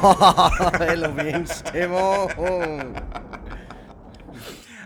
[0.80, 2.30] Halloween-Stimmung.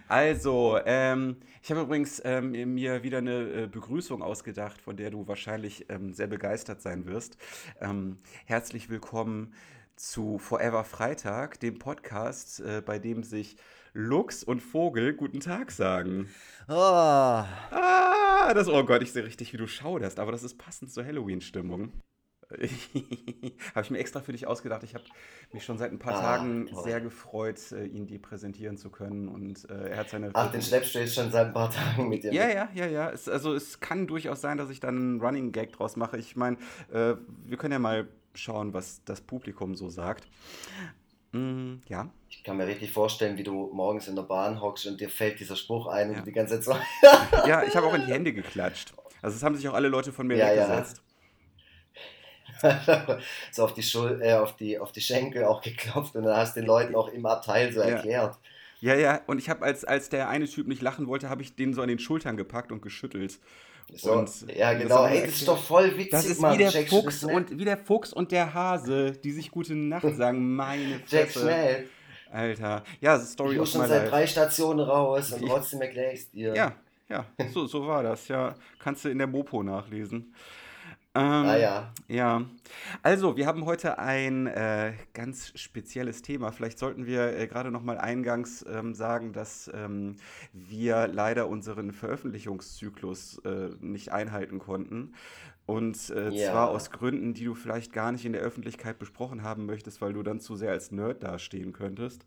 [0.08, 5.28] Also, ähm, ich habe übrigens ähm, mir wieder eine äh, Begrüßung ausgedacht, von der du
[5.28, 7.36] wahrscheinlich ähm, sehr begeistert sein wirst.
[7.80, 8.16] Ähm,
[8.46, 9.54] herzlich willkommen
[9.94, 13.56] zu Forever Freitag, dem Podcast, äh, bei dem sich
[13.92, 16.28] Lux und Vogel guten Tag sagen.
[16.66, 20.92] Oh, Ah, das, oh Gott, ich sehe richtig, wie du schauderst, aber das ist passend
[20.92, 21.92] zur Halloween-Stimmung.
[23.74, 24.82] habe ich mir extra für dich ausgedacht.
[24.82, 25.04] Ich habe
[25.52, 26.82] mich schon seit ein paar Ah, Tagen toll.
[26.84, 29.28] sehr gefreut, äh, ihn dir präsentieren zu können.
[29.28, 30.30] Und äh, er hat seine.
[30.32, 32.32] Ach, den schleppst du jetzt schon seit ein paar Tagen mit dir.
[32.32, 32.54] Ja, mit.
[32.54, 33.10] ja, ja, ja.
[33.10, 36.16] Es, also es kann durchaus sein, dass ich dann einen Running Gag draus mache.
[36.18, 36.56] Ich meine,
[36.92, 40.26] äh, wir können ja mal schauen, was das Publikum so sagt.
[41.32, 42.10] Mm, ja.
[42.28, 45.40] Ich kann mir richtig vorstellen, wie du morgens in der Bahn hockst und dir fällt
[45.40, 46.20] dieser Spruch ein und Ja.
[46.20, 47.46] du die ganze Zeit so.
[47.48, 48.92] Ja, ich habe auch in die Hände geklatscht.
[49.22, 50.84] Also es haben sich auch alle Leute von mir Ja, ja.
[53.52, 56.56] so auf die, Schul äh, auf, die, auf die Schenkel auch geklopft und dann hast
[56.56, 57.86] du den Leuten auch im Abteil so Ja.
[57.88, 58.36] erklärt.
[58.80, 59.20] Ja, ja.
[59.26, 61.80] Und ich habe, als, als der eine Typ nicht lachen wollte, habe ich den so
[61.82, 63.38] an den Schultern gepackt und geschüttelt.
[63.94, 65.04] So, Und ja, genau.
[65.04, 66.54] haben wir Ey, das ist doch voll witzig, Das ist Mann.
[66.54, 67.34] wie der, du Fuchs nicht?
[67.34, 70.54] und, wie der Fuchs und der Hase, die sich gute Nacht sagen.
[70.54, 71.40] Meine Fresse.
[71.40, 71.88] schnell.
[72.32, 72.82] Alter.
[73.00, 74.10] Ja, Story Ich of muss schon seit life.
[74.10, 76.54] drei Stationen raus und Ich- trotzdem erkläre ich es dir.
[76.54, 76.72] Ja,
[77.08, 78.26] ja, so, so war das.
[78.28, 80.34] Ja, kannst du in der Mopo nachlesen.
[81.14, 81.94] Ähm, Ah ja.
[82.08, 82.44] Ja,
[83.02, 86.52] also wir haben heute ein äh, ganz spezielles Thema.
[86.52, 90.16] Vielleicht sollten wir äh, gerade noch mal eingangs ähm, sagen, dass ähm,
[90.52, 95.14] wir leider unseren Veröffentlichungszyklus äh, nicht einhalten konnten.
[95.66, 96.34] Und äh, Ja.
[96.34, 100.12] zwar aus Gründen, die du vielleicht gar nicht in der Öffentlichkeit besprochen haben möchtest, weil
[100.12, 102.26] du dann zu sehr als Nerd dastehen könntest.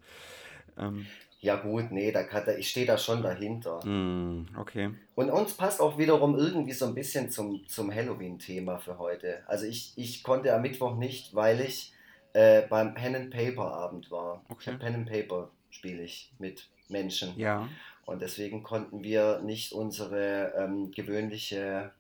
[0.77, 1.11] Ähm,
[1.47, 3.79] Ja gut, nee, da kann, ich stehe da schon dahinter.
[3.81, 4.89] hm, okay.
[5.15, 9.43] Und uns passt auch wiederum irgendwie so ein bisschen zum, zum Halloween-Thema für heute.
[9.47, 11.93] Also ich, ich konnte am Mittwoch nicht, weil ich
[12.33, 14.43] äh, beim Pen and Paper Abend war.
[14.49, 14.75] Okay.
[14.77, 17.39] Pen and Paper spiele ich mit Menschen.
[17.39, 17.69] Ja,
[18.05, 21.93] Und deswegen konnten wir nicht unsere ähm, gewöhnliche,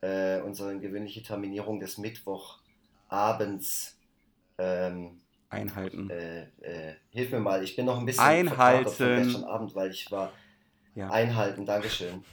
[0.00, 3.96] äh, unsere gewöhnliche Terminierung des Mittwochabends
[4.58, 5.20] ähm,
[5.54, 6.10] einhalten.
[6.10, 8.90] äh, äh, hilf mir mal, ich bin noch ein bisschen Einhalten.
[8.90, 10.32] von gestern Abend, weil ich war
[10.94, 11.10] Ja.
[11.10, 12.24] einhalten, Dankeschön.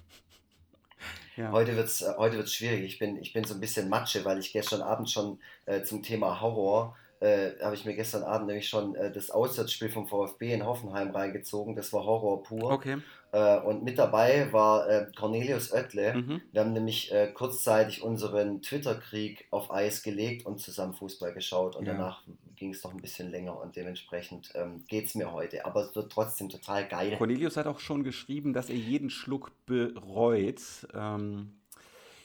[1.38, 1.52] ja.
[1.52, 2.84] Heute wird es äh, heute wird's schwierig.
[2.84, 6.04] Ich bin, ich bin so ein bisschen Matsche, weil ich gestern Abend schon äh, zum
[6.04, 10.54] Thema Horror, äh, habe ich mir gestern Abend nämlich schon äh, das Auswärtsspiel vom VfB
[10.54, 11.76] in Hoffenheim reingezogen.
[11.76, 12.72] Das war Horror pur.
[12.72, 12.98] Okay.
[13.32, 16.16] Äh, und mit dabei war äh, Cornelius Oettle.
[16.16, 16.42] Mhm.
[16.52, 21.76] Wir haben nämlich äh, kurzzeitig unseren Twitter-Krieg auf Eis gelegt und zusammen Fußball geschaut.
[21.76, 21.94] Und Ja.
[21.94, 22.24] danach
[22.56, 25.66] ging es noch ein bisschen länger und dementsprechend ähm, geht es mir heute.
[25.66, 27.16] Aber es wird trotzdem total geil.
[27.18, 30.62] Cornelius hat auch schon geschrieben, dass er jeden Schluck bereut.
[30.94, 31.53] Ähm,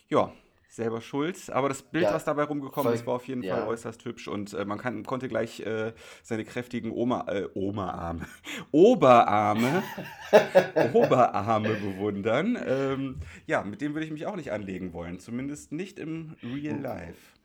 [0.08, 0.32] ja,
[0.76, 1.50] selber schuld.
[1.50, 3.56] Aber das Bild, Ja, was dabei rumgekommen voll- ist, war auf jeden ja.
[3.56, 5.92] Fall äußerst hübsch und äh, man kann, konnte gleich äh,
[6.22, 8.26] seine kräftigen Oma, äh, Omaarme,
[8.70, 9.82] Oberarme,
[10.92, 12.58] Oberarme bewundern.
[12.66, 13.16] Ähm,
[13.46, 15.18] ja, mit dem würde ich mich auch nicht anlegen wollen.
[15.18, 17.35] Zumindest nicht im Real Life.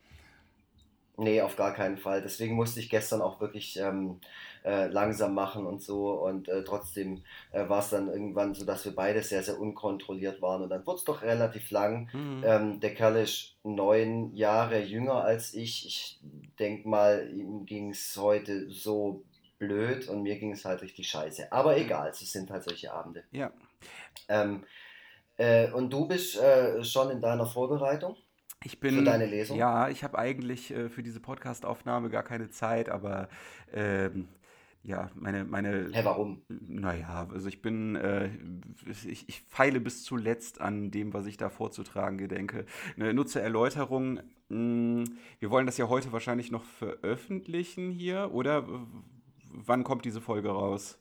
[1.22, 2.24] Nee, auf gar keinen Fall.
[2.24, 4.20] Deswegen musste ich gestern auch wirklich ähm,
[4.66, 6.14] äh, langsam machen und so.
[6.14, 7.22] Und äh, trotzdem
[7.52, 10.64] äh, war es dann irgendwann so, dass wir beide sehr, sehr unkontrolliert waren.
[10.64, 12.10] Und dann wurde es doch relativ lang.
[12.12, 12.44] Mhm.
[12.44, 15.86] Ähm, der Kerl ist neun Jahre jünger als ich.
[15.86, 16.20] Ich
[16.58, 19.24] denke mal, ihm ging es heute so
[19.60, 21.52] blöd und mir ging es halt richtig scheiße.
[21.52, 23.26] Aber egal, es sind halt solche Abende.
[23.32, 23.52] Ja.
[24.28, 24.64] Ähm,
[25.38, 28.18] äh, und du bist äh, schon in deiner Vorbereitung?
[28.64, 29.58] Ich bin, Für deine Lesung?
[29.58, 33.28] Ja, ich habe eigentlich äh, für diese Podcast-Aufnahme gar keine Zeit, aber
[33.74, 34.28] ähm,
[34.84, 36.42] ja, meine, meine, Hä, warum?
[36.48, 38.30] naja, also ich bin, äh,
[39.08, 42.66] ich, ich feile bis zuletzt an dem, was ich da vorzutragen gedenke.
[42.96, 44.20] Eine nutze Erläuterung.
[44.50, 45.06] mh,
[45.40, 48.68] Wir wollen das ja heute wahrscheinlich noch veröffentlichen hier, oder
[49.52, 51.00] wann kommt diese Folge raus?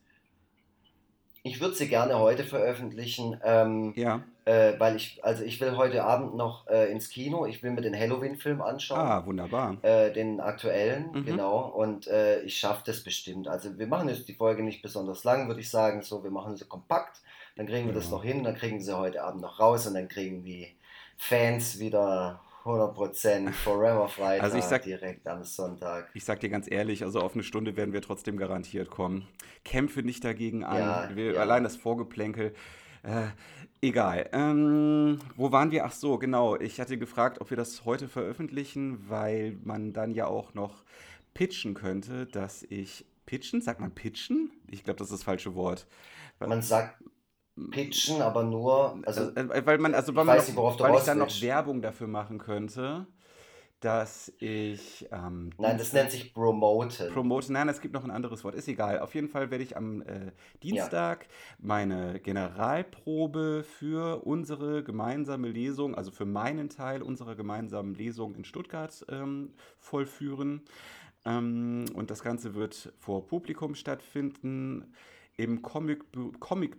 [1.43, 3.41] Ich würde sie gerne heute veröffentlichen.
[3.45, 4.23] Ähm, Ja.
[4.47, 7.83] Äh, weil ich, also ich will heute Abend noch äh, ins Kino, ich will mir
[7.83, 9.77] den Halloween-Film anschauen, Ah, wunderbar.
[9.83, 11.25] äh, den aktuellen, Mhm.
[11.27, 13.49] genau, und äh, ich schaffe das bestimmt.
[13.49, 16.57] Also wir machen jetzt die Folge nicht besonders lang, würde ich sagen, so, wir machen
[16.57, 17.21] sie kompakt,
[17.57, 18.13] dann kriegen wir das Ja.
[18.13, 20.75] noch hin, dann kriegen sie heute Abend noch raus und dann kriegen die
[21.19, 26.11] Fans wieder 100% Forever Freitag Also ich sag- direkt am Sonntag.
[26.15, 29.27] Ich sag dir ganz ehrlich, also auf eine Stunde werden wir trotzdem garantiert kommen.
[29.65, 30.79] Kämpfe nicht dagegen an.
[30.79, 31.41] Ja, wir, ja.
[31.41, 32.53] Allein das Vorgeplänkel.
[33.03, 33.29] Äh,
[33.81, 34.29] egal.
[34.33, 35.87] Ähm, wo waren wir?
[35.87, 36.57] Ach so, genau.
[36.57, 40.85] Ich hatte gefragt, ob wir das heute veröffentlichen, weil man dann ja auch noch
[41.35, 43.07] pitchen könnte, dass ich.
[43.27, 43.63] Pitchen?
[43.63, 44.51] Sagt man pitchen?
[44.69, 45.87] Ich glaube, das ist das falsche Wort.
[46.41, 47.01] Man sagt
[47.71, 51.03] pitchen, aber nur, also äh, weil man, also weil ich man noch, nicht, weil ich
[51.03, 51.43] dann noch.
[51.43, 53.07] Werbung dafür machen könnte,
[53.81, 55.09] dass ich.
[55.11, 57.13] Ähm, Nein, das nennt sich Promoten.
[57.13, 59.01] Promoten, nein, es gibt noch ein anderes Wort, ist egal.
[59.01, 61.29] Auf jeden Fall werde ich am äh, Dienstag ja.
[61.59, 69.05] meine Generalprobe für unsere gemeinsame Lesung, also für meinen Teil unserer gemeinsamen Lesung in Stuttgart
[69.09, 70.63] ähm, vollführen.
[71.25, 74.93] Ähm, und das Ganze wird vor Publikum stattfinden
[75.37, 76.77] im Comicbüro Comic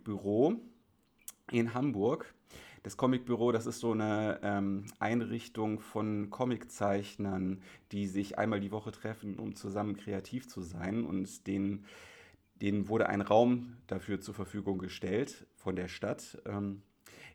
[1.50, 2.34] in Hamburg.
[2.82, 7.60] Das Comicbüro, das ist so eine ähm, Einrichtung von Comiczeichnern,
[7.92, 11.04] die sich einmal die Woche treffen, um zusammen kreativ zu sein.
[11.04, 11.84] Und denen,
[12.60, 16.82] denen wurde ein Raum dafür zur Verfügung gestellt von der Stadt, ähm,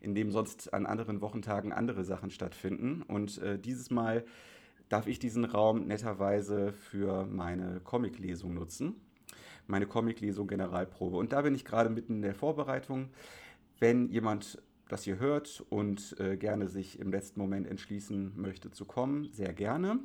[0.01, 3.01] in dem sonst an anderen Wochentagen andere Sachen stattfinden.
[3.03, 4.25] Und äh, dieses Mal
[4.89, 9.06] darf ich diesen Raum netterweise für meine Comiclesung nutzen.
[9.67, 11.17] Meine Comiclesung Generalprobe.
[11.17, 13.09] Und da bin ich gerade mitten in der Vorbereitung.
[13.79, 18.85] Wenn jemand das hier hört und äh, gerne sich im letzten Moment entschließen möchte zu
[18.85, 19.99] kommen, sehr gerne.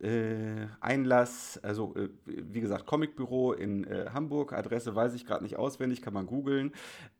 [0.00, 5.56] Äh, Einlass, also äh, wie gesagt, Comicbüro in äh, Hamburg, Adresse weiß ich gerade nicht
[5.56, 6.72] auswendig, kann man googeln.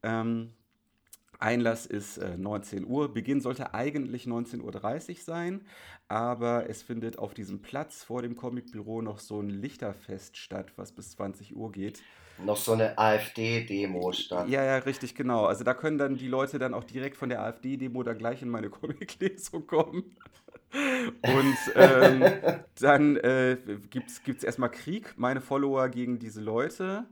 [0.03, 0.53] Ähm,
[1.41, 3.13] Einlass ist 19 äh, Uhr.
[3.13, 5.61] Beginn sollte eigentlich 19.30 Uhr sein,
[6.09, 10.93] aber es findet auf diesem Platz vor dem Comicbüro noch so ein Lichterfest statt, was
[10.93, 12.03] bis 20 Uhr geht
[12.45, 14.49] noch so eine AfD-Demo statt.
[14.49, 15.45] Ja, ja, richtig, genau.
[15.45, 18.49] Also da können dann die Leute dann auch direkt von der AfD-Demo dann gleich in
[18.49, 20.17] meine Comiclesung kommen.
[20.73, 22.25] Und ähm,
[22.81, 23.57] dann äh,
[23.91, 27.07] gibt es erstmal Krieg, meine Follower gegen diese Leute.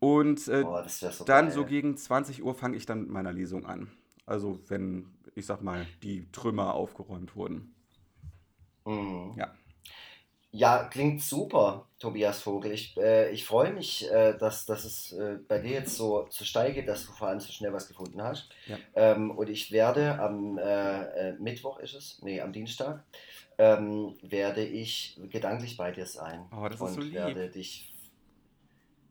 [0.00, 1.54] Und äh, oh, so dann geil.
[1.54, 3.90] so gegen 20 Uhr fange ich dann mit meiner Lesung an.
[4.26, 7.74] Also wenn, ich sag mal, die Trümmer aufgeräumt wurden.
[8.86, 9.34] Mhm.
[9.36, 9.54] Ja.
[10.52, 12.72] Ja, klingt super, Tobias Vogel.
[12.72, 16.44] Ich, äh, ich freue mich, äh, dass, dass es äh, bei dir jetzt so, so
[16.44, 18.48] steil geht, dass du vor allem so schnell was gefunden hast.
[18.66, 18.76] Ja.
[18.94, 23.04] Ähm, und ich werde am äh, äh, Mittwoch ist es, nee, am Dienstag,
[23.58, 26.46] ähm, werde ich gedanklich bei dir sein.
[26.50, 27.14] Oh, das und ist so lieb.
[27.14, 27.92] werde dich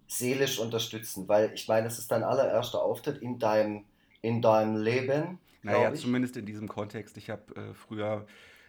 [0.09, 3.85] seelisch unterstützen, weil ich meine, es ist dein allererster Auftritt in deinem,
[4.21, 5.37] in deinem Leben.
[5.61, 7.15] Naja, zumindest in diesem Kontext.
[7.17, 8.25] Ich habe äh, früher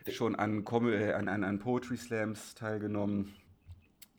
[0.08, 3.34] schon an, äh, an, an, an Poetry Slams teilgenommen.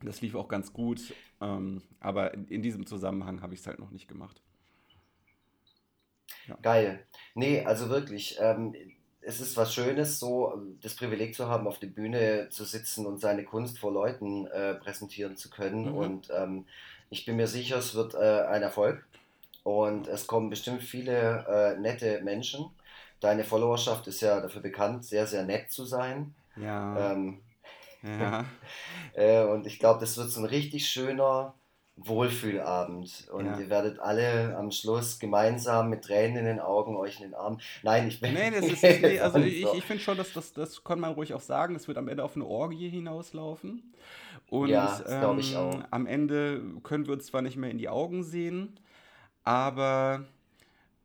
[0.02, 3.78] Das lief auch ganz gut, ähm, aber in, in, diesem Zusammenhang habe ich es halt
[3.78, 4.42] noch nicht gemacht.
[6.48, 6.58] Ja.
[6.64, 7.06] Geil.
[7.36, 8.74] Nee, also wirklich, ähm,
[9.22, 13.22] es ist was Schönes, so das Privileg zu haben, auf der Bühne zu sitzen und
[13.22, 15.92] seine Kunst vor Leuten äh, präsentieren zu können.
[15.92, 15.96] Mhm.
[15.96, 16.66] Und ähm,
[17.12, 19.06] ich bin mir sicher, es wird äh, ein Erfolg.
[19.64, 22.72] Und es kommen bestimmt viele äh, nette Menschen
[23.22, 26.36] deine Followerschaft ist ja dafür bekannt, sehr, sehr nett zu sein.
[26.58, 27.14] Ja.
[27.14, 27.40] Ähm,
[28.04, 28.46] ja.
[29.14, 31.54] äh, und ich glaube, das wird so ein richtig schöner
[31.96, 33.30] Wohlfühlabend.
[33.32, 33.60] Und ja.
[33.60, 37.60] ihr werdet alle am Schluss gemeinsam mit Tränen in den Augen euch in den Arm.
[37.84, 38.34] Nein, ich bin.
[38.34, 41.34] Nee, das ist, nee, also ich, ich finde schon, dass das, das kann man ruhig
[41.34, 43.94] auch sagen, das wird am Ende auf eine Orgie hinauslaufen.
[44.52, 45.80] Und ja, ähm, ich auch.
[45.92, 48.78] am Ende können wir uns zwar nicht mehr in die Augen sehen,
[49.46, 50.26] aber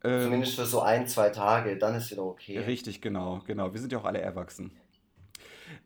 [0.02, 2.58] ähm, Zumindest für so ein, zwei Tage, dann ist wieder okay.
[2.58, 3.72] Richtig, genau, genau.
[3.72, 4.72] Wir sind ja auch alle erwachsen.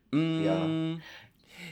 [0.09, 0.67] Mm, ja.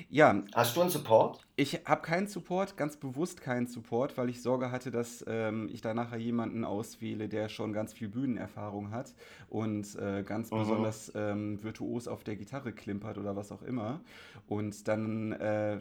[0.09, 0.43] Ja.
[0.53, 1.45] Hast du einen Support?
[1.55, 5.81] Ich habe keinen Support, ganz bewusst keinen Support, weil ich Sorge hatte, dass ähm, ich
[5.81, 9.13] da nachher jemanden auswähle, der schon ganz viel Bühnenerfahrung hat
[9.49, 10.59] und äh, ganz mhm.
[10.59, 13.99] besonders ähm, virtuos auf der Gitarre klimpert oder was auch immer.
[14.47, 15.79] Und dann äh,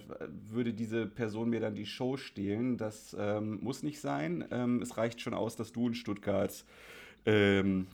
[0.51, 2.77] würde diese Person mir dann die Show stehlen.
[2.77, 4.45] Das ähm, muss nicht sein.
[4.51, 6.65] Ähm, es reicht schon aus, dass du in Stuttgart
[7.29, 7.87] ähm,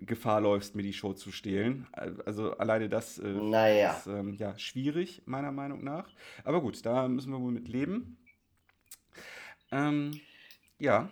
[0.00, 1.86] Gefahr läufst, mir die Show zu stehlen.
[2.24, 3.92] Also alleine das äh, naja.
[3.92, 6.08] ist ähm, ja, schwierig, meiner Meinung nach.
[6.44, 8.16] Aber gut, da müssen wir wohl mit leben.
[9.70, 10.20] Ähm,
[10.78, 11.08] ja.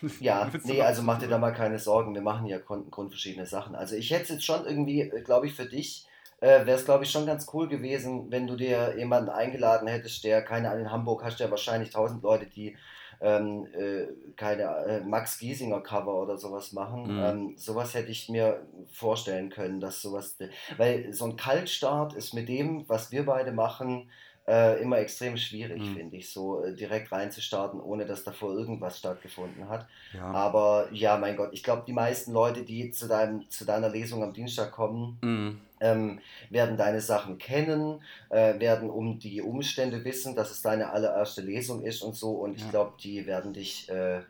[0.20, 2.14] Ja, nee, also mach dir da mal keine Sorgen.
[2.14, 3.74] Wir machen ja grundverschiedene Sachen.
[3.74, 6.06] Also ich hätte jetzt schon irgendwie, äh, glaube ich, für dich
[6.40, 10.22] äh, wäre es, glaube ich, schon ganz cool gewesen, wenn du dir jemanden eingeladen hättest,
[10.22, 12.76] der, keine Ahnung, in Hamburg hast du ja wahrscheinlich tausend Leute, die
[13.20, 14.06] ähm, äh,
[14.36, 17.14] keine äh, Max Giesinger Cover oder sowas machen.
[17.14, 17.24] Mhm.
[17.24, 20.36] Ähm, sowas hätte ich mir vorstellen können, dass sowas,
[20.76, 24.10] weil so ein Kaltstart ist mit dem, was wir beide machen,
[24.48, 25.94] äh, immer extrem schwierig, mhm.
[25.94, 29.86] finde ich, so äh, direkt reinzustarten, ohne dass davor irgendwas stattgefunden hat.
[30.14, 30.24] Ja.
[30.30, 34.22] Aber ja, mein Gott, ich glaube, die meisten Leute, die zu, deinem, zu deiner Lesung
[34.22, 35.60] am Dienstag kommen, mhm.
[35.80, 38.00] ähm, werden deine Sachen kennen,
[38.30, 42.30] äh, werden um die Umstände wissen, dass es deine allererste Lesung ist und so.
[42.30, 42.64] Und ja.
[42.64, 44.22] ich glaube, die werden dich äh,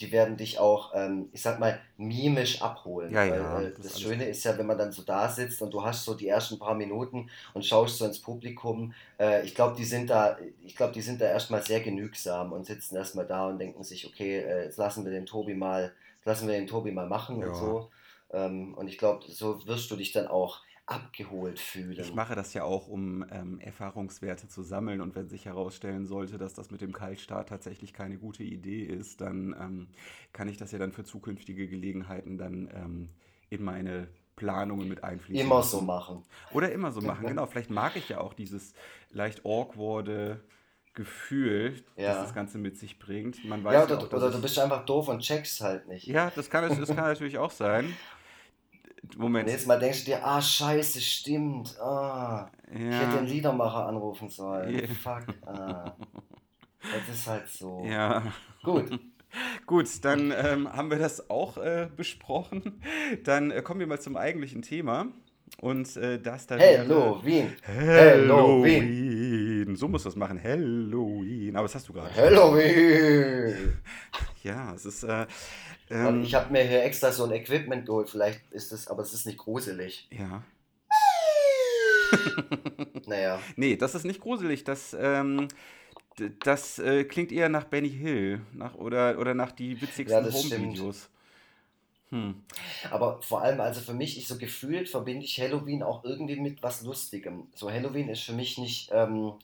[0.00, 3.12] die werden dich auch, ähm, ich sag mal, mimisch abholen.
[3.12, 5.60] Ja, ja, Weil, äh, das, das Schöne ist ja, wenn man dann so da sitzt
[5.60, 9.54] und du hast so die ersten paar Minuten und schaust so ins Publikum, äh, ich
[9.54, 13.26] glaube, die sind da, ich glaube, die sind da erstmal sehr genügsam und sitzen erstmal
[13.26, 15.92] da und denken sich, okay, äh, jetzt lassen wir den Tobi mal,
[16.24, 17.48] lassen wir den Tobi mal machen ja.
[17.48, 17.90] und so.
[18.30, 21.98] Ähm, und ich glaube, so wirst du dich dann auch abgeholt fühlen.
[22.00, 26.38] Ich mache das ja auch, um ähm, Erfahrungswerte zu sammeln und wenn sich herausstellen sollte,
[26.38, 29.88] dass das mit dem Kaltstart tatsächlich keine gute Idee ist, dann ähm,
[30.32, 33.08] kann ich das ja dann für zukünftige Gelegenheiten dann ähm,
[33.50, 35.44] in meine Planungen mit einfließen.
[35.44, 36.24] Immer so machen.
[36.52, 37.46] Oder immer so machen, genau.
[37.46, 38.72] Vielleicht mag ich ja auch dieses
[39.10, 40.40] leicht awkwarde
[40.94, 42.14] Gefühl, ja.
[42.14, 43.44] das das Ganze mit sich bringt.
[43.44, 46.06] Man weiß ja, oder, ja auch, oder du bist einfach doof und checkst halt nicht.
[46.06, 47.94] Ja, das kann, das kann natürlich auch sein.
[49.16, 49.46] Moment.
[49.46, 51.78] Nächstes Mal denkst du dir, ah, scheiße, stimmt.
[51.80, 52.78] Ah, ja.
[52.78, 54.74] Ich hätte den Liedermacher anrufen sollen.
[54.74, 54.88] Yeah.
[55.02, 55.34] Fuck.
[55.46, 55.94] Ah.
[56.80, 57.84] Das ist halt so.
[57.84, 58.22] Ja.
[58.62, 58.98] Gut.
[59.66, 62.80] Gut, dann ähm, haben wir das auch äh, besprochen.
[63.24, 65.08] Dann äh, kommen wir mal zum eigentlichen Thema.
[65.60, 66.60] Und äh, das dann.
[66.60, 67.52] Halloween.
[67.66, 69.76] Halloween.
[69.76, 70.42] So muss das machen.
[70.42, 71.56] Halloween.
[71.56, 72.14] Aber was hast du gerade?
[72.14, 73.78] Halloween.
[74.42, 75.02] Ja, es ist.
[75.02, 75.26] Äh,
[75.90, 78.10] ähm, ich habe mir hier extra so ein Equipment geholt.
[78.10, 80.08] Vielleicht ist es, aber es ist nicht gruselig.
[80.10, 80.42] Ja.
[83.06, 83.40] naja.
[83.56, 84.64] Nee, das ist nicht gruselig.
[84.64, 85.48] Das, ähm,
[86.40, 91.08] das äh, klingt eher nach Benny Hill nach, oder, oder nach die witzigsten ja, Home-Videos.
[92.10, 92.42] Hm.
[92.90, 96.62] Aber vor allem, also für mich, ich so gefühlt verbinde ich Halloween auch irgendwie mit
[96.62, 97.48] was Lustigem.
[97.54, 99.34] So Halloween ist für mich nicht ähm,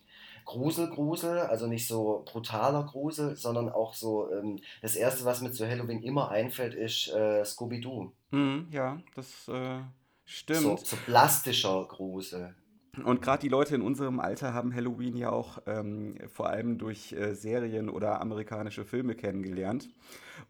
[0.44, 5.52] Grusel, Grusel, also nicht so brutaler Grusel, sondern auch so, ähm, das erste, was mir
[5.52, 8.12] zu Halloween immer einfällt, ist äh, Scooby-Doo.
[8.30, 9.80] Hm, ja, das äh,
[10.24, 10.60] stimmt.
[10.60, 12.54] So, so plastischer Grusel.
[13.02, 17.12] Und gerade die Leute in unserem Alter haben Halloween ja auch ähm, vor allem durch
[17.12, 19.88] äh, Serien oder amerikanische Filme kennengelernt.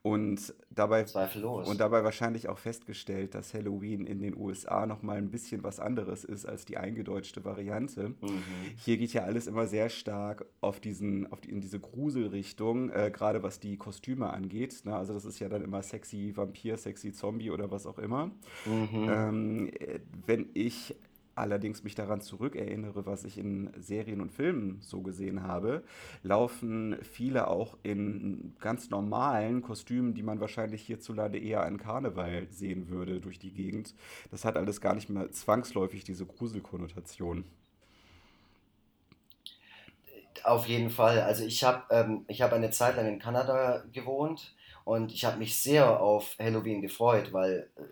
[0.02, 1.68] Und dabei, Zweifellos.
[1.68, 6.24] und dabei wahrscheinlich auch festgestellt, dass Halloween in den USA nochmal ein bisschen was anderes
[6.24, 8.08] ist als die eingedeutschte Variante.
[8.08, 8.42] Mhm.
[8.76, 13.10] Hier geht ja alles immer sehr stark auf diesen, auf die, in diese Gruselrichtung, äh,
[13.12, 14.82] gerade was die Kostüme angeht.
[14.84, 14.94] Ne?
[14.94, 18.26] Also das ist ja dann immer sexy Vampir, sexy Zombie oder was auch immer.
[18.66, 19.08] Mhm.
[19.08, 20.94] Ähm, äh, wenn ich
[21.34, 25.82] allerdings mich daran zurückerinnere, was ich in Serien und Filmen so gesehen habe,
[26.22, 32.88] laufen viele auch in ganz normalen Kostümen, die man wahrscheinlich hierzulande eher an Karneval sehen
[32.88, 33.94] würde, durch die Gegend.
[34.30, 37.44] Das hat alles gar nicht mehr zwangsläufig diese Gruselkonnotation.
[40.42, 41.20] Auf jeden Fall.
[41.22, 45.58] Also ich habe ähm, hab eine Zeit lang in Kanada gewohnt und ich habe mich
[45.58, 47.82] sehr auf Halloween gefreut, weil äh,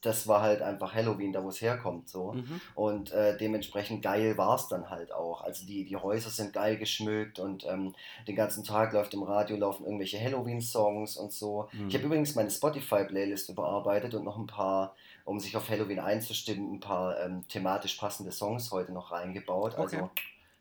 [0.00, 2.08] das war halt einfach Halloween, da wo es herkommt.
[2.08, 2.60] so mhm.
[2.74, 5.42] Und äh, dementsprechend geil war es dann halt auch.
[5.42, 7.94] Also die, die Häuser sind geil geschmückt und ähm,
[8.26, 11.68] den ganzen Tag läuft im Radio, laufen irgendwelche Halloween-Songs und so.
[11.72, 11.88] Mhm.
[11.88, 16.74] Ich habe übrigens meine Spotify-Playlist überarbeitet und noch ein paar, um sich auf Halloween einzustimmen,
[16.74, 19.74] ein paar ähm, thematisch passende Songs heute noch reingebaut.
[19.76, 19.96] Okay.
[19.96, 20.10] Also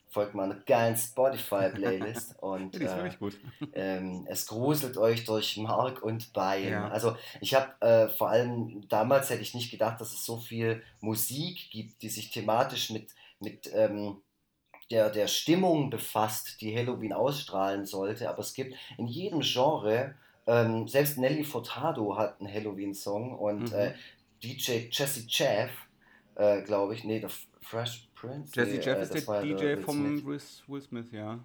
[0.10, 3.38] folgt meiner geilen Spotify-Playlist und äh, gut.
[3.74, 6.70] Ähm, es gruselt euch durch Mark und Bein.
[6.70, 6.88] Ja.
[6.90, 10.82] Also ich habe äh, vor allem damals hätte ich nicht gedacht, dass es so viel
[11.02, 14.22] Musik gibt, die sich thematisch mit, mit ähm,
[14.90, 18.30] der, der Stimmung befasst, die Halloween ausstrahlen sollte.
[18.30, 23.78] Aber es gibt in jedem Genre, ähm, selbst Nelly Furtado hat einen Halloween-Song und mhm.
[23.78, 23.94] äh,
[24.42, 25.72] DJ Jesse Chaff,
[26.36, 27.30] äh, glaube ich, nee, der
[27.62, 28.52] Fresh Prince?
[28.56, 31.40] Jesse nee, Jeff äh, ist der DJ vom Will Smith, ja.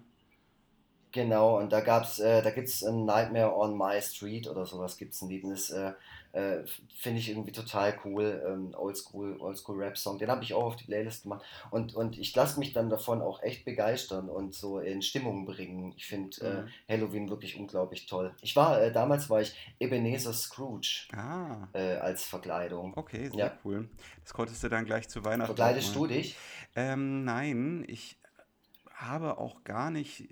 [1.11, 5.21] Genau, und da gab's, äh, da gibt's ein Nightmare on My Street oder sowas gibt's
[5.21, 5.43] ein Lied.
[5.43, 5.93] Und das äh,
[6.33, 6.63] äh,
[6.95, 8.43] finde ich irgendwie total cool.
[8.45, 10.17] Ähm, Oldschool, Oldschool Rap-Song.
[10.17, 11.45] Den habe ich auch auf die Playlist gemacht.
[11.69, 15.93] Und, und ich lasse mich dann davon auch echt begeistern und so in Stimmung bringen.
[15.95, 16.67] Ich finde äh, mhm.
[16.89, 18.35] Halloween wirklich unglaublich toll.
[18.41, 21.67] Ich war, äh, damals war ich Ebenezer Scrooge ah.
[21.73, 22.93] Äh, als Verkleidung.
[22.95, 23.57] Okay, sehr ja.
[23.63, 23.89] cool.
[24.23, 25.55] Das konntest du dann gleich zu Weihnachten.
[25.55, 26.35] Verkleidest du dich?
[26.75, 28.17] Ähm, nein, ich
[28.95, 30.29] habe auch gar nicht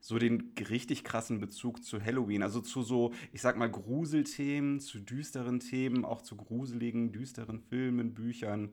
[0.00, 2.42] so den richtig krassen Bezug zu Halloween.
[2.42, 8.14] Also zu so, ich sag mal, Gruselthemen, zu düsteren Themen, auch zu gruseligen, düsteren Filmen,
[8.14, 8.72] Büchern,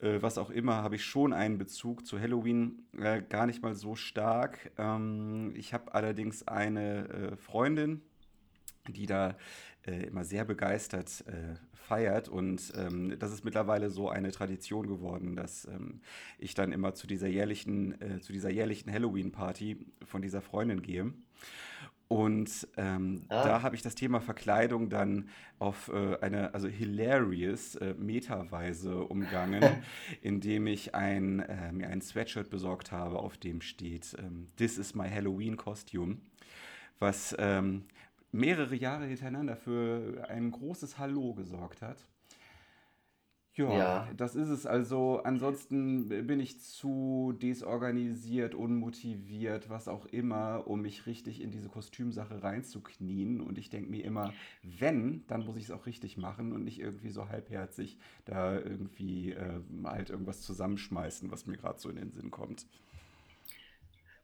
[0.00, 2.86] äh, was auch immer, habe ich schon einen Bezug zu Halloween.
[2.98, 4.70] Äh, gar nicht mal so stark.
[4.76, 8.02] Ähm, ich habe allerdings eine äh, Freundin,
[8.88, 9.36] die da
[9.92, 12.28] immer sehr begeistert äh, feiert.
[12.28, 16.00] Und ähm, das ist mittlerweile so eine Tradition geworden, dass ähm,
[16.38, 21.12] ich dann immer zu dieser jährlichen, äh, zu dieser jährlichen Halloween-Party von dieser Freundin gehe.
[22.08, 23.42] Und ähm, ah.
[23.42, 25.28] da habe ich das Thema Verkleidung dann
[25.58, 29.64] auf äh, eine, also hilarious, äh, Metaweise umgangen,
[30.22, 34.94] indem ich ein, äh, mir ein Sweatshirt besorgt habe, auf dem steht, ähm, This is
[34.94, 36.18] my Halloween costume,
[37.00, 37.86] was ähm,
[38.36, 42.06] mehrere Jahre hintereinander für ein großes Hallo gesorgt hat.
[43.54, 44.08] Ja, Ja.
[44.14, 44.66] das ist es.
[44.66, 51.70] Also ansonsten bin ich zu desorganisiert, unmotiviert, was auch immer, um mich richtig in diese
[51.70, 53.40] Kostümsache reinzuknien.
[53.40, 56.80] Und ich denke mir immer, wenn, dann muss ich es auch richtig machen und nicht
[56.80, 62.12] irgendwie so halbherzig da irgendwie äh, halt irgendwas zusammenschmeißen, was mir gerade so in den
[62.12, 62.66] Sinn kommt.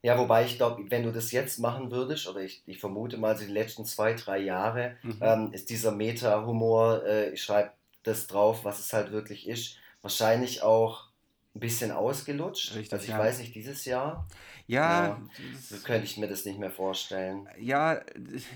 [0.05, 3.37] Ja, wobei ich glaube, wenn du das jetzt machen würdest, oder ich, ich vermute mal,
[3.39, 5.19] so die letzten zwei, drei Jahre, Mhm.
[5.21, 10.63] ähm, ist dieser Meta-Humor, äh, ich schreibe das drauf, was es halt wirklich ist, wahrscheinlich
[10.63, 11.12] auch
[11.55, 12.75] ein bisschen ausgelutscht.
[12.75, 13.19] Richtig, Also ich ja.
[13.19, 14.27] weiß nicht, dieses Jahr,
[14.67, 15.23] Ja, ja,
[15.71, 17.47] das, könnte ich mir das nicht mehr vorstellen.
[17.59, 18.01] Ja,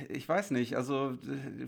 [0.09, 0.77] ich weiß nicht.
[0.77, 1.19] Also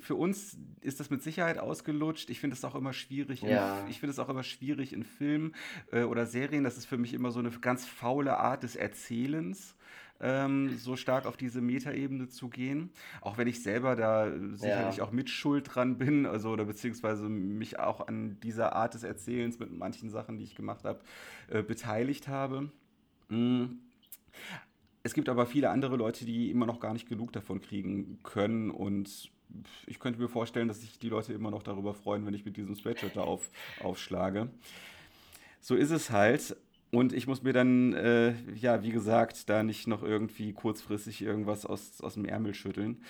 [0.01, 2.31] für uns ist das mit Sicherheit ausgelutscht.
[2.31, 3.43] Ich finde es auch immer schwierig.
[3.43, 5.55] In, Ja, ich finde es auch immer schwierig in Filmen
[5.93, 6.65] äh, oder Serien.
[6.65, 9.75] Das ist für mich immer so eine ganz faule Art des Erzählens,
[10.21, 12.91] ähm, so stark auf diese Metaebene zu gehen.
[13.21, 17.29] Auch wenn ich selber da sicherlich ja, auch mit Schuld dran bin, also oder beziehungsweise
[17.29, 21.01] mich auch an dieser Art des Erzählens mit manchen Sachen, die ich gemacht habe,
[21.49, 22.71] äh, beteiligt habe.
[23.29, 23.65] Mm.
[25.05, 28.71] Es gibt aber viele andere Leute, die immer noch gar nicht genug davon kriegen können
[28.71, 29.31] und
[29.87, 32.57] ich könnte mir vorstellen, dass sich die Leute immer noch darüber freuen, wenn ich mit
[32.57, 33.49] diesem Sweatshirt da auf,
[33.83, 34.51] aufschlage.
[35.61, 36.57] So ist es halt.
[36.91, 41.67] Und ich muss mir dann, äh, ja, wie gesagt, da nicht noch irgendwie kurzfristig irgendwas
[41.67, 43.03] aus, aus dem Ärmel schütteln.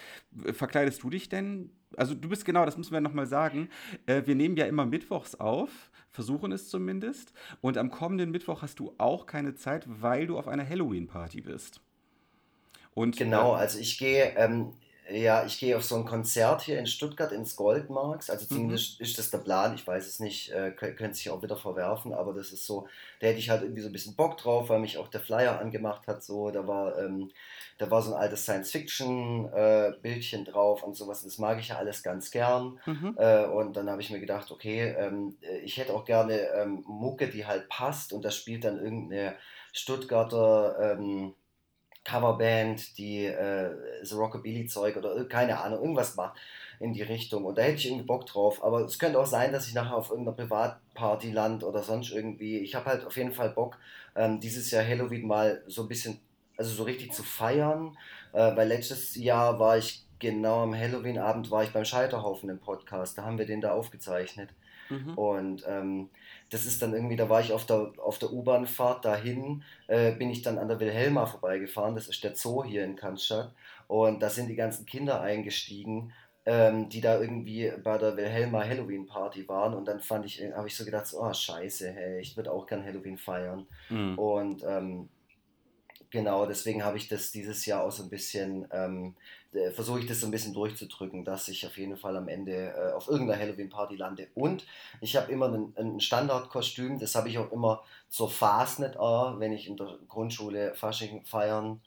[0.53, 1.71] Verkleidest du dich denn?
[1.97, 3.69] Also du bist genau, das müssen wir nochmal sagen.
[4.07, 7.33] Äh, wir nehmen ja immer mittwochs auf, versuchen es zumindest.
[7.61, 11.81] Und am kommenden Mittwoch hast du auch keine Zeit, weil du auf einer Halloween-Party bist.
[12.95, 13.53] Und genau.
[13.53, 14.73] Also ich gehe, ähm,
[15.11, 18.29] ja, ich gehe auf so ein Konzert hier in Stuttgart ins Goldmarks.
[18.31, 19.75] Also mhm, zumindest ist das der Plan.
[19.75, 22.87] Ich weiß es nicht, äh, kö- könnte sich auch wieder verwerfen, aber das ist so,
[23.21, 25.59] da hätte ich halt irgendwie so ein bisschen Bock drauf, weil mich auch der Flyer
[25.61, 26.23] angemacht hat.
[26.23, 27.31] So, da war, ähm,
[27.79, 31.23] da war so ein altes Science-Fiction-Bildchen drauf und sowas.
[31.23, 32.79] Das mag ich ja alles ganz gern.
[32.87, 36.35] mhm, Äh, und dann habe ich mir gedacht, okay, ähm, äh, ich hätte auch gerne
[36.55, 39.37] ähm, Mucke, die halt passt und da spielt dann irgendeine
[39.73, 41.35] Stuttgarter ähm,
[42.05, 43.71] Coverband, die äh,
[44.03, 46.39] so Rockabilly-Zeug oder keine Ahnung, irgendwas macht
[46.81, 47.45] in die Richtung.
[47.45, 48.65] Und da hätte ich irgendwie Bock drauf.
[48.65, 52.59] Aber es könnte auch sein, dass ich nachher auf irgendeiner Privatparty land oder sonst irgendwie.
[52.59, 53.79] Ich habe halt auf jeden Fall Bock,
[54.17, 56.21] ähm, dieses Jahr Halloween mal so ein bisschen,
[56.57, 57.97] also so richtig zu feiern.
[58.33, 63.19] Äh, weil letztes Jahr war ich genau am Halloween-Abend war ich beim Scheiterhaufen im Podcast.
[63.19, 64.51] Da haben wir den da aufgezeichnet.
[64.89, 65.15] mhm.
[65.15, 66.11] Und ähm,
[66.51, 70.31] das ist dann irgendwie, da war ich auf der, auf der U-Bahn-Fahrt dahin, äh, bin
[70.31, 73.53] ich dann an der Wilhelma vorbeigefahren, das ist der Zoo hier in Cannstatt.
[73.87, 76.13] Und da sind die ganzen Kinder eingestiegen,
[76.47, 79.75] ähm, die da irgendwie bei der Wilhelma Halloween-Party waren.
[79.75, 82.67] Und dann fand ich, habe ich so gedacht, so, oh scheiße, hey, ich würde auch
[82.67, 83.67] gern Halloween feiern.
[83.91, 84.19] Mhm.
[84.19, 85.09] Und ähm,
[86.11, 89.15] Genau, deswegen habe ich das dieses Jahr auch so ein bisschen, ähm,
[89.53, 92.73] äh, versuche ich das so ein bisschen durchzudrücken, dass ich auf jeden Fall am Ende
[92.75, 94.29] äh, auf irgendeiner Halloween-Party lande.
[94.35, 94.67] Und
[95.03, 99.67] ich habe immer ein, ein Standardkostüm, das habe ich auch immer zur Fastnet, wenn ich
[99.69, 101.83] in der Grundschule Fasching feiern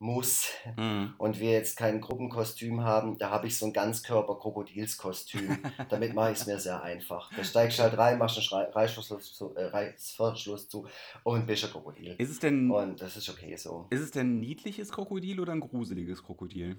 [0.00, 1.14] muss Mhm.
[1.18, 5.58] und wir jetzt kein Gruppenkostüm haben, da habe ich so ein Ganzkörper-Krokodilskostüm.
[5.90, 7.30] Damit mache ich es mir sehr einfach.
[7.36, 10.88] Da steigst halt rein, machst einen Reißverschluss zu, äh, Reißverschluss zu
[11.22, 12.14] und bist ein Krokodil.
[12.18, 13.86] Ist es denn, Und das ist okay so.
[13.90, 16.78] ist es denn ein niedliches Krokodil oder ein gruseliges Krokodil?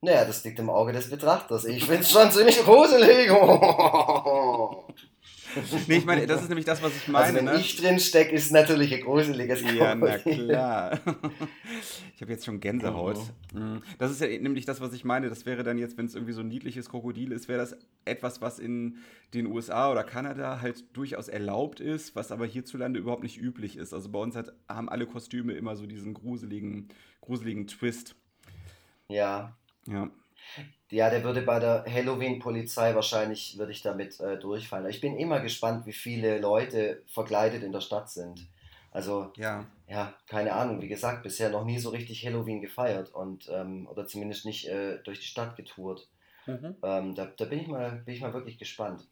[0.00, 1.64] Naja, das liegt im Auge des Betrachters.
[1.64, 3.30] Ich finde es schon ziemlich gruselig.
[5.86, 7.60] Nee, ich meine, das ist nämlich das, was ich Also meine, wenn ne?
[7.60, 11.00] ich drin stecke, ist natürlich ein gruseliges Ja, na klar.
[12.14, 13.18] Ich habe jetzt schon Gänsehaut.
[13.52, 15.28] Mm, Das ist ja nämlich das, was ich meine.
[15.28, 18.40] Das wäre dann jetzt, wenn es irgendwie so ein niedliches Krokodil ist, wäre das etwas,
[18.40, 18.98] was in
[19.34, 23.92] den USA oder Kanada halt durchaus erlaubt ist, was aber hierzulande überhaupt nicht üblich ist.
[23.92, 26.88] Also bei uns hat, haben alle Kostüme immer so diesen gruseligen,
[27.20, 28.14] gruseligen Twist.
[29.08, 29.56] Ja.
[29.86, 30.10] Ja.
[30.90, 34.88] Ja, der würde bei der Halloween-Polizei wahrscheinlich, würde ich damit äh, durchfallen.
[34.90, 38.46] Ich bin immer gespannt, wie viele Leute verkleidet in der Stadt sind.
[38.90, 39.66] Also, Ja.
[39.88, 44.06] ja, keine Ahnung, wie gesagt, bisher noch nie so richtig Halloween gefeiert und ähm, oder
[44.06, 46.08] zumindest nicht äh, durch die Stadt getourt.
[46.46, 46.76] Mhm.
[46.82, 49.06] Ähm, da da bin ich mal, bin ich mal wirklich gespannt.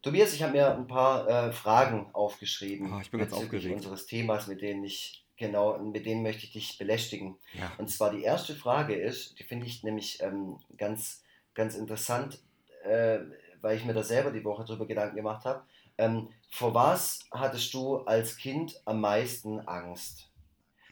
[0.00, 3.76] Tobias, ich habe mir ein paar äh, Fragen aufgeschrieben Oh, ich bin ganz bezüglich aufgeregt.
[3.76, 7.36] unseres Themas, mit denen ich, genau, mit denen möchte ich dich belästigen.
[7.58, 7.72] Ja.
[7.78, 11.22] Und zwar die erste Frage ist, die finde ich nämlich ähm, ganz,
[11.54, 12.40] ganz interessant,
[12.84, 13.18] äh,
[13.60, 15.62] weil ich mir da selber die Woche drüber Gedanken gemacht habe.
[15.96, 20.28] Ähm, vor was hattest du als Kind am meisten Angst?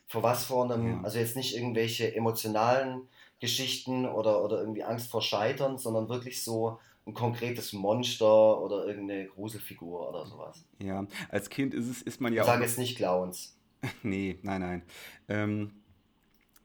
[0.07, 1.01] Vor was vor einem, Ja.
[1.03, 3.09] also jetzt nicht irgendwelche emotionalen
[3.41, 9.27] Geschichten oder, oder irgendwie Angst vor Scheitern, sondern wirklich so ein konkretes Monster oder irgendeine
[9.27, 10.65] Gruselfigur oder sowas.
[10.79, 11.05] Ja.
[11.31, 12.53] Als Kind ist es, ist man ja Ich auch.
[12.53, 13.57] sage jetzt nicht Clowns.
[14.03, 14.83] Nee, nein, nein.
[15.29, 15.73] Ähm,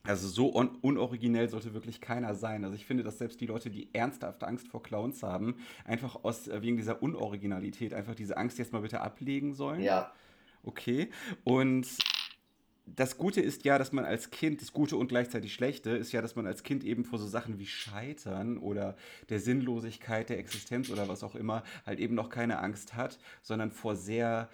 [0.03, 2.63] Also so un unoriginell sollte wirklich keiner sein.
[2.63, 6.47] Also ich finde, dass selbst die Leute, die ernsthafte Angst vor Clowns haben, einfach aus
[6.47, 9.81] äh, wegen dieser Unoriginalität einfach diese Angst jetzt mal bitte ablegen sollen.
[9.81, 10.13] Ja.
[10.63, 11.09] Okay.
[11.43, 11.87] Und
[12.85, 16.21] das Gute ist ja, dass man als Kind, das Gute und gleichzeitig Schlechte ist ja,
[16.21, 18.95] dass man als Kind eben vor so Sachen wie Scheitern oder
[19.29, 23.71] der Sinnlosigkeit der Existenz oder was auch immer halt eben noch keine Angst hat, sondern
[23.71, 24.49] vor sehr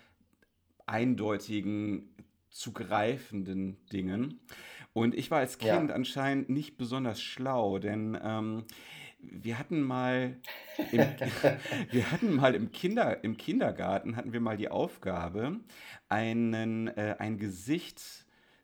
[0.86, 2.10] eindeutigen,
[2.54, 4.40] zu greifenden Dingen.
[4.94, 5.96] Und ich war als Kind Ja.
[5.96, 8.66] anscheinend nicht besonders schlau, denn ähm,
[9.20, 10.38] wir hatten mal
[10.92, 11.16] im,
[11.92, 15.60] wir hatten mal im Kinder, im Kindergarten hatten wir mal die Aufgabe,
[16.10, 18.02] einen, äh, ein Gesicht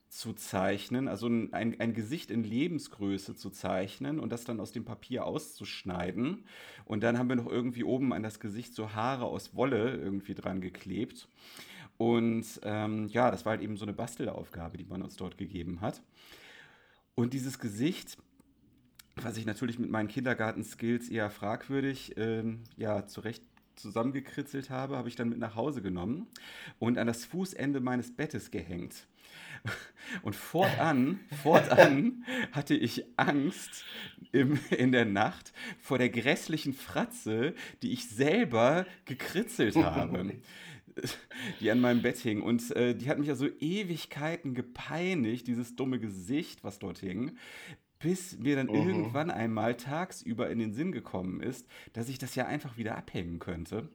[0.08, 4.72] zu zeichnen, also ein, ein, ein Gesicht in Lebensgröße zu zeichnen und das dann aus
[4.72, 6.46] dem Papier auszuschneiden.
[6.86, 10.34] Und dann haben wir noch irgendwie oben an das Gesicht so Haare aus Wolle irgendwie
[10.34, 11.28] dran geklebt.
[12.00, 15.82] Und ähm, ja, das war halt eben so eine Bastelaufgabe, die man uns dort gegeben
[15.82, 16.02] hat.
[17.14, 18.18] Und dieses Gesicht,
[19.18, 23.44] was ich natürlich mit meinen Kindergarten-Skills eher fragwürdig, ähm, ja, zurecht
[23.76, 26.28] zusammengekritzelt habe, habe ich dann mit nach Hause genommen
[26.80, 29.08] und an das Fußende meines Bettes gehängt.
[30.24, 33.86] Und fortan, fortan hatte ich Angst
[34.32, 40.42] im, in der Nacht vor der grässlichen Fratze, die ich selber gekritzelt habe
[41.60, 42.42] die an meinem Bett hing.
[42.42, 47.38] Und äh, die hat mich also Ewigkeiten gepeinigt, dieses dumme Gesicht, was dort hing,
[48.00, 48.76] bis mir dann Mhm.
[48.76, 53.40] irgendwann einmal tagsüber in den Sinn gekommen ist, dass ich das ja einfach wieder abhängen
[53.40, 53.90] könnte.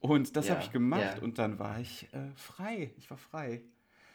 [0.00, 1.22] Und das habe ich Ja, gemacht ja.
[1.22, 2.90] und dann war ich äh, frei.
[2.96, 3.60] Ich war frei.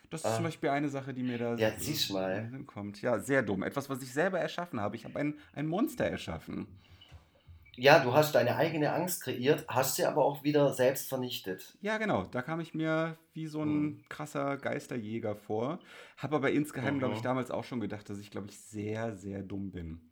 [0.09, 2.49] Das ist zum Ah, Beispiel eine Sache, die mir da ja, siehst mal.
[2.65, 3.01] Kommt.
[3.01, 3.63] Ja, sehr dumm.
[3.63, 4.95] Etwas, was ich selber erschaffen habe.
[4.95, 6.67] Ich habe ein, ein Monster erschaffen.
[7.77, 11.77] Ja, du hast deine eigene Angst kreiert, hast sie aber auch wieder selbst vernichtet.
[11.81, 12.23] Ja, genau.
[12.25, 13.63] Da kam ich mir wie so Mhm.
[13.63, 15.79] ein krasser Geisterjäger vor.
[16.17, 17.21] Habe aber insgeheim, glaube ich, Mhm.
[17.21, 20.11] damals auch schon gedacht, dass ich, glaube ich, sehr, sehr dumm bin.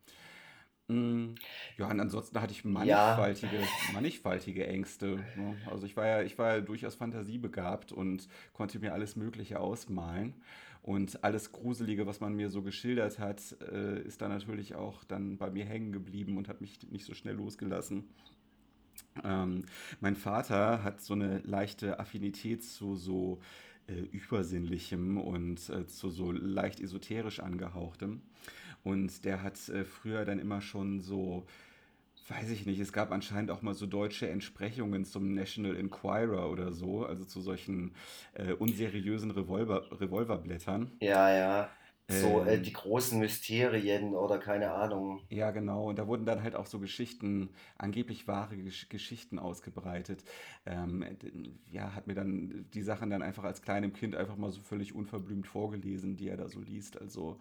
[0.88, 1.34] Mm,
[1.78, 5.24] Ja, und ansonsten hatte ich Ja, mannigfaltige, mannigfaltige Ängste.
[5.34, 5.60] Ne?
[5.66, 10.42] Also ich war ja, ich war ja durchaus fantasiebegabt und konnte mir alles Mögliche ausmalen.
[10.84, 13.40] Und alles Gruselige, was man mir so geschildert hat,
[13.72, 17.14] äh, ist dann natürlich auch dann bei mir hängen geblieben und hat mich nicht so
[17.14, 18.04] schnell losgelassen.
[19.24, 19.64] Ähm,
[20.02, 23.40] mein Vater hat so eine leichte Affinität zu so
[23.86, 28.20] äh, Übersinnlichem und äh, zu so leicht esoterisch angehauchtem.
[28.82, 31.46] Und der hat äh, früher dann immer schon so,
[32.28, 36.72] weiß ich nicht, es gab anscheinend auch mal so deutsche Entsprechungen zum National Enquirer oder
[36.72, 37.94] so, also zu solchen
[38.34, 40.92] äh, unseriösen Revolver, Revolverblättern.
[41.00, 41.76] ja, ja.
[42.08, 45.28] So äh, die Ähm, großen Mysterien oder keine Ahnung.
[45.30, 45.88] Ja, genau.
[45.88, 50.22] Und da wurden dann halt auch so Geschichten, angeblich wahre Gesch Geschichten ausgebreitet.
[50.66, 51.04] Ähm,
[51.70, 54.94] ja, hat mir dann die Sachen dann einfach als kleinem Kind einfach mal so völlig
[54.94, 57.00] unverblümt vorgelesen, die er da so liest.
[57.00, 57.40] Also,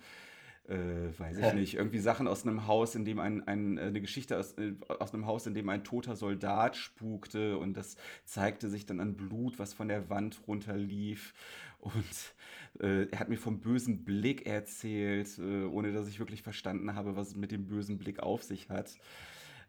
[0.67, 4.01] äh, weiß ich nicht, irgendwie Sachen aus einem Haus, in dem ein, ein, äh, eine
[4.01, 8.69] Geschichte aus, äh, aus einem Haus, in dem ein toter Soldat spukte und das zeigte
[8.69, 11.33] sich dann an Blut, was von der Wand runterlief.
[11.79, 12.35] Und
[12.79, 17.17] äh, er hat mir vom bösen Blick erzählt, äh, ohne dass ich wirklich verstanden habe,
[17.17, 18.95] was es mit dem bösen Blick auf sich hat.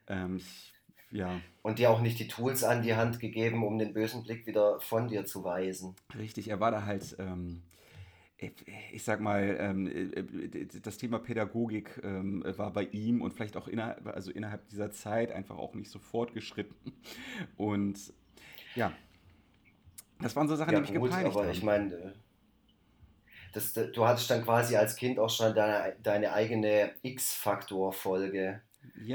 [0.06, 0.72] Ähm, ich,
[1.10, 4.46] ja, Und dir auch nicht die Tools an die Hand gegeben, um den bösen Blick
[4.46, 5.96] wieder von dir zu weisen.
[6.16, 6.48] richtig.
[6.48, 7.62] Er war da halt, ähm,
[8.44, 8.54] ich
[8.92, 13.68] ich sag mal, ähm, äh, das Thema Pädagogik ähm, war bei ihm und vielleicht auch
[13.68, 16.76] innerhalb, also innerhalb dieser Zeit einfach auch nicht so fortgeschritten.
[17.56, 18.12] Und
[18.74, 18.98] ja,
[20.20, 21.62] das waren so Sachen, die Ja mich gut, gepeinigt aber ich haben.
[21.62, 22.12] meine, äh,
[23.52, 28.62] das, du hattest dann quasi als Kind auch schon deine, deine eigene X-Faktor-Folge,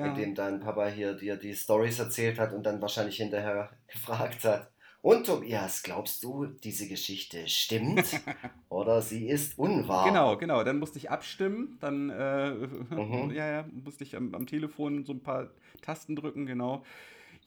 [0.01, 3.71] in Ja, dem dein Papa hier dir die Stories erzählt hat und dann wahrscheinlich hinterher
[3.87, 4.71] gefragt hat.
[5.01, 8.05] Und Tobias, glaubst du, diese Geschichte stimmt
[8.69, 10.05] oder sie ist unwahr?
[10.09, 10.63] Genau, genau.
[10.63, 11.77] Dann musste ich abstimmen.
[11.79, 12.51] Dann, äh,
[12.95, 13.31] Mhm.
[13.31, 16.83] ja, ja, musste ich am, am Telefon so ein paar Tasten drücken, genau.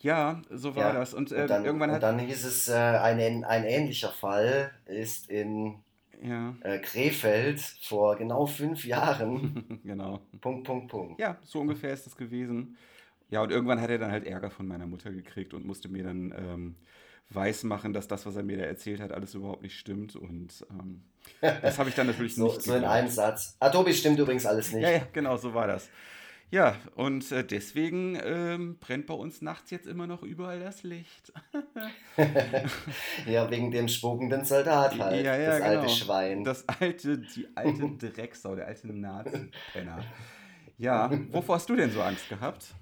[0.00, 1.14] Ja, so war Ja, das.
[1.14, 4.72] Und und äh, dann, irgendwann und hat, dann hieß es, äh, ein, ein ähnlicher Fall
[4.86, 5.76] ist in
[6.22, 9.80] ja, äh, Krefeld vor genau fünf Jahren.
[9.84, 10.20] genau.
[10.40, 11.20] Punkt, Punkt, Punkt.
[11.20, 12.76] Ja, so ungefähr ist das gewesen.
[13.30, 16.04] Ja, und irgendwann hat er dann halt Ärger von meiner Mutter gekriegt und musste mir
[16.04, 16.76] dann ähm,
[17.34, 20.16] weismachen, dass das, was er mir da erzählt hat, alles überhaupt nicht stimmt.
[20.16, 21.02] Und ähm,
[21.40, 23.38] das habe ich dann natürlich So, nicht so in einem geglaubt.
[23.38, 23.56] Satz.
[23.72, 24.90] Tobi, stimmt übrigens alles Ja, nicht.
[24.90, 25.88] ja, genau, so war das.
[26.50, 31.32] Ja, und äh, deswegen ähm, brennt bei uns nachts jetzt immer noch überall das Licht.
[33.26, 35.88] Ja, wegen dem spukenden Soldat halt, Ja, ja, das alte genau.
[35.94, 36.44] Schwein.
[36.44, 40.04] Das alte, die alte Drecksau, der alte Nazi-Penner.
[40.78, 42.74] Ja, wovor hast du denn so Angst gehabt?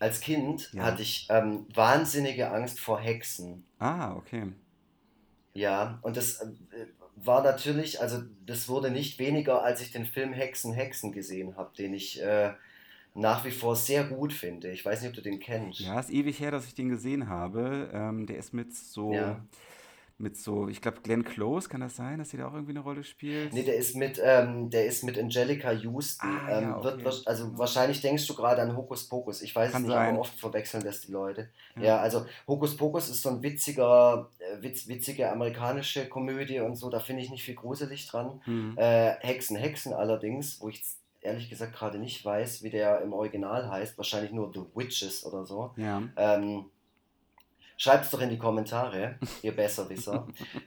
[0.00, 0.84] Als Kind Ja.
[0.84, 3.64] hatte ich ähm, wahnsinnige Angst vor Hexen.
[3.78, 4.52] Ah, okay.
[5.54, 6.46] Ja, und das äh,
[7.16, 11.74] war natürlich, also das wurde nicht weniger, als ich den Film Hexen, Hexen gesehen habe,
[11.76, 12.52] den ich äh,
[13.14, 14.70] nach wie vor sehr gut finde.
[14.70, 15.80] Ich weiß nicht, ob du den kennst.
[15.80, 17.90] Ja, ist ewig her, dass ich den gesehen habe.
[17.92, 19.44] Ähm, der ist mit so, Ja.
[20.20, 22.80] Mit so, ich glaube, Glenn Close, kann das sein, dass sie da auch irgendwie eine
[22.80, 23.52] Rolle spielt?
[23.52, 26.26] Nee, der ist mit, ähm, der ist mit Angelica Houston.
[26.28, 27.22] Ah, ja, ähm, wird, okay.
[27.24, 29.42] also wahrscheinlich denkst du gerade an Hokus Pokus.
[29.42, 30.10] Ich weiß Kann es nicht, sein.
[30.10, 31.48] aber oft verwechseln das die Leute.
[31.76, 31.82] Ja.
[31.82, 36.90] Ja, also Hokus Pokus ist so ein witziger, äh, witz, witzige amerikanische Komödie und so.
[36.90, 38.40] Da finde ich nicht viel gruselig dran.
[38.44, 38.76] Hm.
[38.76, 40.82] Äh, Hexen, Hexen allerdings, wo ich
[41.20, 43.96] ehrlich gesagt gerade nicht weiß, wie der im Original heißt.
[43.96, 45.72] Wahrscheinlich nur The Witches oder so.
[45.76, 46.02] Ja.
[46.16, 46.66] Ähm,
[47.80, 50.26] Schreibt es doch in die Kommentare, ihr Besserwisser.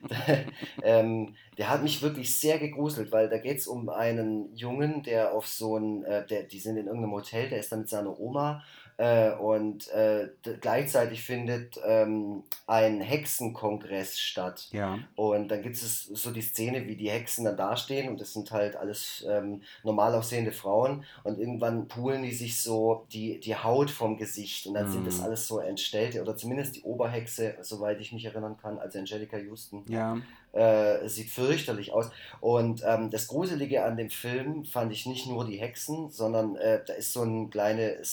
[0.82, 5.34] ähm, der hat mich wirklich sehr gegruselt, weil da geht es um einen Jungen, der
[5.34, 8.18] auf so ein, äh, der, die sind in irgendeinem Hotel, der ist dann mit seiner
[8.18, 8.64] Oma
[9.02, 10.30] äh, und äh,
[10.62, 14.68] gleichzeitig findet ähm, ein Hexenkongress statt.
[14.72, 15.00] Ja.
[15.16, 18.52] Und dann gibt es so die Szene, wie die Hexen dann dastehen und das sind
[18.52, 23.90] halt alles ähm, normal aussehende Frauen und irgendwann poolen die sich so die, die Haut
[23.90, 25.24] vom Gesicht und dann sind das Mhm.
[25.24, 29.84] alles so entstellte oder zumindest die Oberhexe, soweit ich mich erinnern kann, also Angelica Houston,
[29.88, 30.18] Ja.
[30.54, 32.10] äh, sieht fürchterlich aus.
[32.40, 36.82] Und ähm, das Gruselige an dem Film fand ich nicht nur die Hexen, sondern äh,
[36.86, 38.04] da ist so eine kleine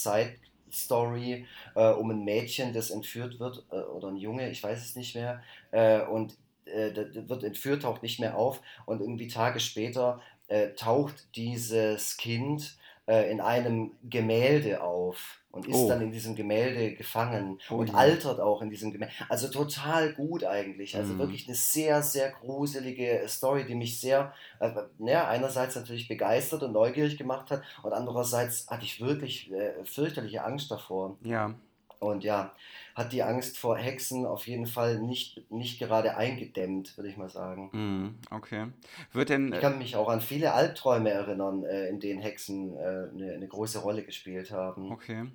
[0.71, 4.95] Side-Story äh, um ein Mädchen, das entführt wird, äh, oder ein Junge, ich weiß es
[4.95, 5.41] nicht mehr.
[5.71, 6.91] Äh, und äh,
[7.27, 8.61] wird entführt, taucht nicht mehr auf.
[8.85, 12.77] Und irgendwie Tage später äh, taucht dieses Kind
[13.07, 15.87] äh, in einem Gemälde auf und ist Oh.
[15.87, 17.95] dann in diesem Gemälde gefangen Oh und je.
[17.95, 19.13] altert auch in diesem Gemälde.
[19.29, 20.95] Also total gut eigentlich.
[20.95, 21.19] Also Mhm.
[21.19, 26.71] wirklich eine sehr, sehr gruselige Story, die mich sehr, äh, ja, einerseits natürlich begeistert und
[26.73, 31.17] neugierig gemacht hat und andererseits hatte ich wirklich äh, fürchterliche Angst davor.
[31.23, 31.55] Ja.
[31.99, 32.55] Und ja,
[32.95, 37.29] hat die Angst vor Hexen auf jeden Fall nicht, nicht gerade eingedämmt, würde ich mal
[37.29, 37.69] sagen.
[37.73, 38.15] Hm.
[38.29, 38.67] Okay.
[39.11, 39.49] Wird denn.
[39.49, 43.33] Ich äh, kann mich auch an viele Albträume erinnern, äh, in denen Hexen äh, eine,
[43.33, 44.91] eine große Rolle gespielt haben.
[44.91, 45.25] Okay.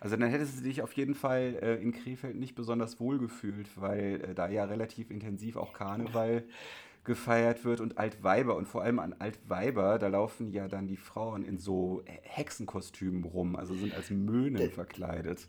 [0.00, 4.34] Also dann hättest du dich auf jeden Fall in Krefeld nicht besonders wohl gefühlt, weil
[4.34, 6.44] da ja relativ intensiv auch Karneval
[7.04, 11.42] gefeiert wird und Altweiber und vor allem an Altweiber, da laufen ja dann die Frauen
[11.42, 15.48] in so Hexenkostümen rum, also sind als Möhnen verkleidet.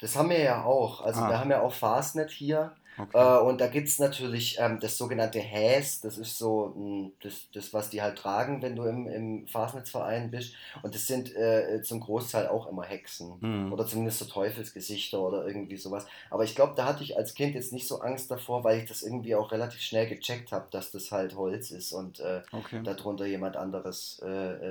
[0.00, 1.00] Das haben wir ja auch.
[1.02, 1.28] Also Ah.
[1.28, 2.72] wir haben ja auch Fastnet hier.
[2.98, 3.16] Okay.
[3.18, 7.46] Äh, und da gibt es natürlich ähm, das sogenannte Häs, das ist so mh, das,
[7.54, 10.52] das, was die halt tragen, wenn du im, im Fastnetzverein bist.
[10.82, 13.40] Und das sind äh, zum Großteil auch immer Hexen.
[13.40, 13.72] Hm.
[13.72, 16.04] Oder zumindest so Teufelsgesichter oder irgendwie sowas.
[16.28, 18.88] Aber ich glaube, da hatte ich als Kind jetzt nicht so Angst davor, weil ich
[18.88, 22.82] das irgendwie auch relativ schnell gecheckt habe, dass das halt Holz ist und äh, Okay.
[22.82, 24.28] darunter jemand anderes äh,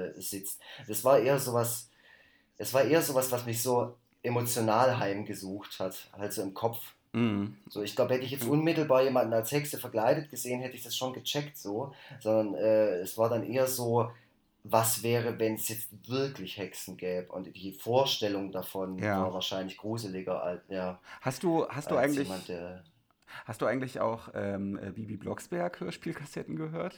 [0.10, 0.60] äh, sitzt.
[0.88, 1.88] Das war eher sowas,
[2.60, 6.94] es war eher sowas, was mich so emotional heimgesucht hat, halt so im Kopf.
[7.14, 7.58] Hm.
[7.70, 10.96] So, ich glaube, hätte ich jetzt unmittelbar jemanden als Hexe verkleidet gesehen, hätte ich das
[10.96, 11.94] schon gecheckt so.
[12.20, 14.12] Sondern äh, es war dann eher so,
[14.64, 17.32] was wäre, wenn es jetzt wirklich Hexen gäbe?
[17.32, 19.24] Und die Vorstellung davon Ja.
[19.24, 22.52] war wahrscheinlich gruseliger als, ja, Hast du, hast du eigentlich, jemand,
[23.46, 26.96] hast du eigentlich auch ähm, äh, Bibi Blocksberg Hörspielkassetten gehört?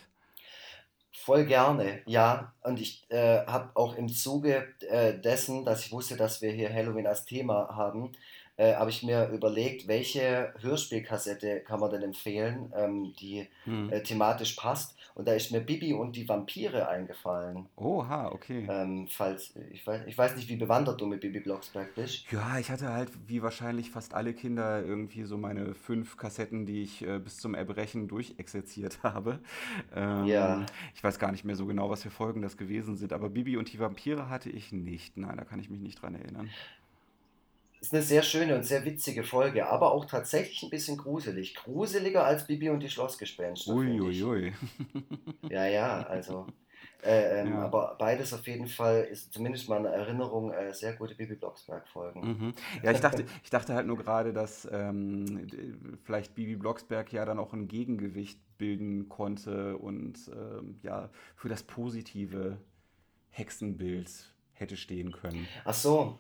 [1.14, 2.54] Voll gerne, ja.
[2.64, 6.74] Und ich äh, habe auch im Zuge äh, dessen, dass ich wusste, dass wir hier
[6.74, 8.14] Halloween als Thema haben,
[8.56, 13.92] äh, habe ich mir überlegt, welche Hörspielkassette kann man denn empfehlen, ähm, die Hm.
[13.92, 14.96] äh, thematisch passt.
[15.14, 17.68] Und da ist mir Bibi und die Vampire eingefallen.
[17.76, 18.66] Oha, okay.
[18.70, 22.32] Ähm, falls, ich weiß, ich weiß nicht, wie bewandert du mit Bibi Blocksberg bist.
[22.32, 26.84] Ja, ich hatte halt wie wahrscheinlich fast alle Kinder irgendwie so meine fünf Kassetten, die
[26.84, 29.40] ich äh, bis zum Erbrechen durchexerziert habe.
[29.96, 30.66] Ähm, Ja.
[30.96, 33.58] Ich weiß gar nicht mehr so genau, was für Folgen das gewesen sind, aber Bibi
[33.58, 35.18] und die Vampire hatte ich nicht.
[35.18, 36.50] Nein, da kann ich mich nicht dran erinnern.
[37.82, 41.56] Ist eine sehr schöne und sehr witzige Folge, aber auch tatsächlich ein bisschen gruselig.
[41.56, 43.74] Gruseliger als Bibi und die Schlossgespenster.
[43.74, 44.54] Uiuiui.
[45.50, 46.48] Ja, ja, also.
[47.04, 47.64] Äh, ähm, Ja.
[47.64, 52.22] Aber beides auf jeden Fall ist zumindest meine Erinnerung äh, sehr gute Bibi Blocksberg-Folgen.
[52.22, 52.54] Mhm.
[52.84, 55.48] Ja, ich dachte, ich dachte halt nur gerade, dass ähm,
[56.04, 61.64] vielleicht Bibi Blocksberg ja dann auch ein Gegengewicht bilden konnte und ähm, ja für das
[61.64, 62.60] positive
[63.32, 65.48] Hexenbild hätte stehen können.
[65.66, 66.20] Ach so.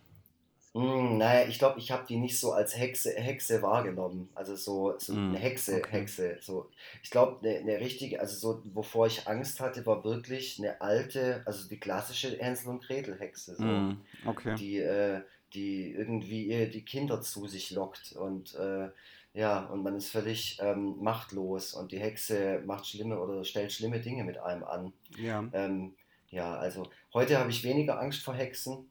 [0.74, 4.30] Hm, naja, ich glaube, ich habe die nicht so als Hexe, Hexe wahrgenommen.
[4.36, 5.92] Also so, so Hm, eine Hexe, okay.
[5.92, 6.38] Hexe.
[6.42, 6.70] So.
[7.04, 11.44] Ich glaube, eine, eine richtige, also so, wovor ich Angst hatte, war wirklich eine alte,
[11.46, 13.56] also die klassische Hänsel und Gretel Hexe.
[13.58, 13.64] So.
[13.64, 14.56] Mhm, okay.
[14.56, 15.22] die, äh,
[15.54, 18.90] die irgendwie ihr die Kinder zu sich lockt und äh,
[19.34, 24.00] ja, und man ist völlig ähm, machtlos und die Hexe macht schlimme oder stellt schlimme
[24.02, 24.94] Dinge mit einem an.
[25.18, 25.48] Ja.
[25.54, 25.96] Ähm,
[26.30, 28.91] ja, also heute habe ich weniger Angst vor Hexen.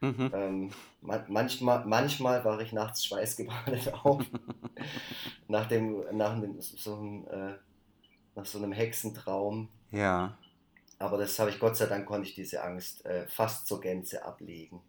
[0.00, 0.30] Mhm.
[0.34, 0.70] Ähm,
[1.02, 4.24] man, manchmal, manchmal war ich nachts schweißgebadet auf.
[5.48, 7.54] nach dem, nach dem, so einem, äh,
[8.34, 9.68] nach so einem Hexentraum.
[9.90, 10.38] Ja.
[10.98, 14.24] Aber das habe ich, Gott sei Dank, konnte ich diese Angst äh, fast zur Gänze
[14.24, 14.80] ablegen.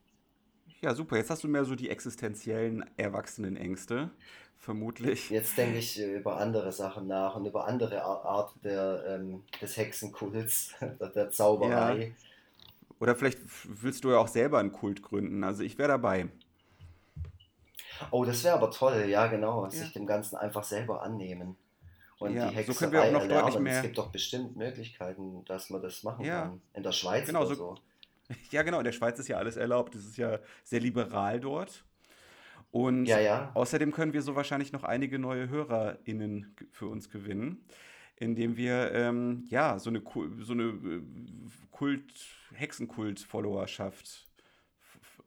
[0.81, 1.17] Ja, super.
[1.17, 4.09] Jetzt hast du mehr so die existenziellen Erwachsenenängste,
[4.57, 5.29] vermutlich.
[5.29, 9.77] Jetzt denke ich äh, über andere Sachen nach und über andere Art der, ähm, des
[9.77, 10.73] Hexenkults,
[11.15, 12.07] der Zauberei.
[12.07, 12.30] Ja.
[13.01, 15.43] Oder vielleicht willst du ja auch selber einen Kult gründen.
[15.43, 16.27] Also ich wäre dabei.
[18.11, 19.63] Oh, das wäre aber toll, ja genau.
[19.63, 19.69] Ja.
[19.71, 21.57] Sich dem Ganzen einfach selber annehmen.
[22.19, 23.45] Und ja, die Hexerei so können wir auch noch erlernen.
[23.45, 23.77] deutlich mehr.
[23.77, 26.43] Es gibt doch bestimmt Möglichkeiten, dass man das machen ja.
[26.43, 26.61] kann.
[26.75, 27.75] In der Schweiz genau, oder so.
[28.51, 28.77] Ja, genau.
[28.77, 29.95] In der Schweiz ist ja alles erlaubt.
[29.95, 31.83] Es ist ja sehr liberal dort.
[32.69, 33.51] Und ja, ja.
[33.55, 37.65] außerdem können wir so wahrscheinlich noch einige neue HörerInnen für uns gewinnen,
[38.21, 40.01] indem wir ähm, ja so eine,
[40.41, 41.01] so eine äh,
[41.71, 42.03] Kult,
[42.53, 44.27] Hexenkult-Followerschaft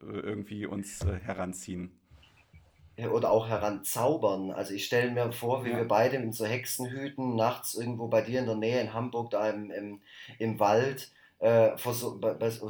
[0.00, 1.90] irgendwie uns äh, heranziehen.
[2.96, 4.52] Oder auch heranzaubern.
[4.52, 5.78] Also ich stelle mir vor, wie ja.
[5.78, 9.50] wir beide mit so Hexenhüten nachts irgendwo bei dir in der Nähe in Hamburg da
[9.50, 10.00] im, im,
[10.38, 11.92] im Wald äh, so,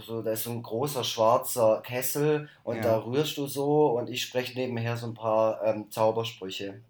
[0.01, 2.83] so, da ist so ein großer schwarzer Kessel und ja.
[2.83, 6.81] da rührst du so und ich spreche nebenher so ein paar ähm, Zaubersprüche.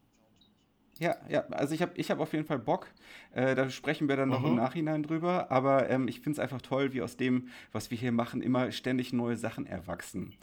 [0.99, 2.89] Ja, ja, also ich habe ich hab auf jeden Fall Bock.
[3.33, 4.47] Äh, da sprechen wir dann noch mhm.
[4.47, 5.51] im Nachhinein drüber.
[5.51, 8.71] Aber ähm, ich finde es einfach toll, wie aus dem, was wir hier machen, immer
[8.73, 10.35] ständig neue Sachen erwachsen.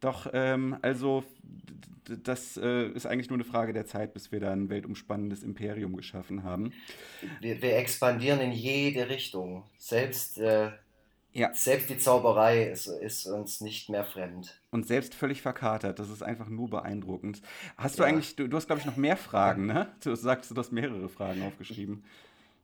[0.00, 1.24] Doch, ähm, also,
[2.04, 5.96] das äh, ist eigentlich nur eine Frage der Zeit, bis wir da ein weltumspannendes Imperium
[5.96, 6.72] geschaffen haben.
[7.40, 9.64] Wir, wir expandieren in jede Richtung.
[9.76, 10.70] Selbst, äh,
[11.38, 11.54] ja.
[11.54, 14.60] selbst die Zauberei ist, ist, uns nicht mehr fremd.
[14.70, 15.98] Und selbst völlig verkatert.
[15.98, 17.40] Das ist einfach nur beeindruckend.
[17.76, 18.08] Hast du ja.
[18.08, 19.92] eigentlich, du, du hast, glaube ich, noch mehr Fragen, ne?
[20.02, 22.04] Du sagst, du hast mehrere Fragen aufgeschrieben.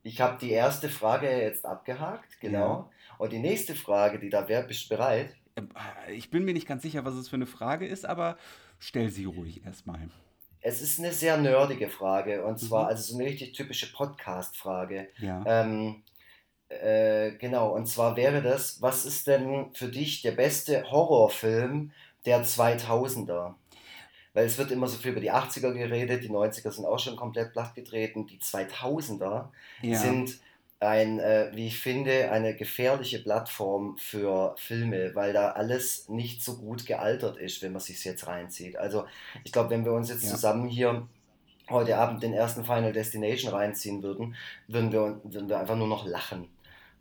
[0.03, 2.59] Ich habe die erste Frage jetzt abgehakt, genau.
[2.59, 2.91] Ja.
[3.19, 5.35] Und die nächste Frage, die da wäre, bist du bereit?
[5.57, 8.37] Äh, ich bin mir nicht ganz sicher, was es für eine Frage ist, aber
[8.79, 10.09] stell sie ruhig erstmal.
[10.61, 12.89] Es ist eine sehr nerdige Frage und zwar mhm.
[12.89, 15.09] also so eine richtig typische Podcast-Frage.
[15.19, 15.43] Ja.
[15.47, 16.03] Ähm,
[16.83, 21.93] äh, genau, und zwar wäre das, was ist denn für dich der beste Horrorfilm
[22.27, 23.55] der 2000er?
[24.33, 27.17] Weil es wird immer so viel über die 80er geredet, die 90er sind auch schon
[27.17, 29.49] komplett plattgetreten, die 2000er
[29.83, 29.99] ja.
[29.99, 30.41] sind
[30.81, 36.57] ein, äh, wie ich finde, eine gefährliche Plattform für Filme, weil da alles nicht so
[36.57, 38.77] gut gealtert ist, wenn man sich jetzt reinzieht.
[38.77, 39.07] Also
[39.45, 40.31] ich glaube, wenn wir uns jetzt ja.
[40.31, 41.07] zusammen hier
[41.71, 44.35] heute Abend den ersten Final Destination reinziehen würden,
[44.69, 46.49] würden wir, würden wir einfach nur noch lachen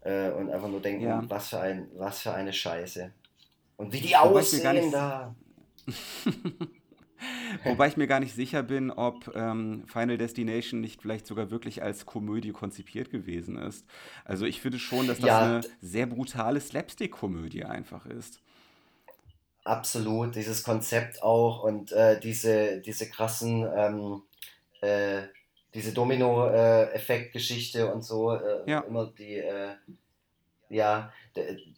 [0.03, 1.23] äh, und einfach nur denken, ja.
[1.27, 3.11] was, für ein, was für eine Scheiße.
[3.77, 5.35] Und wie die aussehen da.
[7.63, 11.81] Wobei ich mir gar nicht sicher bin, ob ähm, Final Destination nicht vielleicht sogar wirklich
[11.81, 13.85] als Komödie konzipiert gewesen ist.
[14.25, 15.39] Also ich finde schon, dass das ja.
[15.39, 18.41] eine sehr brutale Slapstick-Komödie einfach ist.
[19.63, 24.21] Absolut, dieses Konzept auch und äh, diese, diese krassen, ähm,
[24.81, 25.21] äh,
[25.73, 28.79] diese Domino-Effekt-Geschichte und so, äh, ja.
[28.81, 29.75] immer die, äh,
[30.69, 31.12] ja,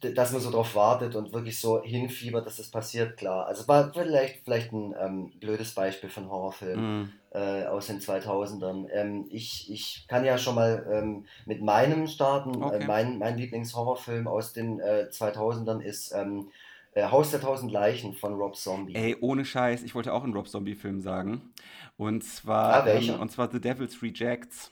[0.00, 3.46] dass man so drauf wartet und wirklich so hinfiebert, dass das passiert, klar.
[3.46, 7.12] Also war vielleicht, vielleicht ein ähm, blödes Beispiel von Horrorfilm mm.
[7.32, 8.88] äh, aus den 2000ern.
[8.92, 12.54] Ähm, ich, ich kann ja schon mal ähm, mit meinem starten.
[12.54, 12.82] Äh, okay.
[12.82, 16.48] Äh, mein, mein Lieblingshorrorfilm aus den äh, 2000ern ist ähm,
[16.96, 18.94] äh, Haus der tausend Leichen von Rob Zombie.
[18.94, 21.52] Ey, ohne Scheiß, ich wollte auch einen Rob Zombie-Film sagen.
[21.96, 24.70] Und zwar, ah, ähm, und zwar The Devil's Rejects.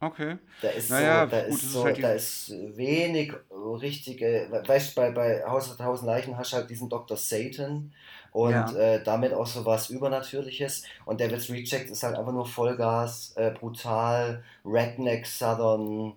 [0.06, 0.38] Okay.
[0.62, 4.48] Da ist, naja, so, da, gut, ist so, halt da ist wenig richtige.
[4.66, 7.18] Weißt du, bei, bei Haus der Tausend Leichen hast du halt diesen Dr.
[7.18, 7.92] Satan
[8.32, 8.72] und ja.
[8.74, 10.84] äh, damit auch so was Übernatürliches.
[11.06, 16.14] Und Devil's Reject ist halt einfach nur Vollgas, äh, brutal, Redneck Southern.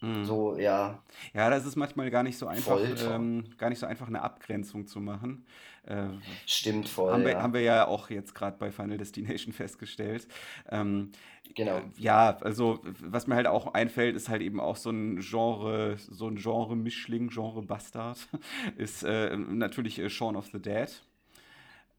[0.00, 0.24] Mhm.
[0.24, 1.02] So, ja.
[1.34, 2.78] Ja, das ist manchmal gar nicht so einfach,
[3.10, 5.44] ähm, gar nicht so einfach eine Abgrenzung zu machen.
[5.88, 6.08] Äh,
[6.46, 7.12] Stimmt voll.
[7.12, 7.42] Haben wir, ja.
[7.42, 10.28] haben wir ja auch jetzt gerade bei Final Destination festgestellt.
[10.70, 11.12] Ähm,
[11.54, 11.78] genau.
[11.78, 15.96] Äh, ja, also was mir halt auch einfällt, ist halt eben auch so ein Genre,
[15.98, 18.28] so ein Genre-Mischling, Genre-Bastard,
[18.76, 20.88] ist äh, natürlich äh, Shaun of the Dead.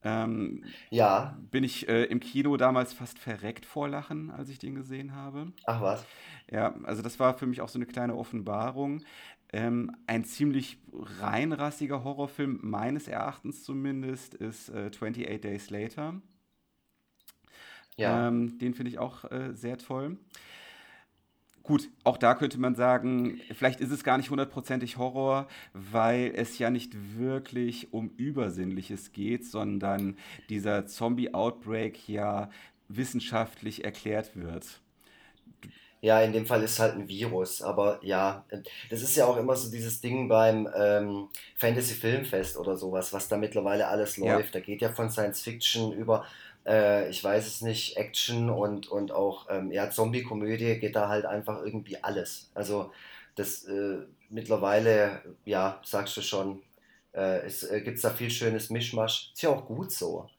[0.02, 1.38] Ähm, ja.
[1.52, 5.52] Bin ich äh, im Kino damals fast verreckt vor Lachen, als ich den gesehen habe.
[5.66, 6.06] Ach was.
[6.50, 9.04] Ja, also das war für mich auch so eine kleine Offenbarung.
[9.52, 16.22] Ähm, ein ziemlich reinrassiger Horrorfilm, meines Erachtens zumindest, ist äh, 28 Days Later.
[18.00, 18.28] Ja.
[18.28, 20.18] Ähm, den finde ich auch äh, sehr toll.
[21.64, 26.58] Gut, auch da könnte man sagen, vielleicht ist es gar nicht hundertprozentig Horror, weil es
[26.58, 30.18] ja nicht wirklich um Übersinnliches geht, sondern
[30.50, 32.50] dieser Zombie-Outbreak ja
[32.88, 34.82] wissenschaftlich erklärt wird.
[36.02, 38.46] Ja, in dem Fall ist es halt ein Virus, aber ja,
[38.90, 41.28] das ist ja auch immer so dieses Ding beim ähm,
[41.58, 44.38] Fantasy Filmfest oder sowas, was da mittlerweile alles Ja.
[44.38, 44.56] läuft.
[44.56, 46.24] Da geht ja von Science Fiction über,
[46.66, 51.26] äh, ich weiß es nicht, Action und, und auch ähm, ja, Zombie-Komödie geht da halt
[51.26, 52.52] einfach irgendwie alles.
[52.54, 52.92] Also
[53.36, 54.00] das äh,
[54.30, 56.62] mittlerweile, ja, sagst du schon,
[57.14, 59.32] äh, es äh, gibt da viel schönes Mischmasch.
[59.34, 60.30] Ist ja auch gut so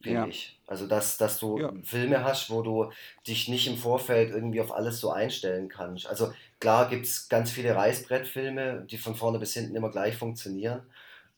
[0.00, 0.60] finde Ja, ich.
[0.66, 2.92] Also, dass, dass du ja, Filme hast, wo du
[3.26, 6.06] dich nicht im Vorfeld irgendwie auf alles so einstellen kannst.
[6.06, 10.82] Also, klar gibt es ganz viele Reißbrettfilme, die von vorne bis hinten immer gleich funktionieren.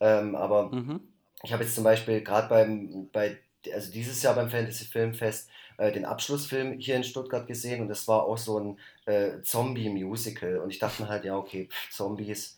[0.01, 1.14] Ähm, aber mhm.
[1.43, 3.39] Ich habe jetzt zum Beispiel gerade beim, bei,
[3.72, 8.07] also dieses Jahr beim Fantasy Filmfest äh, den Abschlussfilm hier in Stuttgart gesehen und das
[8.09, 10.59] war auch so ein äh, Zombie-Musical.
[10.59, 12.57] Und ich dachte mir halt, ja, okay, pff, Zombies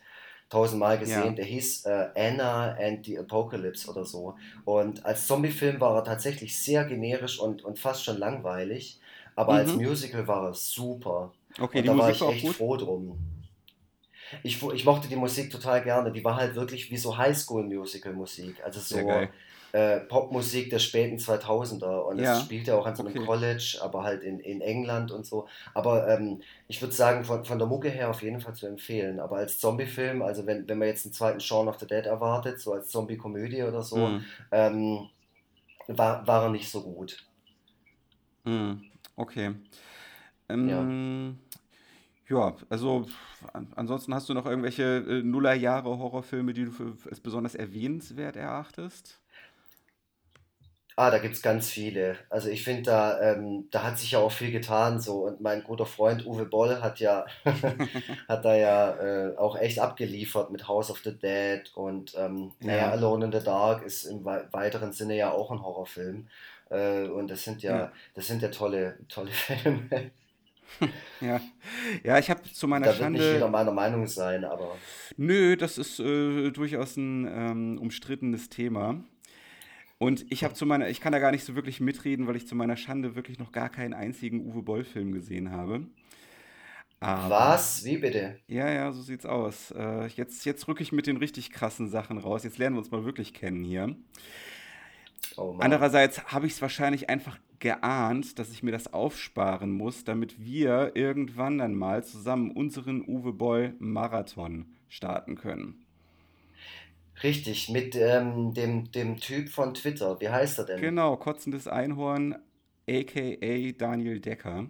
[0.48, 1.24] tausendmal gesehen.
[1.24, 4.36] Ja, Der hieß äh, Anna and the Apocalypse oder so.
[4.64, 9.00] Und als Zombie-Film war er tatsächlich sehr generisch und, und fast schon langweilig.
[9.34, 9.82] Aber als mhm.
[9.82, 11.32] Musical war er super.
[11.58, 12.56] Okay, Und die da war Musik ich war auch echt gut.
[12.56, 13.18] froh drum.
[14.42, 16.12] Ich, ich mochte die Musik total gerne.
[16.12, 18.62] Die war halt wirklich wie so Highschool-Musical-Musik.
[18.64, 19.30] Also so
[19.72, 22.06] äh, Popmusik der späten 2000er.
[22.06, 23.18] Und es Ja, spielte auch an so einem okay.
[23.18, 25.48] College, aber halt in, in England und so.
[25.74, 29.20] Aber ähm, ich würde sagen, von, von der Mucke her auf jeden Fall zu empfehlen.
[29.20, 32.60] Aber als Zombie-Film, also wenn, wenn man jetzt einen zweiten Shaun of the Dead erwartet,
[32.60, 34.36] so als Zombie-Komödie oder so, Mhm.
[34.52, 35.08] ähm,
[35.88, 37.26] war, war er nicht so gut.
[38.44, 38.90] Mhm.
[39.16, 39.54] Okay.
[40.48, 40.96] Ähm, ja,
[42.70, 43.06] also
[43.52, 48.36] an, ansonsten hast du noch irgendwelche äh, Nullerjahre Horrorfilme, die du für als besonders erwähnenswert
[48.36, 49.20] erachtest?
[50.98, 52.16] Ah, da gibt's ganz viele.
[52.30, 55.26] Also ich finde, da, ähm, da hat sich ja auch viel getan so.
[55.26, 57.26] Und mein guter Freund Uwe Boll hat ja,
[58.28, 58.96] hat da ja
[59.32, 63.32] äh, auch echt abgeliefert mit House of the Dead und ähm, naja, Ja, Alone in
[63.32, 66.28] the Dark ist im wei- weiteren Sinne ja auch ein Horrorfilm.
[66.70, 70.12] Äh, und das sind ja, ja, das sind ja tolle, tolle Filme.
[71.20, 71.40] ja.
[72.02, 74.76] Ja, ich habe zu meiner Da wird nicht jeder Schande, meiner Meinung sein, aber
[75.16, 79.02] nö, das ist äh, durchaus ein ähm, umstrittenes Thema.
[79.98, 82.46] Und ich habe zu meiner, ich kann da gar nicht so wirklich mitreden, weil ich
[82.46, 85.86] zu meiner Schande wirklich noch gar keinen einzigen Uwe Boll-Film gesehen habe.
[87.00, 87.84] Aber, was?
[87.84, 88.38] Wie bitte?
[88.48, 89.70] ja, ja, so sieht's aus.
[89.70, 92.44] Äh, jetzt, jetzt rücke ich mit den richtig krassen Sachen raus.
[92.44, 93.96] Jetzt lernen wir uns mal wirklich kennen hier.
[95.36, 95.56] Oh.
[95.58, 100.92] Andererseits habe ich es wahrscheinlich einfach geahnt, dass ich mir das aufsparen muss, damit wir
[100.94, 105.86] irgendwann dann mal zusammen unseren Uwe Boll Marathon starten können.
[107.22, 110.20] Richtig, mit ähm, dem, dem Typ von Twitter.
[110.20, 110.80] Wie heißt er denn?
[110.80, 112.36] Genau, kotzendes Einhorn,
[112.88, 114.68] aka Daniel Decker,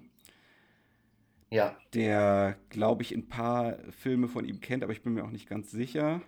[1.51, 1.77] Ja.
[1.95, 5.49] der, glaube ich, ein paar Filme von ihm kennt, aber ich bin mir auch nicht
[5.49, 6.23] ganz sicher.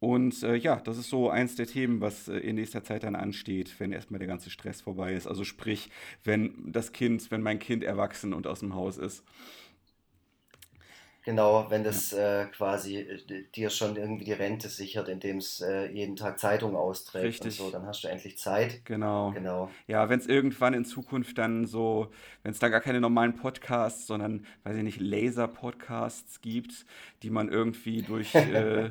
[0.00, 3.14] Und äh, ja, das ist so eins der Themen, was äh, in nächster Zeit dann
[3.14, 5.26] ansteht, wenn erstmal der ganze Stress vorbei ist.
[5.26, 5.90] Also sprich,
[6.24, 9.22] wenn das Kind, wenn mein Kind erwachsen und aus dem Haus ist.
[11.22, 15.86] Genau, wenn das äh, quasi äh, dir schon irgendwie die Rente sichert, indem es äh,
[15.92, 18.82] jeden Tag Zeitung austrägt und so, richtig, dann hast du endlich Zeit.
[18.86, 19.32] genau.
[19.34, 19.70] Genau.
[19.86, 22.10] Ja, wenn es irgendwann in Zukunft dann so,
[22.42, 26.86] wenn es da gar keine normalen Podcasts, sondern, weiß ich nicht, Laser-Podcasts gibt,
[27.22, 28.90] die man irgendwie durch, äh,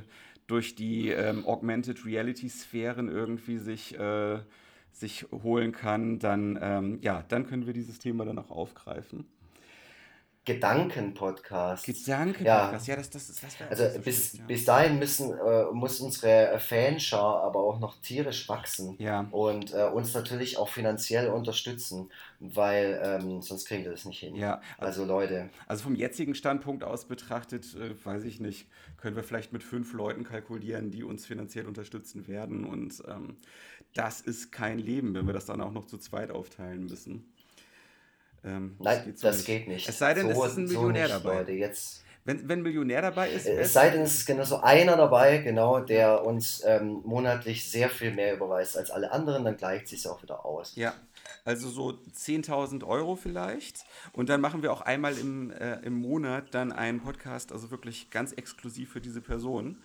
[0.49, 4.39] durch die ähm, Augmented Reality-Sphären irgendwie sich, äh,
[4.91, 9.25] sich holen kann, dann, ähm, ja, dann können wir dieses Thema dann auch aufgreifen.
[10.53, 11.85] Gedanken-Podcasts.
[11.85, 14.45] Gedanken-Podcast, Ja, ja, das, das das wäre auch also so bis, schlecht, ja.
[14.45, 19.83] bis dahin müssen, äh, muss unsere Fanschar aber auch noch tierisch wachsen Ja, und äh,
[19.83, 24.35] uns natürlich auch finanziell unterstützen, weil ähm, sonst kriegen wir das nicht hin.
[24.35, 29.23] ja, Also Leute, Also vom jetzigen Standpunkt aus betrachtet, äh, weiß ich nicht, können wir
[29.23, 32.65] vielleicht mit fünf Leuten kalkulieren, die uns finanziell unterstützen werden.
[32.65, 33.37] Und ähm,
[33.93, 37.31] das ist kein Leben, wenn wir das dann auch noch zu zweit aufteilen müssen.
[38.43, 39.45] Ähm, nein, so das nicht.
[39.45, 39.87] geht nicht.
[39.87, 41.39] Es sei denn, es So, ist ein so Millionär nicht, dabei.
[41.39, 41.51] Leute.
[41.51, 42.03] Jetzt.
[42.25, 43.73] Wenn, wenn ein Millionär dabei ist, Es es.
[43.73, 48.13] sei denn, es ist genau so einer dabei, genau, der uns ähm, monatlich sehr viel
[48.13, 50.75] mehr überweist als alle anderen, dann gleicht sich auch wieder aus.
[50.75, 50.93] ja.
[51.45, 53.85] Also so 10.000 Euro vielleicht.
[54.13, 58.09] Und dann machen wir auch einmal im, äh, im Monat dann einen Podcast, also wirklich
[58.09, 59.81] ganz exklusiv für diese Person.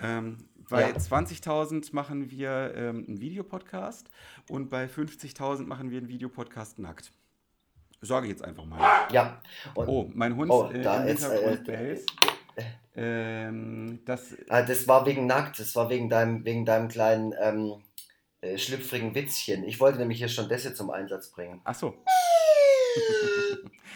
[0.00, 4.10] Ähm, bei Ja, 20.000 machen wir ähm, einen Videopodcast
[4.48, 7.12] und bei 50.000 machen wir einen Videopodcast nackt.
[8.04, 9.06] Sage ich jetzt einfach mal.
[9.10, 9.40] ja.
[9.74, 12.06] Und Oh, mein Hund oh, äh, da jetzt, äh, bellt.
[12.96, 17.82] Ähm, das, äh, das war wegen nackt, das war wegen deinem, wegen deinem kleinen ähm,
[18.40, 19.64] äh, schlüpfrigen Witzchen.
[19.64, 21.60] Ich wollte nämlich hier schon das hier zum Einsatz bringen.
[21.64, 21.94] ach so.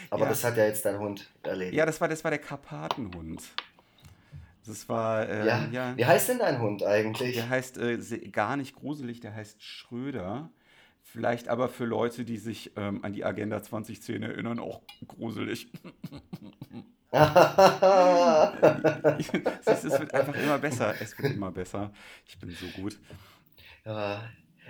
[0.09, 1.79] Aber Ja, das hat ja jetzt dein Hund ja, erledigt.
[1.87, 3.41] das war, das war der Karpatenhund.
[4.65, 7.41] Das war, ähm, Ja, ja, wie heißt denn dein Hund der eigentlich?
[7.49, 7.97] heißt äh,
[8.31, 10.49] gar nicht gruselig, der heißt Schröder,
[11.11, 15.71] Vielleicht aber für Leute, die sich ähm, an die Agenda 2010 erinnern, auch gruselig.
[19.65, 20.93] es wird einfach immer besser.
[20.99, 21.91] Es wird immer besser.
[22.27, 22.99] Ich bin so gut.
[23.85, 24.21] Ja,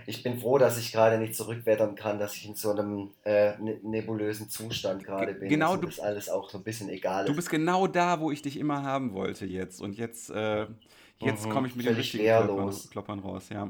[0.06, 3.58] ich bin froh, dass ich gerade nicht zurückwettern kann, dass ich in so einem äh,
[3.58, 5.50] ne-, nebulösen Zustand gerade bin.
[5.50, 7.30] Genau, also, du alles auch so ein bisschen egal ist.
[7.30, 9.82] Du bist genau da, wo ich dich immer haben wollte jetzt.
[9.82, 10.68] Und jetzt, äh,
[11.20, 13.70] jetzt mhm, komme ich mit den richtigen Kloppern, Kloppern raus, ja.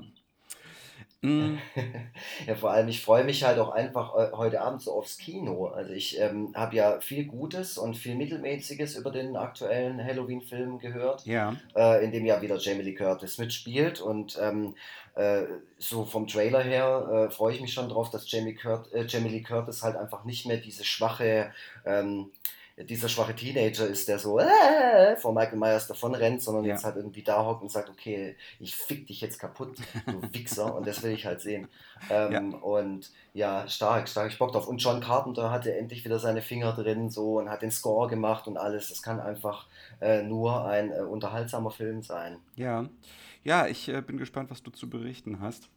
[1.22, 1.58] Mm.
[2.48, 5.68] Ja, vor allem, ich freue mich halt auch einfach heute Abend so aufs Kino.
[5.68, 11.26] Also ich ähm, habe ja viel Gutes und viel Mittelmäßiges über den aktuellen Halloween-Film gehört,
[11.26, 11.56] Ja.
[11.76, 14.00] äh, in dem ja wieder Jamie Lee Curtis mitspielt.
[14.02, 14.76] Und ähm,
[15.16, 15.44] äh,
[15.78, 19.30] so vom Trailer her äh, freue ich mich schon drauf, dass Jamie, Curt äh, Jamie
[19.30, 21.52] Lee Curtis halt einfach nicht mehr diese schwache
[21.86, 22.32] ähm,
[22.86, 26.74] dieser schwache Teenager ist, der so äh, vor Michael Myers davon rennt, sondern ja.
[26.74, 30.74] jetzt halt irgendwie da hockt und sagt, okay, ich fick dich jetzt kaputt, du Wichser,
[30.76, 31.68] und das will ich halt sehen.
[32.10, 32.40] Ähm, ja.
[32.40, 34.68] Und ja, stark, stark, ich Bock drauf.
[34.68, 38.48] Und John Carpenter hatte endlich wieder seine Finger drin so und hat den Score gemacht
[38.48, 38.90] und alles.
[38.90, 39.68] Das kann einfach
[40.00, 42.38] äh, nur ein äh, unterhaltsamer Film sein.
[42.56, 42.88] Ja,
[43.44, 45.70] ja, ich äh, bin gespannt, was du zu berichten hast.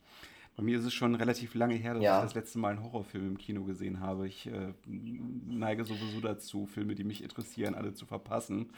[0.56, 2.18] Bei mir ist es schon relativ lange her, dass ja.
[2.18, 4.28] ich das letzte Mal einen Horrorfilm im Kino gesehen habe.
[4.28, 8.70] Ich äh, neige sowieso dazu, Filme, die mich interessieren, alle zu verpassen.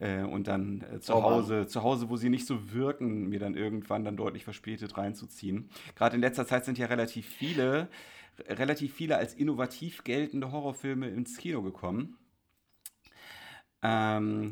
[0.00, 3.38] Äh, und dann äh, zu oh Hause, zu Hause, wo sie nicht so wirken, mir
[3.38, 5.70] dann irgendwann dann deutlich verspätet reinzuziehen.
[5.94, 7.88] Gerade in letzter Zeit sind ja relativ viele,
[8.48, 12.18] relativ viele als innovativ geltende Horrorfilme ins Kino gekommen.
[13.82, 14.50] Ähm,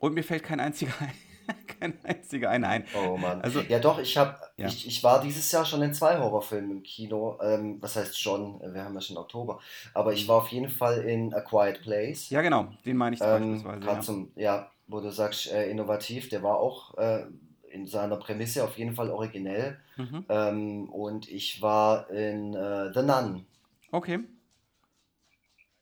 [0.00, 1.27] und mir fällt kein einziger ein.
[1.80, 2.62] kein einziger ein.
[2.62, 2.84] Nein.
[2.96, 3.40] Oh Mann.
[3.40, 4.66] Also, ja, doch, ich, hab, ja.
[4.66, 7.38] ich, ich war dieses Jahr schon in zwei Horrorfilmen im Kino.
[7.42, 8.60] Ähm, was heißt schon?
[8.72, 9.60] Wir haben ja schon Oktober.
[9.94, 12.30] Aber ich war auf jeden Fall in A Quiet Place.
[12.30, 12.68] Ja, genau.
[12.84, 13.86] Den meine ich ähm, beispielsweise.
[13.86, 14.00] Ja.
[14.00, 16.28] Zum, ja, wo du sagst, äh, innovativ.
[16.28, 17.24] Der war auch äh,
[17.70, 19.78] in seiner Prämisse auf jeden Fall originell.
[19.96, 20.24] Mhm.
[20.28, 23.46] Ähm, und ich war in äh, The Nun.
[23.90, 24.20] Okay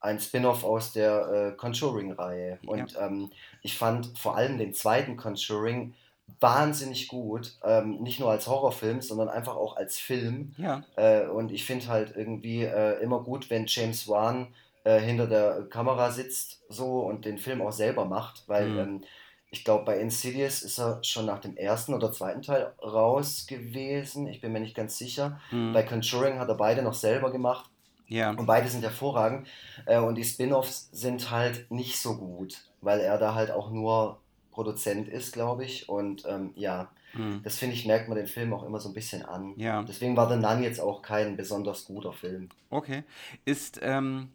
[0.01, 2.59] ein Spin-off aus der äh, Conjuring-Reihe.
[2.67, 3.07] Und ja.
[3.07, 3.31] ähm,
[3.63, 5.95] ich fand vor allem den zweiten Conjuring
[6.41, 7.57] wahnsinnig gut.
[7.65, 10.55] Ähm, nicht nur als Horrorfilm, sondern einfach auch als Film.
[10.59, 10.83] Ja.
[10.97, 14.49] Äh, und ich finde halt irgendwie äh, immer gut, wenn James Wan
[14.85, 18.79] äh, hinter der Kamera sitzt so und den Film auch selber macht, weil mhm.
[18.79, 19.05] ähm,
[19.51, 24.27] ich glaube, bei Insidious ist er schon nach dem ersten oder zweiten Teil raus gewesen.
[24.27, 25.41] Ich bin mir nicht ganz sicher.
[25.51, 25.73] Mhm.
[25.73, 27.71] Bei Conjuring hat er beide noch selber gemacht.
[28.09, 28.31] Ja.
[28.31, 29.47] Und beide sind hervorragend.
[29.85, 34.19] Äh, und die Spin-offs sind halt nicht so gut, weil er da halt auch nur
[34.51, 35.89] Produzent ist, glaube ich.
[35.89, 37.41] Und ähm, ja, hm.
[37.43, 39.55] das finde ich, merkt man den Film auch immer so ein bisschen an.
[39.57, 39.83] Ja.
[39.83, 42.49] Deswegen war The Nun jetzt auch kein besonders guter Film.
[42.71, 43.05] Okay.
[43.45, 44.29] Ist, ähm,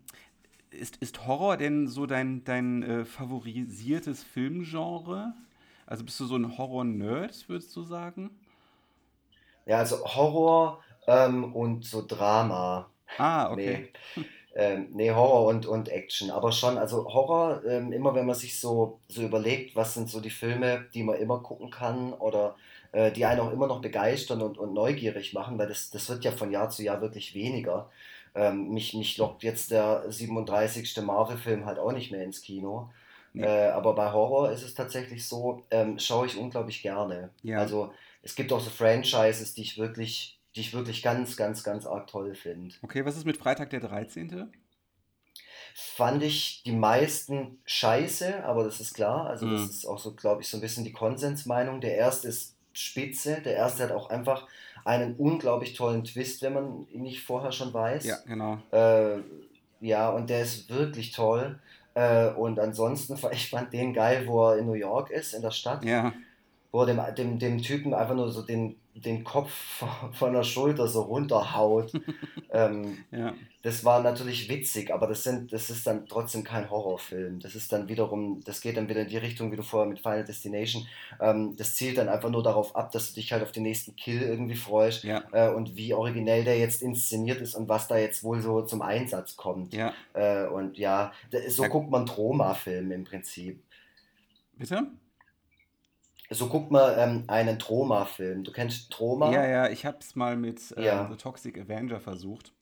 [0.69, 5.33] ist, ist Horror denn so dein, dein äh, favorisiertes Filmgenre?
[5.87, 8.31] Also bist du so ein Horror-Nerd, würdest du sagen?
[9.65, 12.89] Ja, also Horror ähm, und so Drama.
[13.17, 13.89] Ah, okay.
[14.15, 14.25] Nee.
[14.53, 16.29] Ähm, nee, Horror und, und Action.
[16.29, 20.19] Aber schon, also Horror, ähm, immer wenn man sich so, so überlegt, was sind so
[20.19, 22.55] die Filme, die man immer gucken kann oder
[22.91, 26.25] äh, die einen auch immer noch begeistern und, und neugierig machen, weil das, das wird
[26.25, 27.89] ja von Jahr zu Jahr wirklich weniger.
[28.35, 31.01] Ähm, mich, mich lockt jetzt der 37.
[31.01, 32.89] Marvel-Film halt auch nicht mehr ins Kino.
[33.33, 33.43] Nee.
[33.43, 37.29] Äh, aber bei Horror ist es tatsächlich so, ähm, schaue ich unglaublich gerne.
[37.43, 37.59] Ja.
[37.59, 41.85] Also es gibt auch so Franchises, die ich wirklich die ich wirklich ganz, ganz, ganz
[41.85, 42.75] arg toll finde.
[42.81, 44.51] Okay, was ist mit Freitag der 13.?
[45.73, 49.27] Fand ich die meisten scheiße, aber das ist klar.
[49.27, 49.53] Also, mhm.
[49.53, 51.79] das ist auch so, glaube ich, so ein bisschen die Konsensmeinung.
[51.79, 53.41] Der erste ist spitze.
[53.41, 54.47] Der erste hat auch einfach
[54.83, 58.05] einen unglaublich tollen Twist, wenn man ihn nicht vorher schon weiß.
[58.05, 58.57] Ja, genau.
[58.71, 59.19] Äh,
[59.79, 61.59] ja, und der ist wirklich toll.
[61.93, 65.51] Äh, und ansonsten, ich fand den geil, wo er in New York ist, in der
[65.51, 65.85] Stadt.
[65.85, 66.13] Ja.
[66.71, 69.51] Wo er dem, dem, dem Typen einfach nur so den den Kopf
[70.13, 71.91] von der Schulter so runterhaut.
[72.51, 73.33] ähm, ja.
[73.63, 77.39] Das war natürlich witzig, aber das, sind, das ist dann trotzdem kein Horrorfilm.
[77.39, 79.99] Das ist dann wiederum, das geht dann wieder in die Richtung, wie du vorher mit
[79.99, 80.87] Final Destination.
[81.19, 83.95] Ähm, das zielt dann einfach nur darauf ab, dass du dich halt auf den nächsten
[83.95, 85.23] Kill irgendwie freust ja.
[85.31, 88.81] äh, und wie originell der jetzt inszeniert ist und was da jetzt wohl so zum
[88.81, 89.73] Einsatz kommt.
[89.73, 89.93] Ja.
[90.13, 91.11] Äh, und ja,
[91.47, 93.61] so guckt man Troma-Film im Prinzip.
[94.57, 94.87] Bitte?
[96.33, 98.45] So guck mal ähm, einen Troma-Film.
[98.45, 99.31] Du kennst Troma?
[99.33, 101.09] Ja, ja, ich habe es mal mit äh, ja.
[101.11, 102.53] The Toxic Avenger versucht.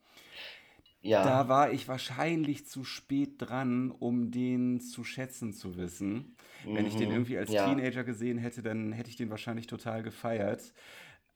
[1.02, 1.24] Ja.
[1.24, 6.36] Da war ich wahrscheinlich zu spät dran, um den zu schätzen zu wissen.
[6.66, 6.76] Mhm.
[6.76, 7.16] Wenn ich den mhm.
[7.16, 7.66] irgendwie als ja.
[7.66, 10.74] Teenager gesehen hätte, dann hätte ich den wahrscheinlich total gefeiert.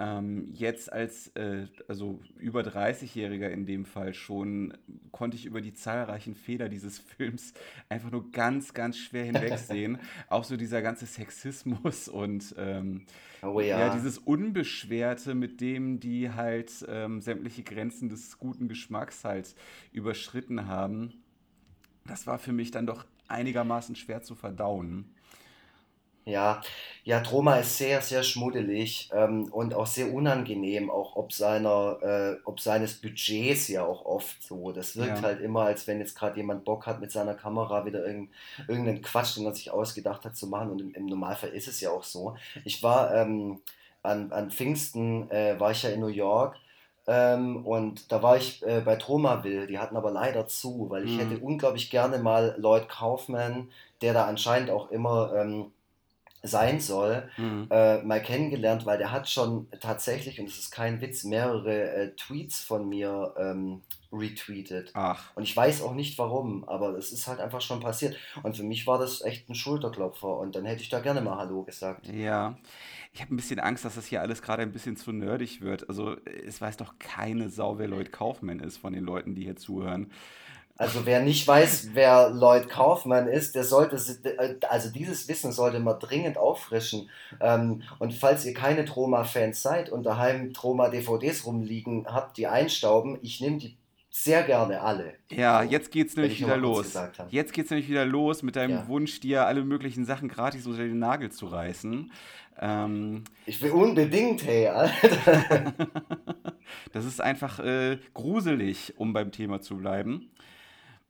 [0.03, 4.73] Ähm, jetzt als äh, also über 30-Jähriger in dem Fall schon,
[5.11, 7.53] konnte ich über die zahlreichen Fehler dieses Films
[7.87, 9.99] einfach nur ganz, ganz schwer hinwegsehen.
[10.29, 13.05] Auch so dieser ganze Sexismus und ähm,
[13.41, 13.93] Oh ja, ja.
[13.93, 19.55] dieses Unbeschwerte, mit dem die halt ähm, sämtliche Grenzen des guten Geschmacks halt
[19.91, 21.13] überschritten haben,
[22.05, 25.13] das war für mich dann doch einigermaßen schwer zu verdauen.
[26.26, 26.61] Ja,
[27.03, 32.38] ja, Troma ist sehr, sehr schmuddelig ähm, und auch sehr unangenehm, auch ob seiner, äh,
[32.45, 34.71] ob seines Budgets ja auch oft so.
[34.71, 35.21] Das wirkt Ja.
[35.21, 38.32] halt immer, als wenn jetzt gerade jemand Bock hat, mit seiner Kamera wieder irgend,
[38.67, 40.71] irgendeinen Quatsch, den er sich ausgedacht hat, zu machen.
[40.71, 42.38] Und im, im Normalfall ist es ja auch so.
[42.63, 43.59] Ich war ähm,
[44.01, 46.55] an, an Pfingsten, äh, war ich ja in New York.
[47.05, 51.17] Ähm, und da war ich äh, bei Tromaville, die hatten aber leider zu, weil ich
[51.17, 51.39] hätte Mhm.
[51.39, 53.69] unglaublich gerne mal Lloyd Kaufman,
[54.01, 55.71] der da anscheinend auch immer ähm,
[56.45, 57.67] sein soll, Mhm.
[57.71, 62.15] äh, mal kennengelernt, weil der hat schon tatsächlich, und es ist kein Witz, mehrere äh,
[62.15, 63.81] Tweets von mir ähm,
[64.11, 64.91] retweetet.
[64.93, 68.15] Ach, Und ich weiß auch nicht warum, aber es ist halt einfach schon passiert.
[68.43, 71.37] Und für mich war das echt ein Schulterklopfer und dann hätte ich da gerne mal
[71.37, 72.07] Hallo gesagt.
[72.07, 72.57] ja.
[73.15, 75.87] Ich habe ein bisschen Angst, dass das hier alles gerade ein bisschen zu nerdig wird.
[75.87, 76.15] Also,
[76.47, 80.11] es weiß doch keine Sau, wer Lloyd Kaufman ist von den Leuten, die hier zuhören.
[80.76, 85.80] Also wer nicht weiß, wer Lloyd Kaufmann ist, der sollte, äh, also dieses Wissen sollte
[85.80, 87.09] man dringend auffrischen.
[87.39, 93.39] Ähm, und falls ihr keine Troma-Fans seid und daheim Troma-DVDs rumliegen habt, die einstauben, ich
[93.39, 93.78] nehme die
[94.09, 95.13] sehr gerne alle.
[95.32, 96.93] Ja, So, jetzt geht's nämlich wieder los.
[97.30, 98.88] Jetzt geht's nämlich wieder los mit deinem Ja.
[98.88, 102.11] Wunsch, dir alle möglichen Sachen gratis unter den Nagel zu reißen.
[102.59, 105.74] Ähm, Ich will unbedingt, hey, Alter.
[106.93, 110.30] das ist einfach äh, gruselig, um beim Thema zu bleiben.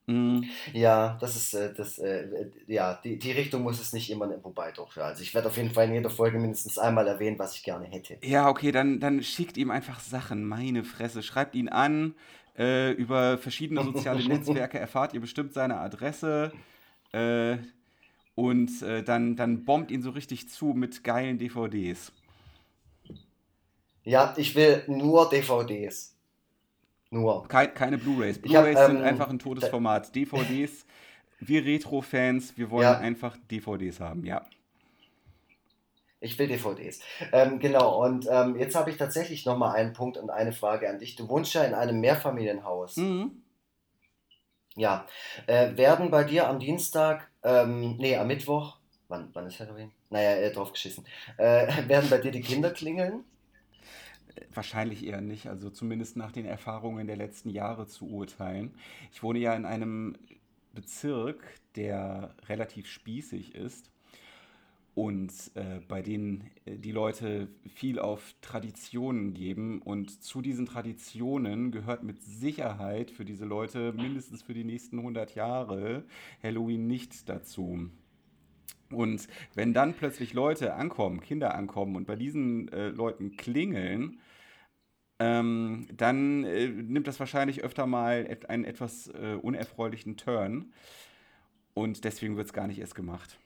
[0.07, 0.41] Mm,
[0.73, 4.29] Ja, das ist, äh, das, äh, äh, ja, die, die Richtung muss es nicht immer,
[4.43, 5.03] wobei doch, ja.
[5.05, 7.85] Also ich werde auf jeden Fall in jeder Folge mindestens einmal erwähnen, was ich gerne
[7.85, 8.19] hätte.
[8.23, 11.23] Ja, okay, dann, dann schickt ihm einfach Sachen, meine Fresse.
[11.23, 12.15] Schreibt ihn an.
[12.57, 16.53] Äh, über verschiedene soziale Netzwerke erfahrt ihr bestimmt seine Adresse.
[18.35, 22.11] Und dann, dann bombt ihn so richtig zu mit geilen DVDs.
[24.05, 26.12] Ja, ich will nur DVDs.
[27.13, 27.47] Nur.
[27.47, 28.39] Kei- keine Blu-rays.
[28.41, 30.15] Blu-rays sind ähm, einfach ein totes Format.
[30.15, 30.85] DVDs,
[31.39, 32.97] wir Retro-Fans, wir wollen Ja.
[32.97, 34.45] einfach DVDs haben, ja.
[36.19, 36.99] Ich will DVDs.
[37.33, 40.97] Ähm, genau, und ähm, jetzt habe ich tatsächlich nochmal einen Punkt und eine Frage an
[40.97, 41.15] dich.
[41.15, 42.95] Du wohnst ja in einem Mehrfamilienhaus.
[42.97, 43.43] Mhm.
[44.75, 45.05] Ja.
[45.47, 48.77] Äh, werden bei dir am Dienstag, ähm, nee, am Mittwoch,
[49.09, 49.91] wann, wann ist Halloween?
[50.09, 51.05] Naja, äh, drauf geschissen.
[51.37, 53.25] Äh, werden bei dir die Kinder klingeln?
[54.53, 58.73] Wahrscheinlich eher nicht, also zumindest nach den Erfahrungen der letzten Jahre zu urteilen.
[59.11, 60.15] Ich wohne ja in einem
[60.73, 61.43] Bezirk,
[61.75, 63.91] der relativ spießig ist
[64.95, 69.81] und äh, bei denen äh, die Leute viel auf Traditionen geben.
[69.81, 75.35] Und zu diesen Traditionen gehört mit Sicherheit für diese Leute mindestens für die nächsten 100
[75.35, 76.03] Jahre
[76.43, 77.89] Halloween nicht dazu.
[78.95, 84.19] Und wenn dann plötzlich Leute ankommen, Kinder ankommen und bei diesen äh, Leuten klingeln,
[85.19, 90.73] ähm, dann äh, nimmt das wahrscheinlich öfter mal einen etwas äh, unerfreulichen Turn.
[91.73, 93.37] Und deswegen wird es gar nicht erst gemacht.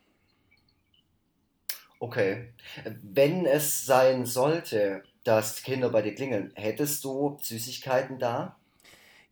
[2.00, 2.54] Okay.
[3.02, 8.58] Wenn es sein sollte, dass Kinder bei dir klingeln, hättest du Süßigkeiten da?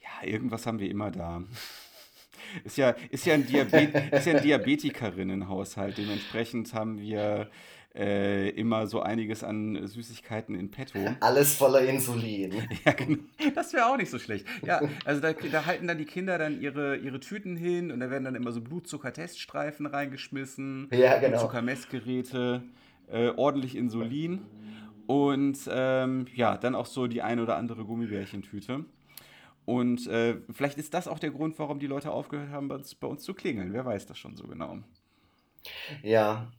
[0.01, 1.43] Ja, irgendwas haben wir immer da.
[2.63, 5.97] Ist ja, ist ja ein, Diabet ist ja ein Diabetikerinnenhaushalt.
[5.97, 7.49] Dementsprechend haben wir
[7.95, 10.99] äh, immer so einiges an Süßigkeiten in petto.
[11.21, 12.53] Alles voller Insulin.
[12.85, 13.19] Ja, genau.
[13.55, 14.45] Das wäre auch nicht so schlecht.
[14.65, 18.09] Ja, also da, da halten dann die Kinder dann ihre, ihre Tüten hin und da
[18.09, 21.29] werden dann immer so Blutzucker-Teststreifen reingeschmissen, Ja, genau.
[21.29, 22.63] Blutzuckermessgeräte,
[23.07, 24.41] äh, ordentlich Insulin
[25.07, 28.85] und ähm, ja, dann auch so die ein oder andere Gummibärchentüte.
[29.65, 32.93] Und äh, vielleicht ist das auch der Grund, warum die Leute aufgehört haben, bei uns,
[32.95, 33.73] bei uns zu klingeln.
[33.73, 34.77] Wer weiß das schon so genau.
[36.03, 36.51] Ja.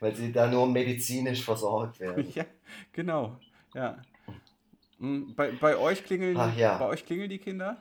[0.00, 2.26] Weil sie da nur medizinisch versorgt werden.
[2.34, 2.44] Ja,
[2.92, 3.38] genau.
[3.74, 3.98] Ja.
[4.98, 6.78] Hm, Bei, bei euch klingeln, Ach ja.
[6.78, 7.76] bei euch klingeln die Kinder?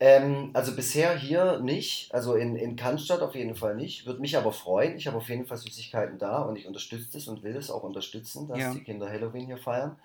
[0.00, 4.06] Ähm, also bisher hier nicht, also in, in Cannstatt auf jeden Fall nicht.
[4.06, 4.96] Würde mich aber freuen.
[4.96, 7.84] Ich habe auf jeden Fall Süßigkeiten da und ich unterstütze es und will es auch
[7.84, 8.74] unterstützen, dass Ja.
[8.74, 9.96] die Kinder Halloween hier feiern.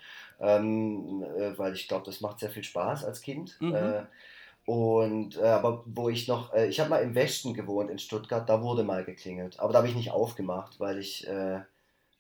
[0.42, 3.58] Ähm, äh, weil ich glaube, das macht sehr viel Spaß als Kind.
[3.60, 3.76] Mhm.
[3.76, 4.04] Äh,
[4.66, 8.48] und äh, aber wo ich noch, äh, ich habe mal im Westen gewohnt in Stuttgart,
[8.48, 9.60] da wurde mal geklingelt.
[9.60, 11.60] Aber da habe ich nicht aufgemacht, weil ich, äh,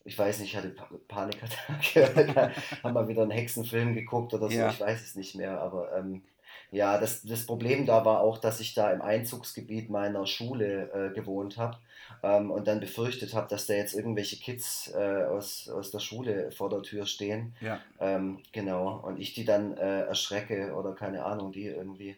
[0.03, 2.53] ich weiß nicht, ich hatte pa Panikattacke.
[2.83, 4.69] haben wir wieder einen Hexenfilm geguckt oder so, Ja.
[4.69, 5.61] ich weiß es nicht mehr.
[5.61, 6.23] Aber ähm,
[6.71, 11.13] Ja, das, das Problem da war auch, dass ich da im Einzugsgebiet meiner Schule äh,
[11.15, 11.77] gewohnt habe
[12.21, 16.51] ähm, und dann befürchtet habe, dass da jetzt irgendwelche Kids äh, aus, aus der Schule
[16.51, 17.55] vor der Tür stehen.
[17.59, 17.79] Ja.
[17.99, 22.15] Ähm, genau, und ich die dann äh, erschrecke oder keine Ahnung, die irgendwie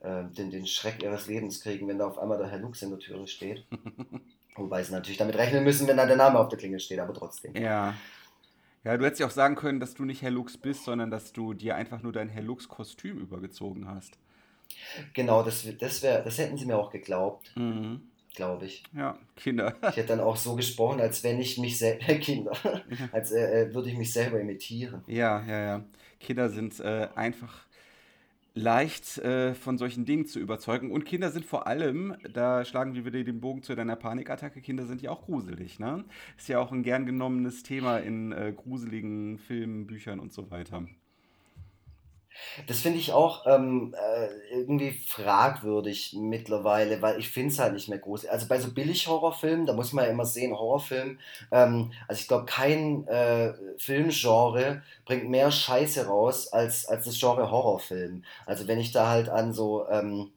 [0.00, 2.90] äh, den, den Schreck ihres Lebens kriegen, wenn da auf einmal der Herr Lux in
[2.90, 3.64] der Türe steht.
[4.56, 7.14] Wobei sie natürlich damit rechnen müssen, wenn da der Name auf der Klingel steht, aber
[7.14, 7.54] trotzdem.
[7.54, 7.94] Ja.
[8.84, 11.32] Ja, du hättest ja auch sagen können, dass du nicht Herr Lux bist, sondern dass
[11.32, 14.18] du dir einfach nur dein Herr Lux-Kostüm übergezogen hast.
[15.14, 18.02] Genau, das, das, wär, das hätten sie mir auch geglaubt, Mhm.
[18.34, 18.84] glaube ich.
[18.94, 19.74] Ja, Kinder.
[19.90, 22.52] Ich hätte dann auch so gesprochen, als wenn ich mich selber, Kinder,
[23.12, 25.02] als äh, äh, würde ich mich selber imitieren.
[25.06, 25.84] Ja, ja, ja.
[26.20, 27.66] Kinder sind äh, einfach
[28.58, 30.90] leicht äh, von solchen Dingen zu überzeugen.
[30.90, 34.84] Und Kinder sind vor allem, da schlagen wir wieder den Bogen zu deiner Panikattacke, Kinder
[34.86, 36.04] sind ja auch gruselig, ne?
[36.36, 40.84] Ist ja auch ein gern genommenes Thema in äh, gruseligen Filmen, Büchern und so weiter.
[42.66, 47.88] Das finde ich auch ähm, äh, irgendwie fragwürdig mittlerweile, weil ich finde es halt nicht
[47.88, 48.26] mehr groß.
[48.26, 51.18] Also bei so Billig-Horrorfilmen, da muss man ja immer sehen, Horrorfilm,
[51.50, 57.50] ähm, also ich glaube, kein äh, Filmgenre bringt mehr Scheiße raus als, als das Genre
[57.50, 58.24] Horrorfilm.
[58.46, 60.30] Also wenn ich da halt an so ähm,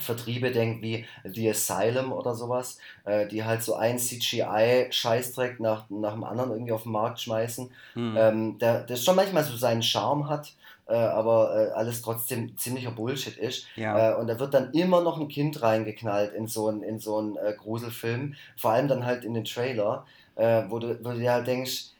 [0.00, 6.12] Vertriebe denke wie The Asylum oder sowas, äh, die halt so ein CGI-Scheißdreck nach, nach
[6.12, 8.16] dem anderen irgendwie auf den Markt schmeißen, Hm.
[8.16, 10.52] ähm, der, der schon manchmal so seinen Charme hat,
[10.88, 13.66] äh, aber äh, alles trotzdem ziemlicher Bullshit ist.
[13.76, 14.12] Ja.
[14.12, 17.18] Äh, und da wird dann immer noch ein Kind reingeknallt in so einen in so
[17.18, 21.18] einen, äh, Gruselfilm, vor allem dann halt in den Trailer, äh, wo, du, wo du
[21.18, 21.90] dir halt denkst,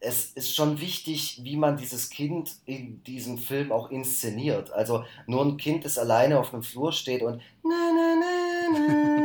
[0.00, 4.72] es ist schon wichtig, wie man dieses Kind in diesem Film auch inszeniert.
[4.72, 9.17] Also nur ein Kind, das alleine auf einem Flur steht und na, na, na, na,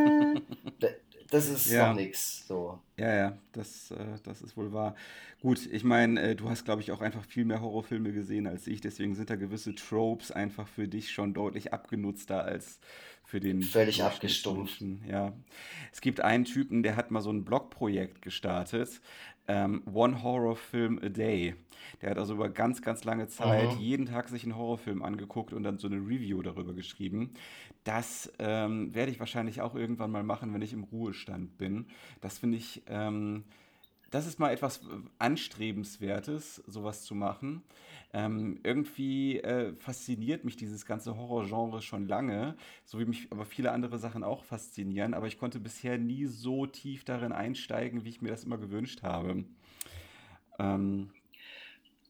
[1.34, 1.89] das ist Ja.
[1.89, 2.47] noch nix.
[2.47, 2.79] So.
[2.97, 4.95] Ja, ja, das, äh, das ist wohl wahr.
[5.41, 8.67] Gut, ich meine, äh, du hast, glaube ich, auch einfach viel mehr Horrorfilme gesehen als
[8.67, 12.79] ich, deswegen sind da gewisse Tropes einfach für dich schon deutlich abgenutzter als
[13.25, 14.84] für den Völlig abgestumpft.
[15.09, 15.34] Ja.
[15.91, 19.01] Es gibt einen Typen, der hat mal so ein Blogprojekt gestartet,
[19.48, 21.56] ähm, One Horror Film a Day.
[22.02, 23.78] Der hat also über ganz, ganz lange Zeit Mhm.
[23.78, 27.32] jeden Tag sich einen Horrorfilm angeguckt und dann so eine Review darüber geschrieben.
[27.84, 31.88] Das ähm, werde ich wahrscheinlich auch irgendwann mal machen, wenn ich im Ruhestand bin.
[32.22, 33.44] Das finde ich, ähm,
[34.14, 34.84] das ist mal etwas äh,
[35.18, 37.64] Anstrebenswertes, sowas zu machen.
[38.14, 42.55] Ähm, irgendwie äh, fasziniert mich dieses ganze Horrorgenre schon lange,
[42.86, 46.68] so wie mich aber viele andere Sachen auch faszinieren, aber ich konnte bisher nie so
[46.68, 49.45] tief darin einsteigen, wie ich mir das immer gewünscht habe.
[50.59, 51.09] Ähm,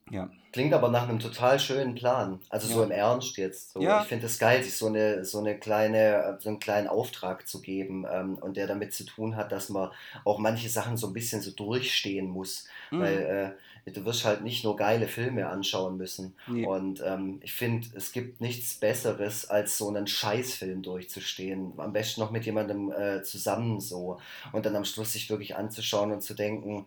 [0.10, 0.30] ja.
[0.51, 2.39] Klingt aber nach einem total schönen Plan.
[2.49, 2.86] Also so Ja.
[2.86, 3.72] im Ernst jetzt.
[3.74, 3.82] So.
[3.82, 4.04] Ja.
[4.04, 7.60] Ich finde es geil, sich so eine, so eine kleine, so einen kleinen Auftrag zu
[7.62, 9.89] geben ähm, und der damit zu tun hat, dass man
[10.26, 12.68] auch manche Sachen so ein bisschen so durchstehen muss.
[12.91, 12.99] Mhm.
[12.99, 16.36] Weil äh, du wirst halt nicht nur geile Filme anschauen müssen.
[16.45, 16.68] Nee.
[16.68, 21.74] Und ähm, ich finde, es gibt nichts Besseres, als so einen Scheißfilm durchzustehen.
[21.78, 24.20] Am besten noch mit jemandem äh, zusammen so.
[24.51, 26.86] Und dann am Schluss sich wirklich anzuschauen und zu denken,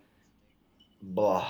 [1.01, 1.47] boah,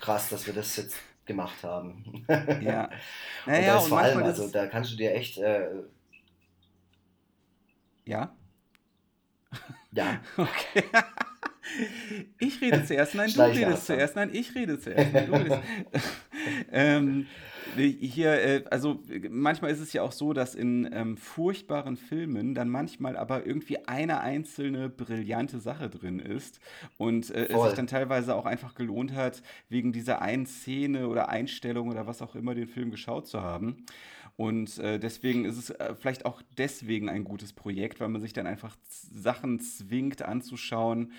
[0.00, 0.96] krass, dass wir das jetzt
[1.26, 2.24] gemacht haben.
[2.60, 2.84] Ja.
[3.46, 5.68] Und Naja, da ist und vor allem, also da kannst du dir echt, äh,
[8.04, 8.34] ja.
[9.92, 10.84] ja, Okay.
[12.38, 15.62] Ich rede zuerst, nein, du redest zuerst, nein, ich rede zuerst, nein, du redest.
[16.72, 17.26] ähm,
[17.76, 22.68] hier, äh, also manchmal ist es ja auch so, dass in ähm, furchtbaren Filmen dann
[22.68, 26.60] manchmal aber irgendwie eine einzelne brillante Sache drin ist
[26.98, 31.28] und äh, es sich dann teilweise auch einfach gelohnt hat, wegen dieser einen Szene oder
[31.28, 33.84] Einstellung oder was auch immer den Film geschaut zu haben.
[34.36, 38.32] Und äh, deswegen ist es äh, vielleicht auch deswegen ein gutes Projekt, weil man sich
[38.32, 41.12] dann einfach Sachen zwingt anzuschauen,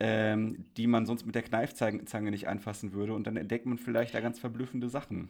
[0.00, 3.12] ähm, die man sonst mit der Kneifzange nicht anfassen würde.
[3.12, 5.28] Und dann entdeckt man vielleicht da ganz verblüffende Sachen.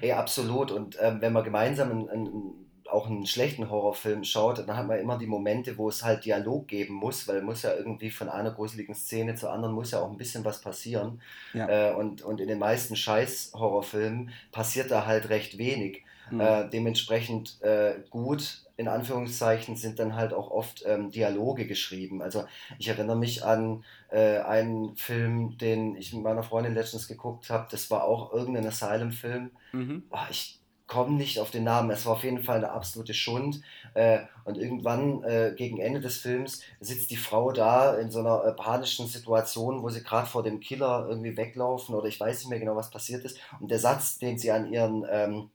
[0.00, 0.70] Ey, absolut.
[0.70, 4.98] Und ähm, wenn man gemeinsam einen, einen, auch einen schlechten Horrorfilm schaut, dann hat man
[4.98, 8.50] immer die Momente, wo es halt Dialog geben muss, weil muss ja irgendwie von einer
[8.50, 11.20] gruseligen Szene zur anderen muss ja auch ein bisschen was passieren.
[11.54, 11.90] Ja.
[11.90, 16.04] Äh, und, und in den meisten Scheiß-Horrorfilmen passiert da halt recht wenig.
[16.30, 16.40] Hm.
[16.40, 22.22] Äh, dementsprechend äh, gut, in Anführungszeichen, sind dann halt auch oft ähm, Dialoge geschrieben.
[22.22, 22.44] Also
[22.78, 27.68] ich erinnere mich an äh, einen Film, den ich mit meiner Freundin letztens geguckt habe.
[27.70, 29.50] Das war auch irgendein Asylum-Film.
[29.72, 30.04] Mhm.
[30.10, 30.60] Oh, ich
[30.90, 31.90] komme nicht auf den Namen.
[31.90, 33.62] Es war auf jeden Fall eine absolute Schund.
[33.94, 38.44] Äh, und irgendwann äh, gegen Ende des Films sitzt die Frau da in so einer
[38.44, 42.50] äh, panischen Situation, wo sie gerade vor dem Killer irgendwie weglaufen oder ich weiß nicht
[42.50, 43.38] mehr genau, was passiert ist.
[43.60, 45.50] Und der Satz, den sie an ihren, ähm,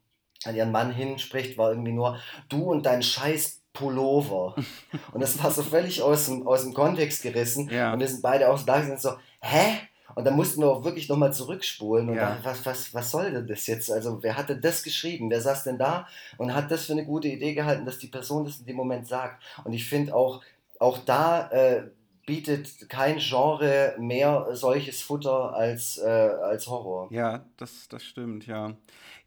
[0.48, 2.18] an ihren Mann hinspricht, war irgendwie nur,
[2.50, 4.56] du und dein scheiß Pullover.
[5.12, 7.70] Und das war so völlig aus dem, aus dem Kontext gerissen.
[7.70, 7.92] Ja.
[7.92, 9.80] Und wir sind beide auch so da sind so, hä?
[10.16, 12.30] Und dann mussten wir auch wirklich nochmal zurückspulen und Ja.
[12.30, 13.92] dachten, was, was, was soll denn das jetzt?
[13.92, 15.30] Also, wer hatte das geschrieben?
[15.30, 18.46] Wer saß denn da und hat das für eine gute Idee gehalten, dass die Person
[18.46, 19.44] das in dem Moment sagt?
[19.66, 20.42] Und ich finde auch,
[20.80, 21.84] auch da äh,
[22.26, 27.10] bietet kein Genre mehr solches Futter als, äh, als Horror.
[27.12, 28.72] Ja, das, das stimmt, ja.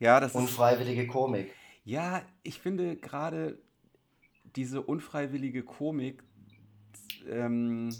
[0.00, 0.40] Ja, das ist.
[0.40, 1.52] Unfreiwillige Komik.
[1.84, 3.58] Ja, ich finde gerade
[4.56, 6.22] diese unfreiwillige Komik,
[7.28, 7.90] ähm,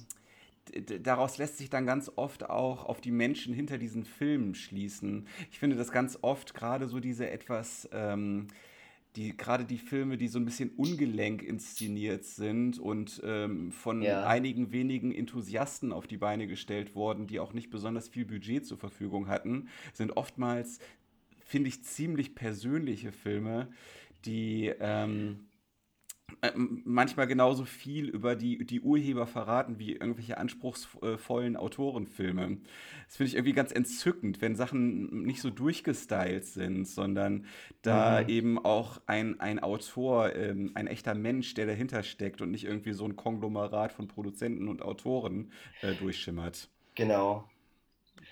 [1.02, 5.26] daraus lässt sich dann ganz oft auch auf die Menschen hinter diesen Filmen schließen.
[5.50, 8.48] Ich finde das ganz oft gerade so diese etwas, ähm,
[9.16, 14.24] die, gerade die Filme, die so ein bisschen ungelenk inszeniert sind und ähm, von Ja.
[14.26, 18.76] einigen wenigen Enthusiasten auf die Beine gestellt wurden, die auch nicht besonders viel Budget zur
[18.76, 20.78] Verfügung hatten, sind oftmals,
[21.48, 23.70] finde ich, ziemlich persönliche Filme,
[24.24, 25.48] die ähm,
[26.42, 32.58] äh, manchmal genauso viel über die, die Urheber verraten wie irgendwelche anspruchsvollen Autorenfilme.
[33.06, 37.46] Das finde ich irgendwie ganz entzückend, wenn Sachen nicht so durchgestylt sind, sondern
[37.82, 38.28] da Mhm.
[38.28, 42.92] eben auch ein, ein Autor, ähm, ein echter Mensch, der dahinter steckt und nicht irgendwie
[42.92, 46.68] so ein Konglomerat von Produzenten und Autoren äh, durchschimmert.
[46.94, 47.48] Genau.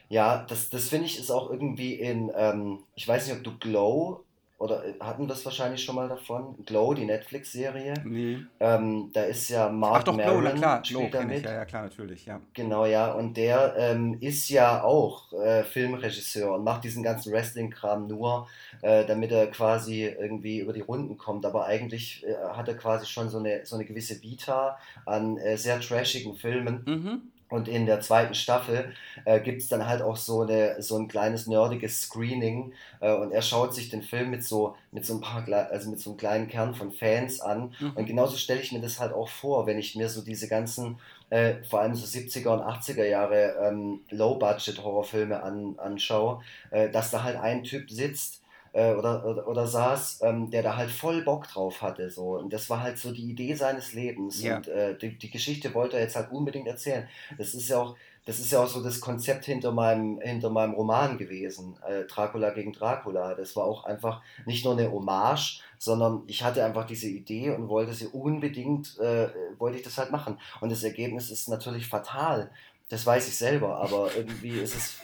[0.08, 3.58] Ja, das, das finde ich ist auch irgendwie in, ähm, ich weiß nicht, ob du
[3.58, 4.24] Glow
[4.58, 6.54] oder äh, hatten das wahrscheinlich schon mal davon?
[6.64, 7.94] Glow, die Netflix-Serie.
[8.04, 8.38] Nee.
[8.58, 11.36] Ähm, da ist ja Ach Mark doch, Glow, na Maron klar, Glow spielt da kenne
[11.36, 12.40] ich, ja, ja, klar, natürlich, ja.
[12.54, 13.12] Genau, ja.
[13.12, 18.48] Und der ähm, ist ja auch äh, Filmregisseur und macht diesen ganzen Wrestling-Kram nur,
[18.80, 21.44] äh, damit er quasi irgendwie über die Runden kommt.
[21.44, 25.58] Aber eigentlich äh, hat er quasi schon so eine, so eine gewisse Vita an äh,
[25.58, 26.82] sehr trashigen Filmen.
[26.86, 27.22] Mhm.
[27.48, 28.92] Und in der zweiten Staffel
[29.24, 33.30] äh, gibt es dann halt auch so, eine, so ein kleines nerdiges Screening äh, und
[33.32, 36.16] er schaut sich den Film mit so, mit so ein paar, also mit so einem
[36.16, 37.72] kleinen Kern von Fans an.
[37.94, 38.06] Und Mhm.
[38.06, 40.98] genauso stelle ich mir das halt auch vor, wenn ich mir so diese ganzen,
[41.30, 47.22] äh, vor allem so 70er und 80er Jahre ähm, Low-Budget-Horrorfilme an, anschaue, äh, dass da
[47.22, 48.42] halt ein Typ sitzt
[48.72, 52.10] äh, oder, oder, oder saß, ähm, der da halt voll Bock drauf hatte.
[52.10, 52.38] So.
[52.38, 54.42] Und das war halt so die Idee seines Lebens.
[54.42, 54.56] Ja.
[54.56, 57.08] Und äh, die, die Geschichte wollte er jetzt halt unbedingt erzählen.
[57.38, 57.96] Das ist ja auch,
[58.26, 62.50] das ist ja auch so das Konzept hinter meinem, hinter meinem Roman gewesen, äh, Dracula
[62.50, 63.34] gegen Dracula.
[63.34, 67.68] Das war auch einfach nicht nur eine Hommage, sondern ich hatte einfach diese Idee und
[67.68, 70.38] wollte sie unbedingt, äh, wollte ich das halt machen.
[70.60, 72.50] Und das Ergebnis ist natürlich fatal.
[72.88, 75.00] Das weiß ich selber, aber irgendwie ist es, es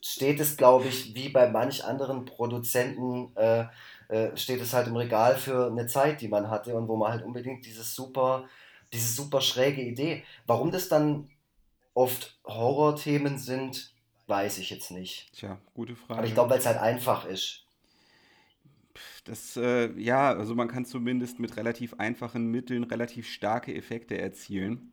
[0.00, 3.66] steht es, glaube ich, wie bei manch anderen Produzenten, äh,
[4.08, 7.12] äh, steht es halt im Regal für eine Zeit, die man hatte und wo man
[7.12, 8.48] halt unbedingt dieses super,
[8.92, 10.24] diese super schräge Idee.
[10.46, 11.30] Warum das dann
[11.94, 13.92] oft Horrorthemen sind,
[14.26, 15.32] weiß ich jetzt nicht.
[15.32, 16.34] Tja, gute Aber ich Frage.
[16.34, 17.64] glaube, weil es halt einfach ist.
[19.24, 24.92] Das, äh, ja, also man kann zumindest mit relativ einfachen Mitteln relativ starke Effekte erzielen.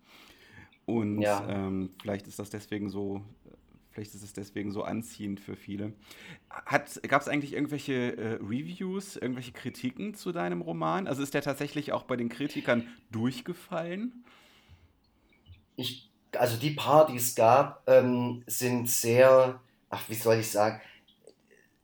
[0.85, 1.43] Und Ja.
[1.47, 3.21] ähm, vielleicht ist das deswegen so,
[3.95, 5.93] vielleicht ist es deswegen so anziehend für viele.
[6.69, 11.07] Gab es eigentlich irgendwelche äh, Reviews, irgendwelche Kritiken zu deinem Roman?
[11.07, 14.25] Also ist der tatsächlich auch bei den Kritikern durchgefallen?
[15.77, 20.81] Ich, also die paar, die es gab, ähm, sind sehr, ach, wie soll ich sagen,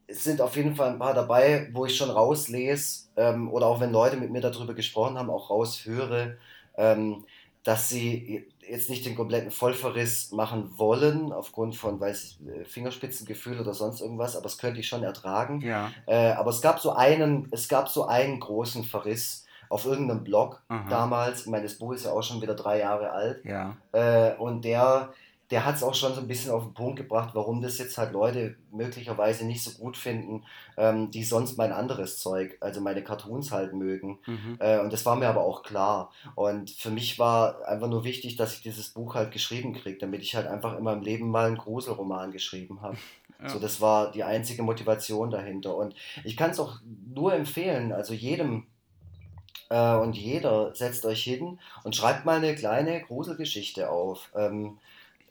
[0.06, 3.80] es sind auf jeden Fall ein paar dabei, wo ich schon rauslese ähm, oder auch
[3.80, 6.38] wenn Leute mit mir darüber gesprochen haben, auch raushöre,
[6.76, 7.24] ähm,
[7.64, 13.60] dass sie jetzt nicht den kompletten Vollverriss machen wollen, aufgrund von, weiß ich, äh, Fingerspitzengefühl
[13.60, 15.62] oder sonst irgendwas, aber das könnte ich schon ertragen.
[15.62, 15.92] Ja.
[16.06, 20.62] Äh, aber es gab so einen, es gab so einen großen Verriss auf irgendeinem Blog
[20.68, 20.86] Aha.
[20.90, 21.42] damals.
[21.42, 23.44] Ich meine, das Buch ist ja auch schon wieder drei Jahre alt.
[23.46, 23.78] Ja.
[23.92, 25.14] Äh, und der,
[25.52, 27.98] der hat es auch schon so ein bisschen auf den Punkt gebracht, warum das jetzt
[27.98, 30.46] halt Leute möglicherweise nicht so gut finden,
[30.78, 34.20] ähm, die sonst mein anderes Zeug, also meine Cartoons halt mögen.
[34.26, 34.56] Mhm.
[34.60, 36.12] Äh, und das war mir aber auch klar.
[36.36, 40.22] Und für mich war einfach nur wichtig, dass ich dieses Buch halt geschrieben kriege, damit
[40.22, 42.98] ich halt einfach in meinem Leben mal einen Gruselroman geschrieben habe.
[43.42, 43.50] Ja.
[43.50, 45.76] So, das war die einzige Motivation dahinter.
[45.76, 46.76] Und ich kann es auch
[47.12, 48.68] nur empfehlen, also jedem
[49.72, 54.30] äh, und jeder setzt euch hin und schreibt mal eine kleine Gruselgeschichte auf.
[54.36, 54.78] Ähm,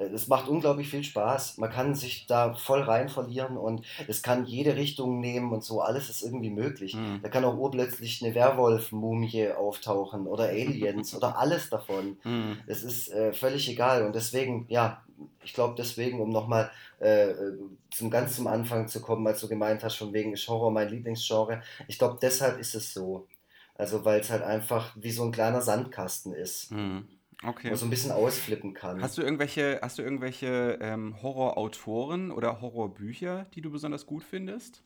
[0.07, 1.59] es macht unglaublich viel Spaß.
[1.59, 5.81] Man kann sich da voll rein verlieren und es kann jede Richtung nehmen und so.
[5.81, 6.95] Alles ist irgendwie möglich.
[6.95, 7.21] Mhm.
[7.23, 12.17] Da kann auch urplötzlich eine Werwolf-Mumie auftauchen oder Aliens oder alles davon.
[12.25, 12.59] Mhm.
[12.67, 14.05] Es ist äh, völlig egal.
[14.07, 15.03] Und deswegen, ja,
[15.45, 17.35] ich glaube deswegen, um nochmal äh,
[17.91, 20.89] zum ganz zum Anfang zu kommen, als du gemeint hast, von wegen ist Horror mein
[20.89, 21.63] Lieblingsgenre.
[21.89, 23.27] Ich glaube, deshalb ist es so.
[23.75, 27.09] Also, weil es halt einfach wie so ein kleiner Sandkasten ist, Mhm.
[27.43, 27.71] Wo Okay.
[27.71, 28.99] man so ein bisschen ausflippen kann.
[29.01, 34.85] Hast du irgendwelche, hast du irgendwelche ähm, Horrorautoren oder Horrorbücher, die du besonders gut findest?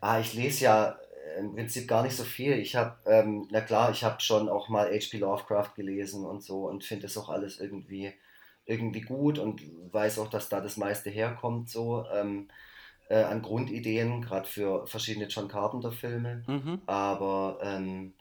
[0.00, 0.98] Ah, ich lese ja
[1.36, 2.52] äh, im Prinzip gar nicht so viel.
[2.54, 5.18] Ich habe, ähm, na klar, ich habe schon auch mal H.P.
[5.18, 8.12] Lovecraft gelesen und so und finde das auch alles irgendwie,
[8.64, 12.48] irgendwie gut und weiß auch, dass da das meiste herkommt, so ähm,
[13.08, 16.46] äh, an Grundideen, gerade für verschiedene John Carpenter-Filme.
[16.46, 16.82] Mhm.
[16.86, 18.14] Aber ähm,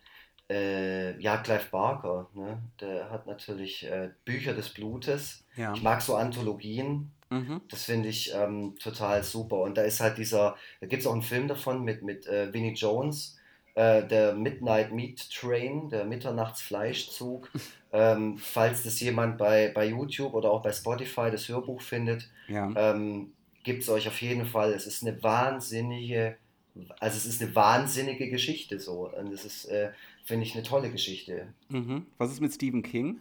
[0.52, 2.60] äh, ja, Clive Barker, ne?
[2.80, 5.44] der hat natürlich äh, Bücher des Blutes.
[5.56, 5.74] Ja.
[5.74, 7.12] Ich mag so Anthologien.
[7.30, 7.62] Mhm.
[7.70, 9.58] Das finde ich ähm, total super.
[9.62, 12.54] Und da ist halt dieser, da gibt es auch einen Film davon mit, mit äh,
[12.54, 13.38] Vinnie Jones,
[13.76, 17.50] äh, der Midnight Meat Train, der Mitternachtsfleischzug.
[17.94, 22.70] ähm, falls das jemand bei, bei YouTube oder auch bei Spotify das Hörbuch findet, Ja.
[22.76, 23.32] ähm,
[23.64, 24.74] gibt es euch auf jeden Fall.
[24.74, 26.36] Es ist eine wahnsinnige,
[27.00, 29.10] also es ist eine wahnsinnige Geschichte so.
[29.10, 29.92] Und es ist, äh,
[30.24, 31.54] finde ich, eine tolle Geschichte.
[31.70, 32.06] Mhm.
[32.18, 33.20] Was ist mit Stephen King?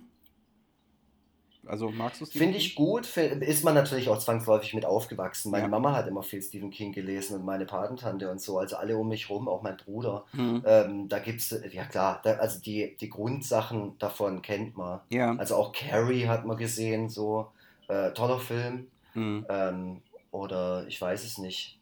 [1.67, 5.51] Also magst du Stephen Finde ich gut, ist man natürlich auch zwangsläufig mit aufgewachsen.
[5.51, 5.69] Meine Ja.
[5.69, 9.09] Mama hat immer viel Stephen King gelesen und meine Patentante und so, also alle um
[9.09, 10.25] mich rum, auch mein Bruder.
[10.33, 10.63] Mhm.
[10.65, 15.01] Ähm, da gibt es, ja klar, da, also die, die Grundsachen davon kennt man.
[15.11, 15.37] Ja.
[15.37, 17.49] Also auch Carrie hat man gesehen, so
[17.89, 18.87] äh, toller Film.
[19.15, 19.45] Mhm.
[19.49, 21.80] Ähm, oder ich weiß es nicht.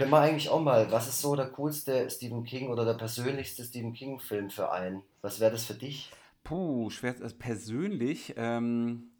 [0.00, 3.62] Können wir eigentlich auch mal, was ist so der coolste Stephen King oder der persönlichste
[3.64, 5.02] Stephen King-Film für einen?
[5.20, 6.10] Was wäre das für dich?
[6.42, 7.14] Puh, schwer.
[7.20, 8.32] Also persönlich.
[8.38, 9.10] Ähm,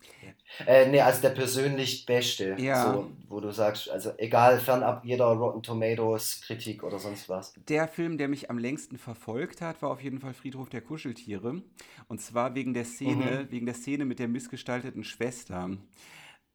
[0.66, 2.56] Äh, nee, also der persönlich Beste.
[2.58, 2.94] Ja.
[2.94, 7.52] So, wo du sagst, also egal, fernab jeder Rotten Tomatoes Kritik oder sonst was.
[7.68, 11.60] Der Film, der mich am längsten verfolgt hat, war auf jeden Fall Friedhof der Kuscheltiere.
[12.08, 15.68] Und zwar wegen der Szene, wegen der Szene mit der missgestalteten Schwester.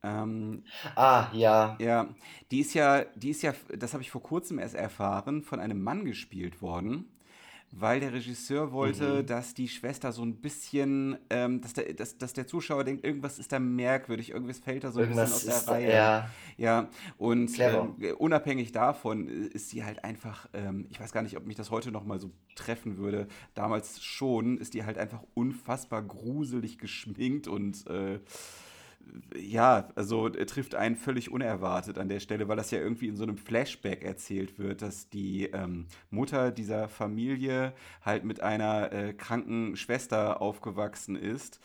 [0.06, 0.64] Ähm,
[0.96, 1.78] Ah, ja.
[1.80, 2.08] ja,
[2.52, 5.82] die ist ja, die ist ja, das habe ich vor kurzem erst erfahren, von einem
[5.82, 7.06] Mann gespielt worden,
[7.72, 9.28] weil der Regisseur wollte, Mhm.
[9.28, 13.40] dass die Schwester so ein bisschen, ähm, dass, der, dass, dass der Zuschauer denkt, irgendwas
[13.40, 15.92] ist da merkwürdig, irgendwas fällt da so ein bisschen aus der Reihe.
[15.94, 21.24] ja, Ja, und ähm, unabhängig davon äh, ist sie halt einfach, ähm, ich weiß gar
[21.24, 23.28] nicht, ob mich das heute noch mal so treffen würde.
[23.56, 28.20] Damals schon ist die halt einfach unfassbar gruselig geschminkt und äh,
[29.36, 33.16] ja, also äh, trifft einen völlig unerwartet an der Stelle, weil das ja irgendwie in
[33.18, 39.14] so einem Flashback erzählt wird, dass die ähm, Mutter dieser Familie halt mit einer äh,
[39.14, 41.60] kranken Schwester aufgewachsen ist.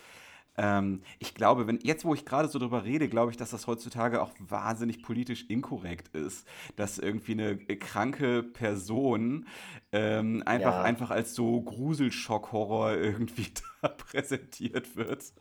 [0.57, 3.67] Ähm, ich glaube, wenn jetzt, wo ich gerade so drüber rede, glaube ich, dass das
[3.67, 9.47] heutzutage auch wahnsinnig politisch inkorrekt ist, dass irgendwie eine äh, kranke Person
[9.93, 10.83] ähm, einfach, Ja.
[10.83, 13.47] einfach als so Gruselschock-Horror irgendwie
[13.83, 15.33] da präsentiert wird.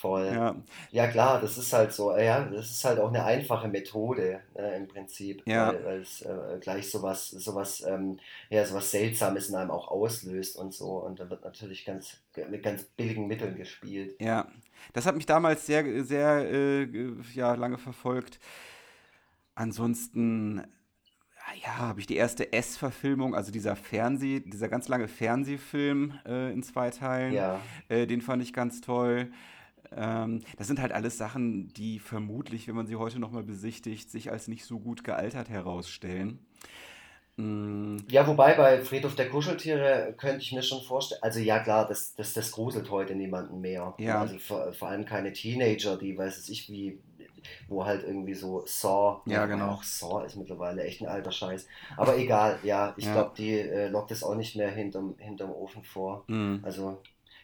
[0.00, 0.26] Voll.
[0.32, 0.56] Ja,
[0.90, 4.76] Ja klar, das ist halt so, ja, das ist halt auch eine einfache Methode äh,
[4.76, 5.68] im Prinzip, Ja.
[5.84, 8.18] weil, es äh, gleich sowas, sowas, ähm,
[8.50, 10.98] ja, sowas Seltsames in einem auch auslöst und so.
[10.98, 12.18] Und da wird natürlich ganz
[12.48, 14.16] mit ganz billigen Mitteln gespielt.
[14.20, 14.46] ja.
[14.94, 16.88] Das hat mich damals sehr, sehr äh,
[17.34, 18.40] ja, lange verfolgt.
[19.54, 20.62] Ansonsten,
[21.62, 26.62] ja, habe ich die erste S-Verfilmung, also dieser Fernseh, dieser ganz lange Fernsehfilm äh, in
[26.62, 27.32] zwei Teilen.
[27.32, 29.30] Ja, Äh, den fand ich ganz toll.
[29.96, 34.30] Ähm, das sind halt alles Sachen, die vermutlich, wenn man sie heute nochmal besichtigt, sich
[34.30, 36.38] als nicht so gut gealtert herausstellen.
[37.36, 41.88] Mm, ja, wobei bei Friedhof der Kuscheltiere könnte ich mir schon vorstellen, also ja klar,
[41.88, 43.94] das, das, das gruselt heute niemanden mehr.
[43.98, 44.20] Ja.
[44.20, 47.00] Also vor, vor allem keine Teenager, die, weiß es ich, wie,
[47.68, 49.72] wo halt irgendwie so Saw, Ja, genau.
[49.72, 51.66] auch Saw ist mittlerweile echt ein alter Scheiß.
[51.96, 53.12] Aber egal, ja, ich Ja.
[53.12, 56.24] glaube, die äh, lockt es auch nicht mehr hinterm, hinterm Ofen vor.
[56.28, 56.64] mm.
[56.64, 56.98] Also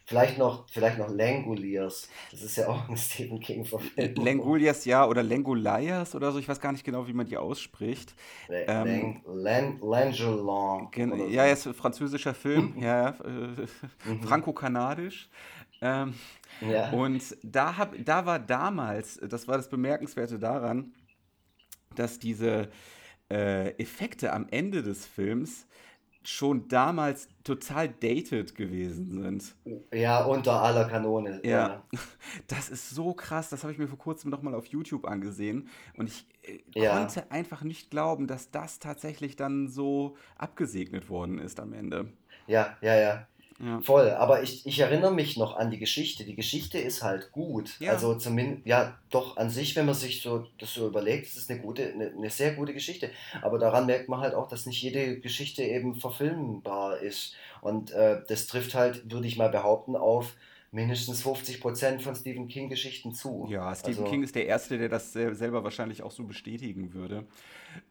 [0.05, 2.09] vielleicht noch, vielleicht noch Langoliers.
[2.31, 4.25] Das ist ja auch ein Stephen King-Verfilmung.
[4.25, 8.15] Lengulias, ja, oder Lengolias oder so, ich weiß gar nicht genau, wie man die ausspricht.
[8.49, 10.89] Lang, Lang, Langelan.
[10.93, 11.31] Gen oder so.
[11.31, 13.67] ja, er ist ein französischer Film, ja, ja, äh,
[14.05, 14.27] Mhm.
[14.27, 15.29] franco-kanadisch.
[15.81, 16.15] Ähm,
[16.61, 16.91] Ja.
[16.91, 20.95] Und da, hab, da war damals, das war das Bemerkenswerte daran,
[21.95, 22.69] dass diese
[23.31, 25.67] äh, Effekte am Ende des Films
[26.23, 29.55] schon damals total dated gewesen sind.
[29.93, 31.41] ja, unter aller Kanone.
[31.45, 31.85] Ja.
[32.49, 36.09] Das ist so krass, das habe ich mir vor kurzem nochmal auf YouTube angesehen und
[36.09, 36.99] ich äh, Ja.
[36.99, 42.13] konnte einfach nicht glauben, dass das tatsächlich dann so abgesegnet worden ist am Ende.
[42.49, 43.27] Ja, ja, ja.
[43.59, 43.81] Ja.
[43.81, 46.25] Voll, aber ich, ich erinnere mich noch an die Geschichte.
[46.25, 47.81] Die Geschichte ist halt gut.
[47.81, 47.93] Ja.
[47.93, 51.51] Also zumindest, ja, doch an sich, wenn man sich so das so überlegt, es ist
[51.51, 53.11] eine gute, eine, eine sehr gute Geschichte.
[53.43, 57.35] Aber daran merkt man halt auch, dass nicht jede Geschichte eben verfilmbar ist.
[57.63, 60.35] Und äh, das trifft halt, würde ich mal behaupten, auf
[60.73, 63.47] mindestens 50% von Stephen King-Geschichten zu.
[63.49, 66.93] Ja, Stephen Also, King ist der Erste, der das sel- selber wahrscheinlich auch so bestätigen
[66.93, 67.25] würde.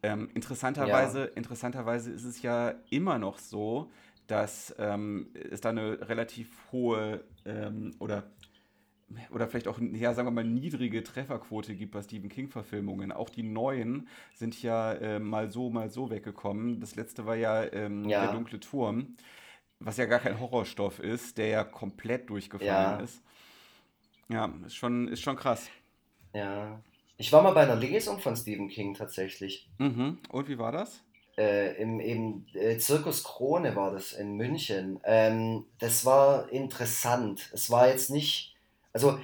[0.03, 3.89] Ähm, interessanterweise, interessanterweise ist es ja immer noch so,
[4.28, 8.23] dass ähm, es da eine relativ hohe ähm, oder,
[9.30, 13.11] oder vielleicht auch, ja, sagen wir mal, niedrige Trefferquote gibt bei Stephen King-Verfilmungen.
[13.11, 16.80] Auch die neuen sind ja äh, mal so, mal so weggekommen.
[16.80, 18.23] Das letzte war ja, ähm, Ja.
[18.26, 19.15] Der dunkle Turm,
[19.80, 23.03] was ja gar kein Horrorstoff ist, der ja komplett durchgefallen Ja.
[23.03, 23.21] ist.
[24.28, 25.69] Ja, ist schon, ist schon krass.
[26.34, 26.82] Ja.
[27.17, 29.69] Ich war mal bei einer Lesung von Stephen King tatsächlich.
[29.78, 30.17] Mhm.
[30.30, 31.01] Und wie war das?
[31.38, 34.99] Äh, im, im äh, Zirkus Krone war das in München.
[35.03, 37.49] Ähm, das war interessant.
[37.53, 38.55] Es war jetzt nicht,
[38.93, 39.19] also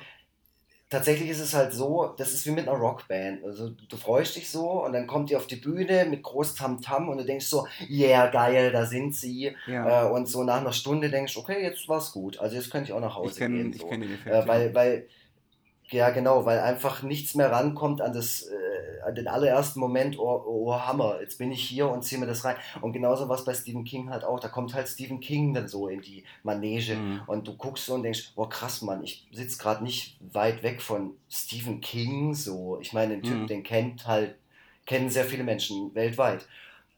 [0.90, 3.46] tatsächlich ist es halt so, das ist wie mit einer Rockband.
[3.46, 7.08] Also du freust dich so und dann kommt die auf die Bühne mit groß Tamtam
[7.08, 9.56] und du denkst so, yeah, geil, da sind sie.
[9.68, 10.08] Ja.
[10.08, 12.38] Äh, und so nach einer Stunde denkst, okay, jetzt war's gut.
[12.40, 13.72] Also jetzt könnte ich auch nach Hause Ich kenn- gehen.
[13.74, 13.88] ich So.
[13.88, 14.48] kenn den Effekt, Äh, ja.
[14.48, 15.08] weil, weil,
[15.92, 20.44] ja genau, weil einfach nichts mehr rankommt an das, äh, an den allerersten Moment, oh,
[20.46, 22.56] oh Hammer, jetzt bin ich hier und ziehe mir das rein.
[22.82, 25.88] Und genauso was bei Stephen King halt auch, da kommt halt Stephen King dann so
[25.88, 27.22] in die Manege Mhm.
[27.28, 30.82] und du guckst so und denkst, boah krass, Mann, ich sitze gerade nicht weit weg
[30.82, 32.80] von Stephen King so.
[32.82, 33.48] Ich meine, den Typ, Mhm.
[33.48, 34.36] den kennt halt,
[34.86, 36.46] kennen sehr viele Menschen weltweit.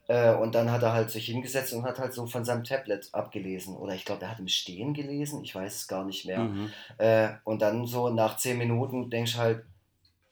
[0.08, 3.08] Äh, und dann hat er halt sich hingesetzt und hat halt so von seinem Tablet
[3.14, 3.76] abgelesen.
[3.78, 6.40] Oder ich glaube, er hat im Stehen gelesen, ich weiß es gar nicht mehr.
[6.40, 6.70] Mhm.
[6.98, 9.64] Äh, und dann so nach zehn Minuten denkst du halt,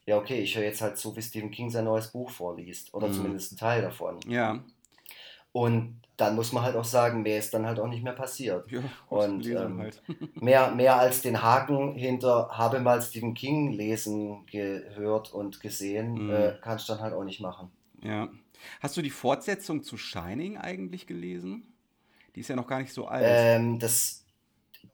[0.05, 2.93] ja, okay, ich höre jetzt halt zu, wie Stephen King sein neues Buch vorliest.
[2.93, 3.13] Oder Mhm.
[3.13, 4.19] zumindest ein Teil davon.
[4.27, 4.59] Ja.
[5.53, 8.69] Und dann muss man halt auch sagen, mehr ist dann halt auch nicht mehr passiert.
[8.71, 8.79] ja.
[9.09, 10.01] Und, ähm, halt.
[10.35, 16.29] Mehr, mehr als den Haken hinter habe mal Stephen King lesen, gehört und gesehen, Mhm.
[16.31, 17.71] äh, kannst du dann halt auch nicht machen.
[18.03, 18.27] Ja.
[18.81, 21.73] Hast du die Fortsetzung zu Shining eigentlich gelesen?
[22.35, 23.25] Die ist ja noch gar nicht so alt.
[23.27, 24.21] Ähm, das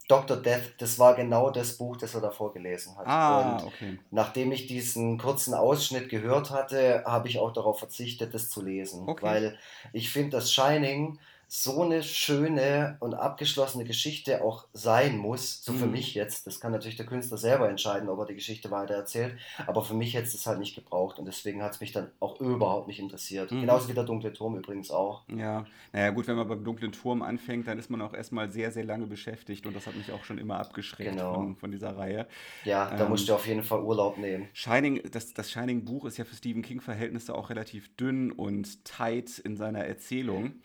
[0.07, 0.37] Dr.
[0.37, 3.07] Death, das war genau das Buch, das er davor gelesen hat.
[3.07, 3.99] ah, Und okay.
[4.09, 9.07] Nachdem ich diesen kurzen Ausschnitt gehört hatte, habe ich auch darauf verzichtet, das zu lesen.
[9.07, 9.23] Okay.
[9.25, 9.59] Weil
[9.93, 15.85] ich finde, dass Shining so eine schöne und abgeschlossene Geschichte auch sein muss, so für
[15.85, 15.93] Mhm.
[15.93, 16.45] mich jetzt.
[16.45, 19.37] Das kann natürlich der Künstler selber entscheiden, ob er die Geschichte weiter erzählt.
[19.65, 22.39] Aber für mich hätte es halt nicht gebraucht und deswegen hat es mich dann auch
[22.41, 23.51] überhaupt nicht interessiert.
[23.51, 23.61] Mhm.
[23.61, 25.23] Genauso wie der Dunkle Turm übrigens auch.
[25.29, 28.71] Ja, naja gut, wenn man beim dunklen Turm anfängt, dann ist man auch erstmal sehr,
[28.71, 31.33] sehr lange beschäftigt und das hat mich auch schon immer abgeschreckt Genau.
[31.33, 32.27] von, von dieser Reihe.
[32.65, 34.49] Ja, da Ähm, musst du auf jeden Fall Urlaub nehmen.
[34.53, 39.55] Shining, das, das Shining-Buch ist ja für Stephen King-Verhältnisse auch relativ dünn und tight in
[39.55, 40.55] seiner Erzählung.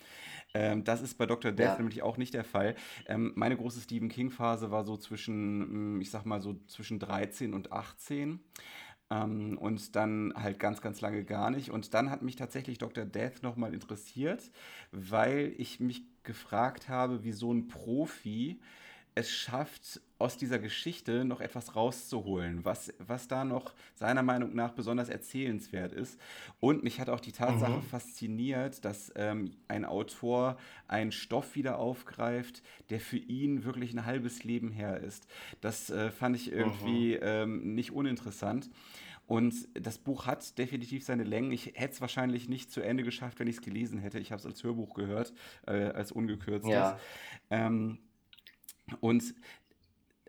[0.55, 1.53] Ähm, das ist bei Dr.
[1.53, 1.79] Death Ja.
[1.79, 2.75] nämlich auch nicht der Fall.
[3.07, 7.55] Ähm, meine große Stephen King-Phase war so zwischen, mm, ich sag mal so zwischen 13
[7.55, 8.41] und 18.
[9.11, 11.71] Ähm, und dann halt ganz, ganz lange gar nicht.
[11.71, 13.05] Und dann hat mich tatsächlich Dr.
[13.05, 14.51] Death nochmal interessiert,
[14.91, 18.61] weil ich mich gefragt habe, wie so ein Profi
[19.15, 24.73] es schafft, aus dieser Geschichte noch etwas rauszuholen, was, was da noch seiner Meinung nach
[24.73, 26.19] besonders erzählenswert ist.
[26.61, 27.83] Und mich hat auch die Tatsache Mhm.
[27.83, 30.57] fasziniert, dass ähm, ein Autor
[30.89, 35.27] einen Stoff wieder aufgreift, der für ihn wirklich ein halbes Leben her ist.
[35.61, 38.71] Das äh, fand ich irgendwie ähm, nicht uninteressant.
[39.27, 41.53] Und das Buch hat definitiv seine Längen.
[41.53, 44.19] Ich hätte es wahrscheinlich nicht zu Ende geschafft, wenn ich es gelesen hätte.
[44.19, 45.33] Ich habe es als Hörbuch gehört,
[45.67, 46.71] äh, als ungekürztes.
[46.73, 46.99] Ja.
[47.51, 47.99] Ähm,
[49.01, 49.35] und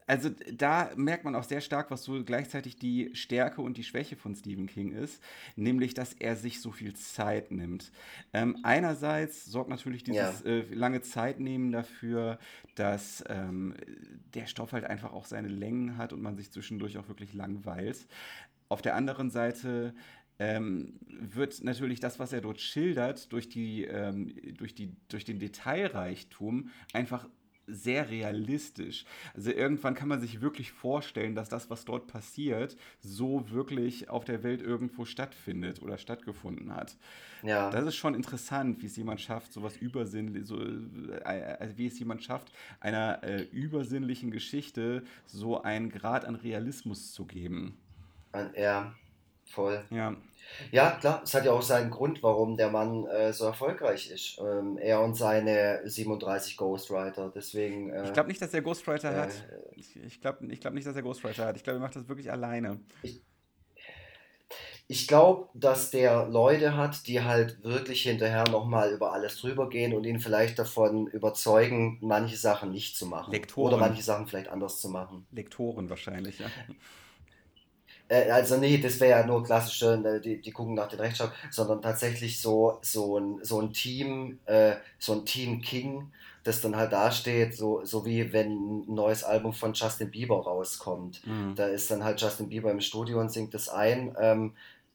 [0.08, 4.16] also da merkt man auch sehr stark, was so gleichzeitig die Stärke und die Schwäche
[4.16, 5.22] von Stephen King ist,
[5.56, 7.92] nämlich, dass er sich so viel Zeit nimmt.
[8.34, 12.40] Ähm, einerseits sorgt natürlich dieses äh, lange Zeitnehmen dafür,
[12.76, 13.76] dass ähm,
[14.34, 18.08] der Stoff halt einfach auch seine Längen hat und man sich zwischendurch auch wirklich langweilt.
[18.70, 19.94] Auf der anderen Seite
[20.40, 25.40] ähm, wird natürlich das, was er dort schildert, durch, die, ähm, durch, die, durch den
[25.40, 27.28] Detailreichtum einfach
[27.68, 29.06] sehr realistisch.
[29.34, 34.26] Also irgendwann kann man sich wirklich vorstellen, dass das, was dort passiert, so wirklich auf
[34.26, 36.98] der Welt irgendwo stattfindet oder stattgefunden hat.
[37.42, 37.70] Ja.
[37.70, 40.58] Das ist schon interessant, wie es jemand schafft, sowas übersinnlich, so,
[41.24, 47.26] also wie es jemand schafft, einer äh, übersinnlichen Geschichte so einen Grad an Realismus zu
[47.26, 47.78] geben.
[48.56, 48.94] Ja,
[49.46, 49.84] voll.
[49.90, 50.16] Ja,
[50.72, 54.40] Ja, klar, es hat ja auch seinen Grund, warum der Mann äh, so erfolgreich ist.
[54.40, 57.32] Ähm, er und seine 37 Ghostwriter.
[57.34, 59.32] Deswegen, äh, ich glaube nicht, dass er Ghostwriter äh, hat.
[59.76, 61.56] Ich, ich glaube ich glaub nicht, dass er Ghostwriter hat.
[61.56, 62.80] Ich glaube, er macht das wirklich alleine.
[64.88, 69.94] ich glaube, dass der Leute hat, die halt wirklich hinterher nochmal über alles drüber gehen
[69.94, 73.32] und ihn vielleicht davon überzeugen, manche Sachen nicht zu machen.
[73.32, 73.74] Lektoren.
[73.74, 75.26] Oder manche Sachen vielleicht anders zu machen.
[75.32, 76.48] Lektoren wahrscheinlich, ja.
[78.08, 81.32] Äh, also nee, das wäre ja nur klassische, ne, die, die gucken nach den Rechtschreib,
[81.50, 86.12] sondern tatsächlich so, so, ein, so ein Team, äh, so ein Team King,
[86.44, 91.26] das dann halt dasteht, so, so wie wenn ein neues Album von Justin Bieber rauskommt.
[91.26, 91.56] Mhm.
[91.56, 94.16] Da ist dann halt Justin Bieber im Studio und singt das ein.
[94.20, 94.54] Ähm,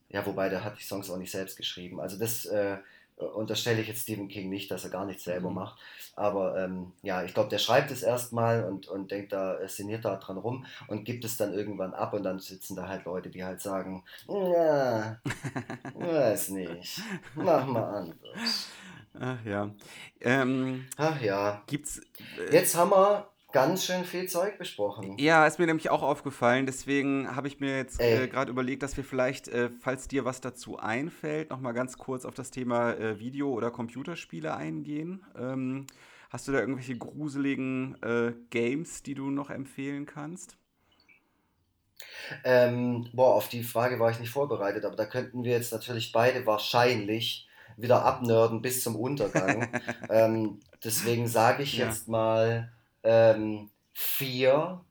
[0.09, 1.99] ja, wobei der hat die Songs auch nicht selbst geschrieben.
[1.99, 2.77] Also das äh,
[3.25, 5.55] unterstelle ich jetzt Stephen King nicht, dass er gar nichts selber Mhm.
[5.55, 5.79] macht.
[6.15, 10.05] Aber ähm, ja, ich glaube, der schreibt es erstmal und, und denkt da, äh, sinniert
[10.05, 13.29] da dran rum und gibt es dann irgendwann ab und dann sitzen da halt Leute,
[13.29, 15.17] die halt sagen, ja,
[15.93, 17.01] weiß nicht,
[17.35, 18.67] mach mal anders.
[19.19, 19.69] Ach ja.
[20.21, 21.99] Ähm, Ach ja, gibt's.
[22.37, 25.17] Äh, jetzt haben wir ganz schön viel Zeug besprochen.
[25.17, 26.65] Ja, ist mir nämlich auch aufgefallen.
[26.65, 30.41] Deswegen habe ich mir jetzt äh, gerade überlegt, dass wir vielleicht, äh, falls dir was
[30.41, 35.25] dazu einfällt, noch mal ganz kurz auf das Thema äh, Video- oder Computerspiele eingehen.
[35.37, 35.87] Ähm,
[36.29, 40.57] hast du da irgendwelche gruseligen äh, Games, die du noch empfehlen kannst?
[42.43, 46.11] Ähm, boah, auf die Frage war ich nicht vorbereitet, aber da könnten wir jetzt natürlich
[46.11, 47.47] beide wahrscheinlich
[47.77, 49.67] wieder abnörden bis zum Untergang.
[50.09, 51.87] ähm, deswegen sage ich Ja.
[51.87, 52.71] jetzt mal
[53.03, 54.81] ähm, vier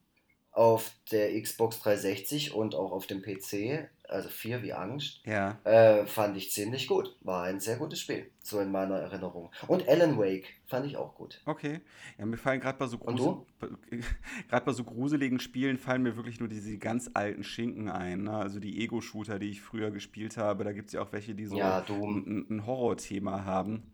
[0.53, 5.57] auf der Xbox 360 und auch auf dem PC, also vier wie Angst, Ja.
[5.63, 7.17] äh, fand ich ziemlich gut.
[7.21, 9.53] War ein sehr gutes Spiel, so in meiner Erinnerung.
[9.69, 11.41] Und Alan Wake fand ich auch gut.
[11.45, 11.81] Okay.
[12.19, 13.39] Ja, mir fallen gerade bei so gerade
[14.65, 18.25] bei so gruseligen Spielen fallen mir wirklich nur diese ganz alten Schinken ein.
[18.25, 18.37] Ne?
[18.37, 20.65] Also die Ego-Shooter, die ich früher gespielt habe.
[20.65, 23.93] Da gibt es ja auch welche, die so Ja, ein, ein Horror-Thema haben.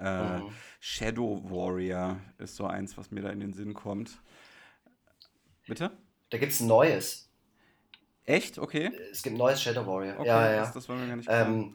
[0.00, 0.50] Äh, Mhm.
[0.80, 4.20] Shadow Warrior ist so eins, was mir da in den Sinn kommt.
[5.66, 5.90] Bitte?
[6.30, 7.30] Da gibt es ein neues.
[8.24, 8.58] Echt?
[8.58, 8.90] Okay.
[9.10, 10.18] Es gibt ein neues Shadow Warrior.
[10.18, 10.60] Okay, ja, ja.
[10.60, 11.46] Das, das war mir gar nicht klar.
[11.46, 11.74] Ähm,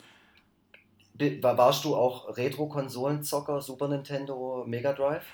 [1.42, 5.26] warst du auch Retro-Konsolenzocker, Super Nintendo, Mega Drive?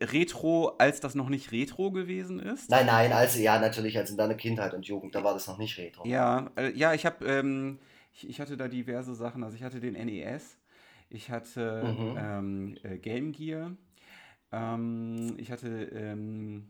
[0.00, 2.70] Retro, als das noch nicht Retro gewesen ist?
[2.70, 5.58] Nein, nein, also ja, natürlich, als in deiner Kindheit und Jugend, da war das noch
[5.58, 6.04] nicht Retro.
[6.06, 7.78] Ja, äh, ja, ich habe, ähm,
[8.12, 9.44] ich, ich hatte da diverse Sachen.
[9.44, 10.58] Also ich hatte den NES,
[11.10, 12.16] ich hatte Mhm.
[12.18, 13.72] ähm, äh, Game Gear,
[14.52, 16.68] ähm, ich hatte, ähm,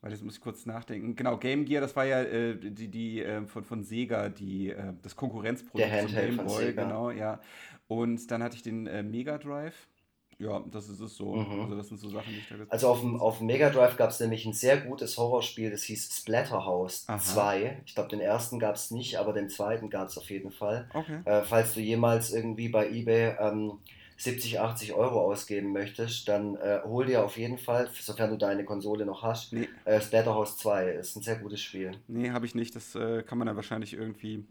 [0.00, 1.16] weil jetzt muss ich kurz nachdenken.
[1.16, 4.92] Genau, Game Gear, das war ja äh, die, die äh, von, von Sega, die, äh,
[5.02, 6.84] das Konkurrenzprodukt Der zum Handheld Game von Boy, Sega.
[6.84, 7.40] genau, ja.
[7.88, 9.88] Und dann hatte ich den äh, Mega Drive.
[10.38, 11.34] Ja, das ist es so.
[11.34, 11.62] Mhm.
[11.62, 13.70] Also das sind so Sachen, die ich da jetzt- Also auf dem, auf dem Mega
[13.70, 17.18] Drive gab es nämlich ein sehr gutes Horrorspiel, das hieß Splatterhouse Aha.
[17.18, 17.82] 2.
[17.86, 20.88] Ich glaube, den ersten gab es nicht, aber den zweiten gab es auf jeden Fall.
[20.94, 21.20] Okay.
[21.24, 23.78] Äh, falls du jemals irgendwie bei eBay ähm,
[24.16, 28.64] 70, 80 Euro ausgeben möchtest, dann äh, hol dir auf jeden Fall, sofern du deine
[28.64, 30.90] Konsole noch hast, Nee, äh, Splatterhouse 2.
[30.90, 31.92] Ist ein sehr gutes Spiel.
[32.06, 32.76] Nee, habe ich nicht.
[32.76, 34.44] Das äh, kann man dann wahrscheinlich irgendwie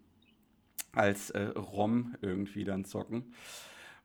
[0.93, 3.33] als äh, ROM irgendwie dann zocken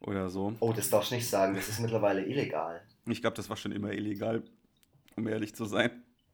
[0.07, 0.53] oder so.
[0.61, 2.83] Oh, das darfst du nicht sagen, das ist mittlerweile illegal.
[3.07, 4.43] Ich glaube, das war schon immer illegal,
[5.17, 5.91] um ehrlich zu sein.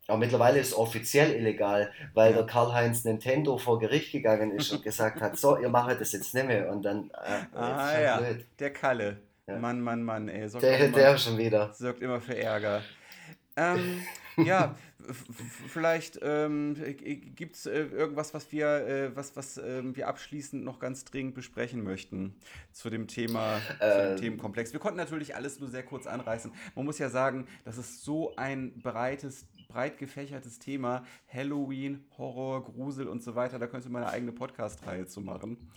[0.07, 4.82] Aber mittlerweile ist es offiziell illegal, weil der Karl-Heinz Nintendo vor Gericht gegangen ist und
[4.82, 6.70] gesagt hat, so, ihr macht das jetzt nicht mehr.
[6.73, 8.47] Und dann, äh, Ah ist ja, blöd.
[8.59, 9.19] der Kalle.
[9.47, 9.59] Ja.
[9.59, 10.49] Mann, Mann, Mann, ey.
[10.49, 11.73] Sorgt, Der, immer, der schon wieder.
[11.74, 12.82] sorgt immer für Ärger.
[13.57, 14.01] Ähm,
[14.44, 14.74] ja,
[15.69, 16.74] vielleicht ähm,
[17.35, 21.35] gibt es äh, irgendwas, was wir, äh, was, was ähm, wir abschließend noch ganz dringend
[21.35, 22.35] besprechen möchten
[22.73, 24.16] zu dem Thema, zu dem Ähm.
[24.16, 24.73] Themenkomplex.
[24.73, 26.52] Wir konnten natürlich alles nur sehr kurz anreißen.
[26.74, 31.05] Man muss ja sagen, das ist so ein breites, breit gefächertes Thema.
[31.32, 33.59] Halloween, Horror, Grusel und so weiter.
[33.59, 35.70] Da könnte man eine eigene Podcast-Reihe zu machen.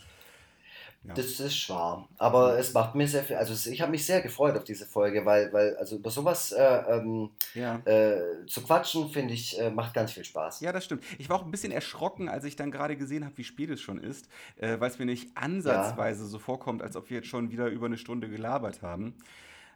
[1.04, 1.14] Ja.
[1.14, 2.08] Das ist wahr.
[2.16, 5.24] Aber es macht mir sehr viel, also ich habe mich sehr gefreut auf diese Folge,
[5.26, 7.80] weil, weil also über sowas äh, ähm, ja.
[7.84, 10.60] äh, zu quatschen, finde ich, äh, macht ganz viel Spaß.
[10.60, 11.02] Ja, das stimmt.
[11.18, 13.80] Ich war auch ein bisschen erschrocken, als ich dann gerade gesehen habe, wie spät es
[13.80, 17.50] schon ist, äh, weil es mir nicht ansatzweise so vorkommt, als ob wir jetzt schon
[17.50, 19.16] wieder über eine Stunde gelabert haben.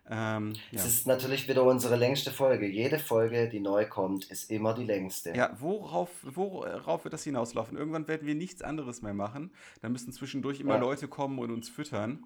[0.08, 0.80] Ähm, ja.
[0.80, 2.66] Es ist natürlich wieder unsere längste Folge.
[2.66, 5.34] Jede Folge, die neu kommt, ist immer die längste.
[5.36, 7.76] ja, worauf, worauf wird das hinauslaufen?
[7.76, 9.50] Irgendwann werden wir nichts anderes mehr machen.
[9.82, 10.80] Dann müssen zwischendurch immer Ja.
[10.80, 12.24] Leute kommen und uns füttern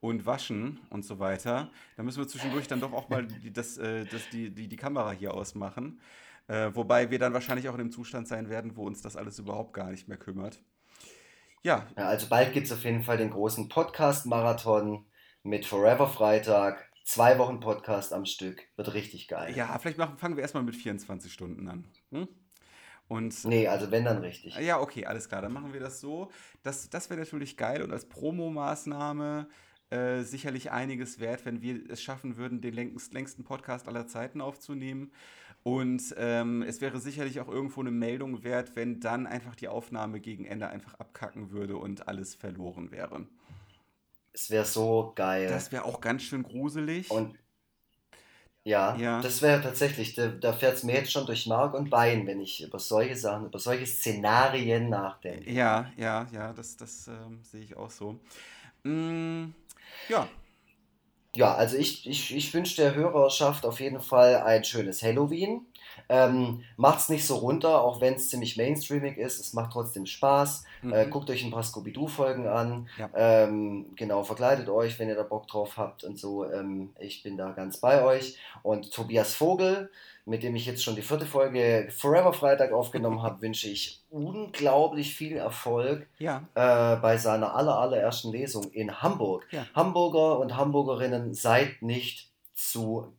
[0.00, 1.70] und waschen und so weiter.
[1.96, 4.76] Dann müssen wir zwischendurch dann doch auch mal die, das, äh, das, die, die, die
[4.76, 6.00] Kamera hier ausmachen.
[6.46, 9.38] Äh, wobei wir dann wahrscheinlich auch in dem Zustand sein werden, wo uns das alles
[9.38, 10.62] überhaupt gar nicht mehr kümmert.
[11.62, 15.04] Ja, Ja, also bald gibt es auf jeden Fall den großen Podcast-Marathon
[15.42, 16.87] mit Forever Freitag.
[17.08, 18.68] Zwei Wochen Podcast am Stück.
[18.76, 19.56] Wird richtig geil.
[19.56, 21.86] Ja, vielleicht machen, fangen wir erstmal mit 24 Stunden an.
[22.10, 22.28] Hm?
[23.08, 24.54] Und Nee, also wenn dann richtig.
[24.58, 26.30] ja, okay, alles klar, dann machen wir das so.
[26.62, 29.48] Das, das wäre natürlich geil und als Promomaßnahme
[29.88, 34.42] äh, sicherlich einiges wert, wenn wir es schaffen würden, den längst, längsten Podcast aller Zeiten
[34.42, 35.10] aufzunehmen.
[35.62, 40.20] Und ähm, es wäre sicherlich auch irgendwo eine Meldung wert, wenn dann einfach die Aufnahme
[40.20, 43.26] gegen Ende einfach abkacken würde und alles verloren wäre.
[44.38, 45.48] Es wäre so geil.
[45.50, 47.10] Das wäre auch ganz schön gruselig.
[47.10, 47.36] Und
[48.64, 49.20] ja, Ja.
[49.22, 52.40] das wäre tatsächlich, da, da fährt es mir jetzt schon durch Mark und Bein, wenn
[52.40, 55.50] ich über solche Sachen, über solche Szenarien nachdenke.
[55.50, 58.20] Ja, ja, ja, das, das ähm, sehe ich auch so.
[58.84, 59.46] Mm,
[60.08, 60.28] ja,
[61.36, 65.66] Ja, also ich, ich, ich wünsche der Hörerschaft auf jeden Fall ein schönes Halloween.
[66.08, 69.40] Ähm, macht's nicht so runter, auch wenn es ziemlich mainstreamig ist.
[69.40, 70.64] Es macht trotzdem Spaß.
[70.82, 70.92] Mhm.
[70.92, 72.88] Äh, guckt euch ein paar Scooby-Doo-Folgen an.
[72.98, 73.10] Ja.
[73.14, 76.50] Ähm, genau, verkleidet euch, wenn ihr da Bock drauf habt und so.
[76.50, 78.38] Ähm, ich bin da ganz bei euch.
[78.62, 79.90] Und Tobias Vogel,
[80.24, 85.14] mit dem ich jetzt schon die vierte Folge Forever Freitag aufgenommen habe, wünsche ich unglaublich
[85.14, 89.46] viel Erfolg ja, äh, bei seiner aller, allerersten Lesung in Hamburg.
[89.50, 89.66] Ja.
[89.74, 93.12] Hamburger und Hamburgerinnen, seid nicht zu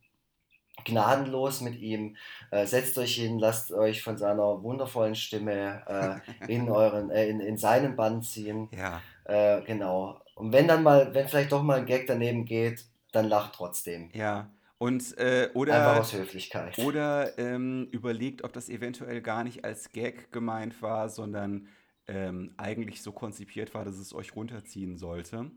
[0.90, 2.16] gnadenlos mit ihm.
[2.52, 7.40] Äh, setzt euch hin, lasst euch von seiner wundervollen Stimme äh, in, euren, äh, in,
[7.40, 8.70] in seinen Bann ziehen.
[8.72, 9.02] Ja.
[9.26, 10.22] Äh, genau.
[10.36, 14.10] Und wenn dann mal, wenn vielleicht doch mal ein Gag daneben geht, dann lacht trotzdem.
[14.14, 14.50] Ja.
[14.78, 16.78] Und, äh, Einfach oder aus Höflichkeit.
[16.80, 21.68] oder ähm, überlegt, ob das eventuell gar nicht als Gag gemeint war, sondern
[22.08, 25.52] ähm, eigentlich so konzipiert war, dass es euch runterziehen sollte.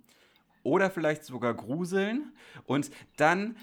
[0.64, 2.32] Oder vielleicht sogar gruseln.
[2.66, 3.56] Und dann,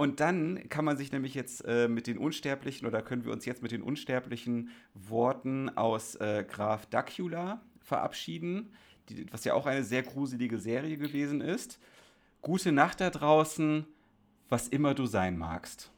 [0.00, 3.44] und dann kann man sich nämlich jetzt äh, mit den unsterblichen, oder können wir uns
[3.44, 8.72] jetzt mit den unsterblichen Worten aus äh, Graf Dacula verabschieden,
[9.10, 11.78] die, was ja auch eine sehr gruselige Serie gewesen ist.
[12.40, 13.84] Gute Nacht da draußen,
[14.48, 15.90] was immer du sein magst.